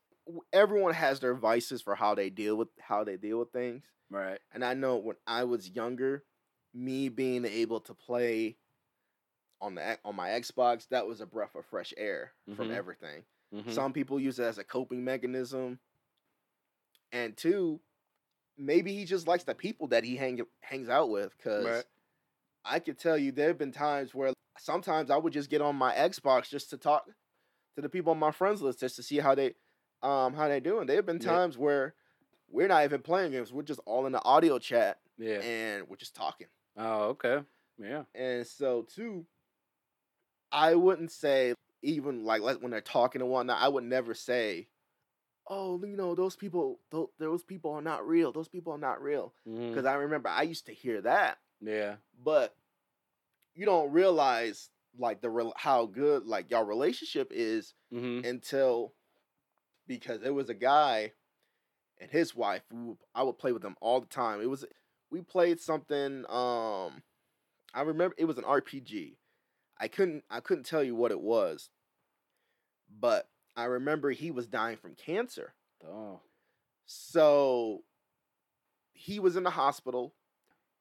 everyone 0.53 0.94
has 0.94 1.20
their 1.20 1.35
vices 1.35 1.81
for 1.81 1.94
how 1.94 2.14
they 2.14 2.31
deal 2.31 2.57
with 2.57 2.68
how 2.81 3.05
they 3.05 3.16
deal 3.16 3.38
with 3.38 3.51
things. 3.53 3.85
Right. 4.11 4.38
And 4.53 4.64
I 4.64 4.74
know 4.74 4.96
when 4.96 5.16
I 5.27 5.44
was 5.44 5.70
younger, 5.70 6.24
me 6.74 7.09
being 7.09 7.44
able 7.44 7.81
to 7.81 7.94
play 7.94 8.57
on 9.60 9.74
the 9.74 9.98
on 10.04 10.14
my 10.16 10.28
Xbox, 10.30 10.88
that 10.88 11.06
was 11.06 11.20
a 11.20 11.26
breath 11.26 11.54
of 11.54 11.64
fresh 11.66 11.92
air 11.96 12.32
from 12.56 12.68
Mhm. 12.68 12.74
everything. 12.74 13.24
Mhm. 13.52 13.72
Some 13.72 13.92
people 13.92 14.20
use 14.20 14.38
it 14.38 14.44
as 14.44 14.58
a 14.58 14.64
coping 14.64 15.04
mechanism. 15.04 15.80
And 17.12 17.36
two, 17.36 17.80
maybe 18.56 18.94
he 18.94 19.04
just 19.04 19.26
likes 19.26 19.44
the 19.44 19.54
people 19.54 19.88
that 19.88 20.04
he 20.04 20.16
hang, 20.16 20.40
hangs 20.60 20.88
out 20.88 21.08
with. 21.10 21.36
Because 21.36 21.64
Right. 21.64 21.84
I 22.64 22.78
could 22.80 22.98
tell 22.98 23.16
you 23.16 23.32
there 23.32 23.48
have 23.48 23.58
been 23.58 23.72
times 23.72 24.14
where 24.14 24.32
sometimes 24.58 25.10
I 25.10 25.16
would 25.16 25.32
just 25.32 25.48
get 25.50 25.62
on 25.62 25.76
my 25.76 25.94
Xbox 25.94 26.48
just 26.48 26.70
to 26.70 26.76
talk 26.76 27.06
to 27.76 27.80
the 27.80 27.88
people 27.88 28.11
on 28.11 28.18
my 28.18 28.30
friends 28.32 28.61
list 28.61 28.80
just 28.80 28.96
to 28.96 29.02
see 29.02 29.18
how 29.18 29.34
they 29.34 29.54
um 30.02 30.34
how 30.34 30.46
they 30.48 30.61
doing. 30.61 30.86
There 30.86 30.96
have 30.96 31.06
been 31.06 31.16
Yeah. 31.20 31.30
times 31.32 31.56
where 31.59 31.94
we're 32.48 32.68
not 32.68 32.84
even 32.84 33.02
playing 33.02 33.32
games. 33.32 33.52
We're 33.52 33.62
just 33.62 33.80
all 33.86 34.06
in 34.06 34.12
the 34.12 34.22
audio 34.22 34.59
chat 34.59 35.00
Yeah. 35.16 35.40
and 35.40 35.88
we're 35.88 35.96
just 35.96 36.14
talking. 36.14 36.48
Oh, 36.76 37.09
okay. 37.11 37.44
Yeah. 37.78 38.04
And 38.14 38.46
so 38.46 38.82
too, 38.82 39.26
I 40.53 40.74
wouldn't 40.74 41.12
say 41.12 41.55
even 41.82 42.24
like, 42.24 42.42
like 42.42 42.61
when 42.61 42.70
they're 42.70 42.80
talking 42.80 43.20
and 43.20 43.30
whatnot, 43.30 43.61
I 43.61 43.68
would 43.68 43.84
never 43.84 44.14
say, 44.14 44.68
"Oh, 45.49 45.80
you 45.84 45.96
know, 45.96 46.14
those 46.14 46.36
people, 46.36 46.80
those, 46.90 47.09
those 47.18 47.42
people 47.42 47.72
are 47.72 47.82
not 47.82 48.07
real. 48.07 48.32
Those 48.32 48.49
people 48.49 48.72
are 48.72 48.78
not 48.78 49.03
real." 49.03 49.34
Because 49.44 49.84
I 49.84 49.94
remember 49.94 50.28
I 50.28 50.42
used 50.42 50.66
to 50.66 50.72
hear 50.72 51.01
that, 51.03 51.38
Yeah. 51.61 51.96
but 52.24 52.55
you 53.55 53.66
don't 53.66 53.92
realize 53.92 54.70
like 54.99 55.20
the 55.20 55.53
how 55.57 55.86
good 55.86 56.26
like 56.26 56.51
your 56.51 56.64
relationship 56.64 57.30
is 57.32 57.74
hmm 57.90 58.20
until 58.24 58.94
because 59.86 60.20
there 60.20 60.34
was 60.34 60.49
a 60.49 60.55
guy 60.55 61.12
and 62.01 62.11
his 62.11 62.34
wife. 62.34 62.62
We 62.72 62.94
I 63.14 63.22
would 63.22 63.38
play 63.38 63.53
with 63.53 63.62
them 63.62 63.76
all 63.80 64.01
the 64.01 64.07
time. 64.07 64.40
It 64.40 64.49
was 64.51 64.64
we 65.11 65.20
played 65.22 65.61
something. 65.61 66.24
Um, 66.28 67.03
I 67.74 67.82
remember 67.82 68.14
it 68.18 68.24
was 68.24 68.38
an 68.38 68.44
RPG. 68.44 69.16
I 69.81 69.89
couldn't 69.89 70.24
I 70.31 70.41
couldn't 70.41 70.64
tell 70.66 70.83
you 70.83 70.95
what 70.95 71.11
it 71.11 71.20
was, 71.20 71.70
but 73.01 73.29
I 73.57 73.64
remember 73.64 74.11
he 74.11 74.31
was 74.31 74.47
dying 74.47 74.76
from 74.76 74.95
cancer. 74.95 75.55
Oh. 75.87 76.20
So 76.87 77.83
he 78.93 79.20
was 79.20 79.37
in 79.37 79.45
the 79.45 79.51
hospital, 79.51 80.14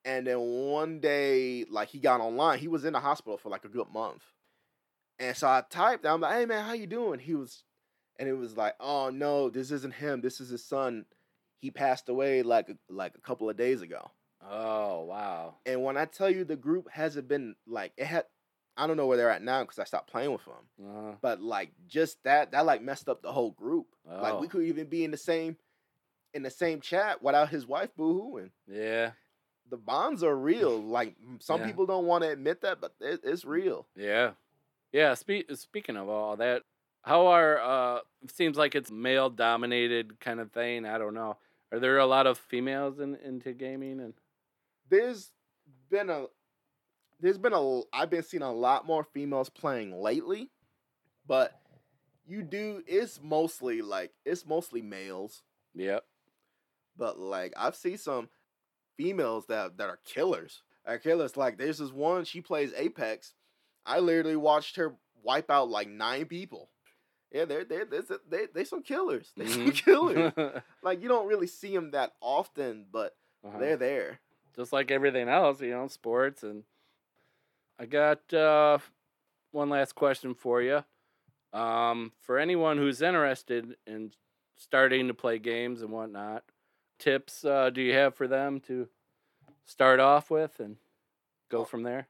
and 0.05 0.25
then 0.25 0.39
one 0.39 0.99
day, 0.99 1.65
like 1.69 1.89
he 1.89 1.99
got 1.99 2.21
online. 2.21 2.59
He 2.59 2.67
was 2.67 2.85
in 2.85 2.93
the 2.93 2.99
hospital 2.99 3.37
for 3.37 3.49
like 3.49 3.65
a 3.65 3.69
good 3.69 3.91
month, 3.93 4.23
and 5.19 5.35
so 5.35 5.47
I 5.47 5.63
typed. 5.69 6.05
I'm 6.05 6.21
like, 6.21 6.33
"Hey 6.33 6.45
man, 6.45 6.65
how 6.65 6.73
you 6.73 6.87
doing?" 6.87 7.19
He 7.19 7.35
was, 7.35 7.63
and 8.17 8.27
it 8.27 8.33
was 8.33 8.57
like, 8.57 8.75
"Oh 8.79 9.09
no, 9.09 9.49
this 9.49 9.71
isn't 9.71 9.95
him. 9.95 10.21
This 10.21 10.39
is 10.39 10.49
his 10.49 10.63
son. 10.63 11.05
He 11.59 11.71
passed 11.71 12.09
away 12.09 12.41
like 12.41 12.69
like 12.89 13.15
a 13.15 13.21
couple 13.21 13.49
of 13.49 13.57
days 13.57 13.81
ago." 13.81 14.11
Oh 14.49 15.03
wow. 15.03 15.55
And 15.65 15.83
when 15.83 15.97
I 15.97 16.05
tell 16.05 16.29
you 16.29 16.45
the 16.45 16.55
group 16.55 16.89
hasn't 16.91 17.27
been 17.27 17.55
like 17.67 17.93
it 17.97 18.05
had, 18.05 18.25
I 18.77 18.87
don't 18.87 18.97
know 18.97 19.07
where 19.07 19.17
they're 19.17 19.29
at 19.31 19.41
now 19.41 19.61
because 19.63 19.79
I 19.79 19.83
stopped 19.85 20.09
playing 20.11 20.31
with 20.31 20.41
them. 20.45 20.87
Uh, 20.87 21.15
But 21.21 21.41
like 21.41 21.71
just 21.87 22.21
that, 22.23 22.51
that 22.51 22.65
like 22.65 22.81
messed 22.81 23.09
up 23.09 23.21
the 23.21 23.31
whole 23.31 23.51
group. 23.51 23.87
Like 24.05 24.39
we 24.39 24.47
Oh. 24.47 24.49
could 24.49 24.63
even 24.63 24.87
be 24.87 25.03
in 25.03 25.11
the 25.11 25.17
same, 25.17 25.57
in 26.33 26.43
the 26.43 26.49
same 26.51 26.79
chat 26.81 27.21
without 27.21 27.49
his 27.49 27.65
wife 27.65 27.89
boohooing. 27.97 28.51
yeah. 28.67 29.11
The 29.69 29.77
bonds 29.77 30.23
are 30.23 30.35
real. 30.35 30.79
Like 30.97 31.15
some 31.39 31.59
Yeah. 31.61 31.67
people 31.67 31.85
don't 31.85 32.05
want 32.05 32.23
to 32.23 32.29
admit 32.29 32.61
that, 32.61 32.79
but 32.79 32.93
it, 33.01 33.19
it's 33.23 33.43
real. 33.43 33.87
Yeah. 33.95 34.31
Yeah. 34.93 35.13
Spe- 35.15 35.51
speaking 35.55 35.97
of 35.97 36.07
all 36.07 36.37
that, 36.37 36.63
how 37.01 37.27
are 37.27 37.59
uh? 37.61 37.99
Seems 38.29 38.57
like 38.57 38.75
it's 38.75 38.91
male 38.91 39.29
dominated 39.29 40.19
kind 40.19 40.39
of 40.39 40.51
thing. 40.51 40.85
I 40.85 40.97
don't 40.97 41.13
know. 41.13 41.37
Are 41.71 41.79
there 41.79 41.97
a 41.97 42.05
lot 42.05 42.27
of 42.27 42.37
females 42.37 42.99
in 42.99 43.15
into 43.15 43.53
gaming 43.53 43.99
and? 43.99 44.13
There's 44.89 45.31
been 45.89 46.09
a, 46.09 46.27
there's 47.19 47.37
been 47.37 47.53
a, 47.53 47.81
I've 47.93 48.09
been 48.09 48.23
seeing 48.23 48.43
a 48.43 48.51
lot 48.51 48.85
more 48.85 49.03
females 49.03 49.49
playing 49.49 49.99
lately, 50.01 50.49
but 51.27 51.51
you 52.25 52.43
do. 52.43 52.83
It's 52.87 53.19
mostly 53.21 53.81
like 53.81 54.11
it's 54.25 54.45
mostly 54.45 54.81
males. 54.81 55.41
Yep. 55.75 56.03
but 56.97 57.19
like 57.19 57.53
I've 57.55 57.75
seen 57.75 57.97
some 57.97 58.29
females 58.97 59.45
that 59.47 59.77
that 59.77 59.89
are 59.89 59.99
killers. 60.05 60.63
Are 60.85 60.97
killers. 60.97 61.35
Like 61.37 61.57
there's 61.57 61.77
this 61.79 61.91
one, 61.91 62.23
she 62.25 62.41
plays 62.41 62.71
Apex. 62.75 63.33
I 63.85 63.99
literally 63.99 64.35
watched 64.37 64.75
her 64.77 64.95
wipe 65.23 65.49
out 65.51 65.69
like 65.69 65.87
nine 65.89 66.25
people. 66.25 66.69
Yeah, 67.31 67.45
they're 67.45 67.65
they're 67.65 67.85
they're, 67.85 68.03
they 68.29 68.45
they 68.53 68.63
some 68.63 68.83
killers. 68.83 69.31
They 69.35 69.47
some 69.47 69.67
Mhm. 69.71 69.85
killers. 69.85 70.33
Like 70.83 71.01
you 71.01 71.09
don't 71.09 71.27
really 71.27 71.47
see 71.47 71.73
them 71.75 71.91
that 71.91 72.13
often, 72.21 72.85
but 72.91 73.15
Uh-huh. 73.45 73.57
they're 73.59 73.77
there. 73.77 74.19
just 74.55 74.71
like 74.73 74.89
everything 74.91 75.27
else, 75.29 75.61
you 75.61 75.71
know, 75.71 75.87
sports. 75.87 76.43
And 76.43 76.63
I 77.79 77.85
got 77.85 78.33
uh, 78.33 78.79
one 79.51 79.69
last 79.69 79.93
question 79.95 80.33
for 80.33 80.61
you. 80.61 80.83
Um, 81.53 82.11
for 82.21 82.37
anyone 82.37 82.77
who's 82.77 83.01
interested 83.01 83.75
in 83.85 84.11
starting 84.57 85.07
to 85.07 85.13
play 85.13 85.39
games 85.39 85.81
and 85.81 85.91
whatnot, 85.91 86.43
tips 86.99 87.45
uh, 87.45 87.69
do 87.69 87.81
you 87.81 87.93
have 87.93 88.15
for 88.15 88.27
them 88.27 88.59
to 88.61 88.89
start 89.65 89.99
off 89.99 90.29
with 90.29 90.59
and 90.59 90.77
go 91.49 91.63
from 91.63 91.83
there? 91.83 92.07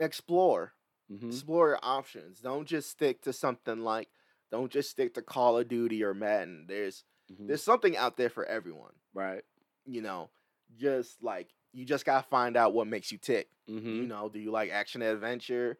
Explore. 0.00 0.72
hmm 1.08 1.26
Explore 1.28 1.68
your 1.68 1.78
options. 1.82 2.40
Don't 2.40 2.66
just 2.66 2.90
stick 2.90 3.22
to 3.22 3.32
something 3.32 3.80
like 3.80 4.08
don't 4.50 4.70
just 4.70 4.90
stick 4.90 5.14
to 5.14 5.22
Call 5.22 5.58
of 5.58 5.68
Duty 5.68 6.02
or 6.04 6.14
Madden. 6.14 6.66
There's 6.68 7.04
hmm 7.28 7.46
there's 7.46 7.62
something 7.62 7.96
out 7.96 8.16
there 8.16 8.30
for 8.30 8.44
everyone. 8.44 8.92
Right. 9.14 9.42
You 9.86 10.02
know, 10.02 10.30
just 10.76 11.22
like 11.22 11.48
you 11.74 11.84
just 11.84 12.04
gotta 12.06 12.26
find 12.28 12.56
out 12.56 12.72
what 12.72 12.86
makes 12.86 13.12
you 13.12 13.18
tick. 13.18 13.48
hmm 13.68 14.02
You 14.02 14.06
know, 14.06 14.28
do 14.30 14.38
you 14.38 14.50
like 14.50 14.70
action 14.70 15.02
adventure? 15.02 15.78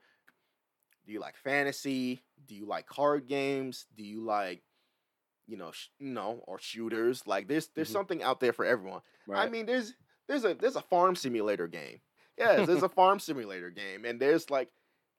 Do 1.06 1.12
you 1.12 1.20
like 1.20 1.36
fantasy? 1.36 2.22
Do 2.46 2.54
you 2.54 2.66
like 2.66 2.86
card 2.86 3.26
games? 3.28 3.86
Do 3.96 4.02
you 4.04 4.22
like, 4.24 4.62
you 5.46 5.56
know, 5.56 5.70
sh- 5.72 5.88
you 5.98 6.08
know, 6.10 6.42
or 6.46 6.58
shooters? 6.58 7.26
Like, 7.26 7.46
there's 7.48 7.68
there's 7.68 7.88
Mhm. 7.90 7.92
something 7.92 8.22
out 8.22 8.40
there 8.40 8.52
for 8.52 8.64
everyone. 8.64 9.02
Right. 9.26 9.46
I 9.46 9.50
mean, 9.50 9.66
there's 9.66 9.94
there's 10.26 10.44
a 10.44 10.54
there's 10.54 10.76
a 10.76 10.82
farm 10.82 11.14
simulator 11.16 11.68
game. 11.68 12.00
Yes, 12.36 12.66
there's 12.66 12.82
a 12.82 12.88
farm 12.88 13.20
simulator 13.20 13.70
game, 13.70 14.04
and 14.04 14.20
there's 14.20 14.50
like 14.50 14.68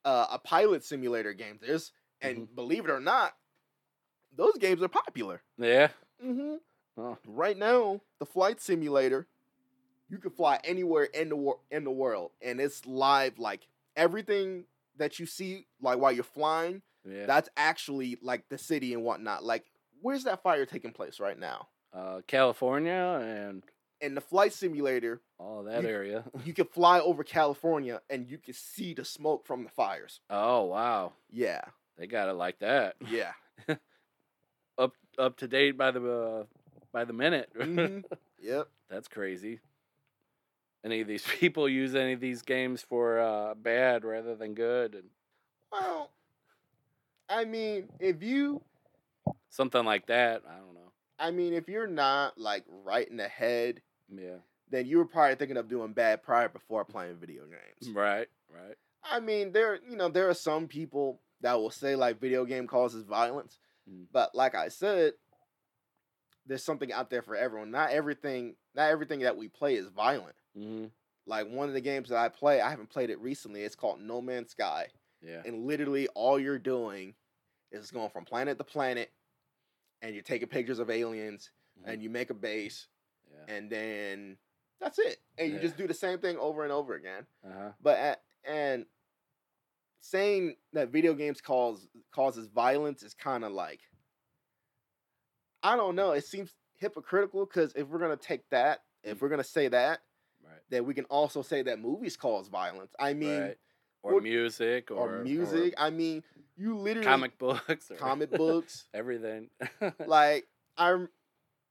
uh, 0.03 0.27
a 0.31 0.37
pilot 0.37 0.83
simulator 0.83 1.33
game. 1.33 1.57
There's 1.61 1.93
and 2.19 2.39
Mm-hmm. 2.39 2.55
believe 2.55 2.83
it 2.85 2.91
or 2.91 2.99
not, 2.99 3.33
those 4.35 4.57
games 4.57 4.81
are 4.83 4.89
popular. 4.89 5.41
yeah. 5.57 5.89
Mm-hmm. 6.23 6.55
Oh, 6.97 7.17
Right 7.25 7.57
now, 7.57 8.01
the 8.19 8.25
flight 8.25 8.59
simulator, 8.61 9.27
you 10.09 10.17
can 10.17 10.31
fly 10.31 10.59
anywhere 10.63 11.03
in 11.05 11.29
the 11.29 11.35
wor- 11.35 11.59
in 11.71 11.83
the 11.83 11.91
world, 11.91 12.31
and 12.41 12.59
it's 12.59 12.85
live. 12.85 13.39
Like 13.39 13.67
everything 13.95 14.65
that 14.97 15.19
you 15.19 15.25
see, 15.25 15.67
like 15.81 15.97
while 15.99 16.11
you're 16.11 16.23
flying, 16.23 16.81
yeah. 17.09 17.25
that's 17.25 17.49
actually 17.57 18.17
like 18.21 18.47
the 18.49 18.57
city 18.57 18.93
and 18.93 19.03
whatnot. 19.03 19.43
Like, 19.43 19.65
where's 20.01 20.23
that 20.25 20.41
fire 20.43 20.65
taking 20.65 20.91
place 20.91 21.19
right 21.19 21.37
now? 21.39 21.67
uh, 21.93 22.21
California 22.27 23.21
and 23.23 23.63
In 24.01 24.15
the 24.15 24.21
flight 24.21 24.51
simulator, 24.53 25.21
Oh, 25.39 25.63
that 25.63 25.83
You- 25.83 25.89
area. 25.89 26.23
you 26.45 26.53
can 26.53 26.65
fly 26.65 26.99
over 26.99 27.23
California 27.23 28.01
and 28.09 28.29
you 28.29 28.37
can 28.37 28.53
see 28.53 28.93
the 28.93 29.05
smoke 29.05 29.45
from 29.45 29.63
the 29.63 29.69
fires. 29.69 30.19
oh 30.29 30.63
wow, 30.63 31.13
Yeah, 31.31 31.61
they 31.97 32.05
got 32.07 32.27
it 32.29 32.33
like 32.33 32.59
that. 32.59 32.95
yeah. 33.09 33.31
Up 34.77 34.91
up 35.17 35.37
to 35.37 35.47
date 35.47 35.77
by 35.77 35.91
the 35.91 36.11
uh, 36.11 36.43
by 36.91 37.05
the 37.05 37.13
minute. 37.13 37.49
Mhm. 37.57 38.03
Yep. 38.41 38.67
That's 38.89 39.07
crazy. 39.07 39.59
Any 40.85 41.01
of 41.01 41.07
these 41.07 41.25
people 41.39 41.67
use 41.67 41.95
any 41.95 42.13
of 42.13 42.19
these 42.19 42.43
games 42.43 42.81
for 42.87 43.19
uh, 43.19 43.55
bad 43.55 44.05
rather 44.05 44.35
than 44.35 44.53
good, 44.53 44.93
and 44.93 45.05
Well, 45.71 46.11
I 47.27 47.43
mean, 47.45 47.89
if 47.99 48.21
you 48.21 48.61
something 49.49 49.83
like 49.83 50.05
that. 50.07 50.43
I 50.47 50.57
don't 50.57 50.75
know. 50.75 50.91
I 51.17 51.31
mean, 51.31 51.53
if 51.53 51.67
you're 51.67 51.87
not 51.87 52.37
like 52.37 52.63
right 52.83 53.07
in 53.09 53.17
the 53.17 53.27
head, 53.27 53.81
Yeah. 54.13 54.37
then 54.69 54.85
you 54.85 54.97
were 54.99 55.05
probably 55.05 55.35
thinking 55.35 55.57
of 55.57 55.67
doing 55.69 55.93
bad 55.93 56.21
prior 56.21 56.49
before 56.49 56.85
playing 56.85 57.15
video 57.15 57.43
games. 57.45 57.93
Right. 57.93 58.27
Right. 58.53 58.75
I 59.03 59.19
mean, 59.19 59.51
there 59.53 59.79
you 59.89 59.95
know 59.97 60.09
there 60.09 60.29
are 60.29 60.33
some 60.35 60.67
people 60.67 61.19
that 61.41 61.53
will 61.55 61.71
say 61.71 61.95
like 61.95 62.19
video 62.21 62.45
game 62.45 62.67
causes 62.67 63.03
violence, 63.03 63.57
Mm. 63.89 64.05
but 64.11 64.33
like 64.35 64.55
I 64.55 64.67
said, 64.69 65.13
there's 66.47 66.63
something 66.63 66.91
out 66.93 67.09
there 67.09 67.21
for 67.21 67.35
everyone. 67.35 67.71
Not 67.71 67.91
everything, 67.91 68.55
not 68.75 68.89
everything 68.89 69.19
that 69.21 69.37
we 69.37 69.47
play 69.47 69.75
is 69.75 69.87
violent. 69.89 70.35
Hmm 70.55 70.85
Like 71.27 71.47
one 71.49 71.67
of 71.67 71.73
the 71.73 71.81
games 71.81 72.09
that 72.09 72.17
I 72.17 72.29
play, 72.29 72.61
I 72.61 72.69
haven't 72.69 72.89
played 72.89 73.09
it 73.09 73.19
recently. 73.19 73.63
It's 73.63 73.75
called 73.75 73.99
No 73.99 74.21
Man's 74.21 74.51
Sky, 74.51 74.87
Yeah. 75.21 75.41
and 75.45 75.65
literally 75.65 76.07
all 76.09 76.39
you're 76.39 76.59
doing 76.59 77.15
is 77.71 77.91
going 77.91 78.09
from 78.11 78.25
planet 78.25 78.57
to 78.57 78.63
planet, 78.63 79.11
and 80.01 80.13
you're 80.13 80.23
taking 80.23 80.47
pictures 80.47 80.79
of 80.79 80.89
aliens, 80.89 81.51
Mhm. 81.79 81.87
and 81.93 82.03
you 82.03 82.09
make 82.09 82.29
a 82.29 82.33
base, 82.35 82.87
Yeah. 83.31 83.45
and 83.55 83.69
then 83.71 84.37
that's 84.79 84.99
it. 84.99 85.21
And 85.37 85.49
you 85.49 85.55
Yeah. 85.55 85.61
just 85.61 85.77
do 85.77 85.87
the 85.87 85.93
same 85.93 86.19
thing 86.19 86.37
over 86.37 86.63
and 86.63 86.71
over 86.71 86.93
again. 86.93 87.27
Uh 87.43 87.51
huh. 87.51 87.73
But 87.81 87.97
at, 87.97 88.23
and 88.43 88.85
saying 90.01 90.55
that 90.73 90.89
video 90.89 91.15
games 91.15 91.41
cause 91.41 91.89
causes 92.11 92.47
violence 92.47 93.01
is 93.01 93.13
kind 93.15 93.43
of 93.43 93.51
like 93.51 93.81
I 95.63 95.75
don't 95.75 95.95
know. 95.95 96.11
It 96.11 96.25
seems 96.25 96.55
hypocritical 96.75 97.45
because 97.47 97.73
if 97.75 97.87
we're 97.87 97.97
gonna 97.97 98.15
take 98.17 98.47
that, 98.49 98.85
if 99.01 99.19
we're 99.21 99.29
gonna 99.29 99.43
say 99.43 99.67
that, 99.69 100.04
Then 100.69 100.85
we 100.85 100.93
can 100.93 101.05
also 101.05 101.41
say 101.41 101.61
that 101.63 101.79
movies 101.79 102.17
cause 102.17 102.47
violence. 102.47 102.93
I 102.99 103.13
mean, 103.13 103.41
right. 103.41 103.57
Or 104.03 104.15
what- 104.15 104.23
music, 104.23 104.91
or 104.91 105.17
or, 105.19 105.23
music. 105.23 105.73
I 105.77 105.89
mean, 105.89 106.23
you 106.57 106.75
literally 106.77 107.05
comic 107.07 107.37
books, 107.37 107.89
or 107.91 107.95
comic 107.95 108.31
books. 108.37 108.85
everything. 108.93 109.49
like 110.07 110.45
I'm, 110.77 111.09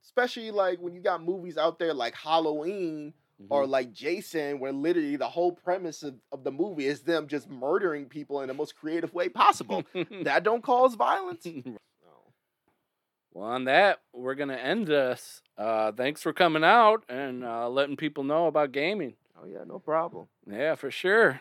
especially 0.05 0.51
like 0.51 0.81
when 0.81 0.95
you 0.95 1.01
got 1.01 1.23
movies 1.23 1.57
out 1.57 1.79
there 1.79 1.95
like 1.95 2.15
Halloween 2.15 3.15
or 3.51 3.65
Mhm. 3.65 3.69
like 3.69 3.93
Jason, 3.93 4.59
where 4.61 4.73
literally 4.73 5.17
the 5.17 5.29
whole 5.29 5.53
premise 5.53 6.03
of, 6.03 6.15
of 6.33 6.45
the 6.45 6.53
movie 6.53 6.87
is 6.87 7.03
them 7.03 7.27
just 7.27 7.49
murdering 7.51 8.07
people 8.07 8.41
in 8.43 8.49
the 8.49 8.55
most 8.55 8.77
creative 8.77 9.13
way 9.15 9.29
possible. 9.29 9.83
that 10.23 10.43
don't 10.45 10.63
cause 10.63 10.95
violence. 10.95 11.47
Well, 13.35 13.47
on 13.47 13.65
that, 13.65 14.01
we're 14.13 14.37
gonna 14.37 14.55
end 14.55 14.87
this. 14.87 15.43
Uh, 15.59 15.91
thanks 15.91 16.23
for 16.23 16.33
coming 16.33 16.65
out 16.65 17.05
and 17.09 17.45
uh, 17.45 17.69
letting 17.69 17.97
people 17.97 18.23
know 18.23 18.47
about 18.47 18.71
gaming. 18.71 19.15
Oh 19.37 19.47
yeah, 19.47 19.65
no 19.67 19.81
problem. 19.81 20.29
Yeah, 20.49 20.77
for 20.77 20.91
sure. 20.91 21.41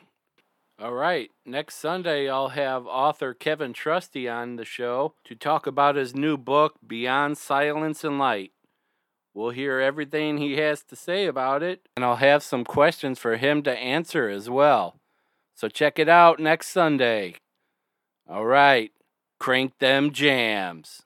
All 0.80 0.94
right. 0.94 1.30
Next 1.46 1.76
Sunday, 1.76 2.28
I'll 2.28 2.50
have 2.50 2.88
author 2.88 3.36
Kevin 3.36 3.74
Trusty 3.74 4.28
on 4.28 4.56
the 4.56 4.66
show 4.66 5.14
to 5.24 5.36
talk 5.36 5.68
about 5.68 5.96
his 5.96 6.16
new 6.16 6.36
book, 6.36 6.76
Beyond 6.86 7.38
Silence 7.38 8.04
and 8.04 8.18
Light. 8.18 8.52
We'll 9.36 9.52
hear 9.52 9.80
everything 9.80 10.39
he 10.39 10.58
has 10.58 10.84
to 10.84 10.96
say 10.96 11.28
about 11.28 11.62
it, 11.62 11.88
and 11.96 12.04
I'll 12.04 12.18
have 12.18 12.41
some 12.41 12.64
questions 12.64 13.20
for 13.20 13.38
him 13.38 13.62
to 13.64 13.72
answer 13.72 14.30
as 14.30 14.50
well. 14.50 14.96
So 15.56 15.70
check 15.70 16.00
it 16.00 16.10
out 16.10 16.39
next 16.39 16.68
Sunday. 16.70 17.36
All 18.28 18.46
right. 18.46 18.91
Crank 19.39 19.78
them 19.78 20.12
jams. 20.12 21.02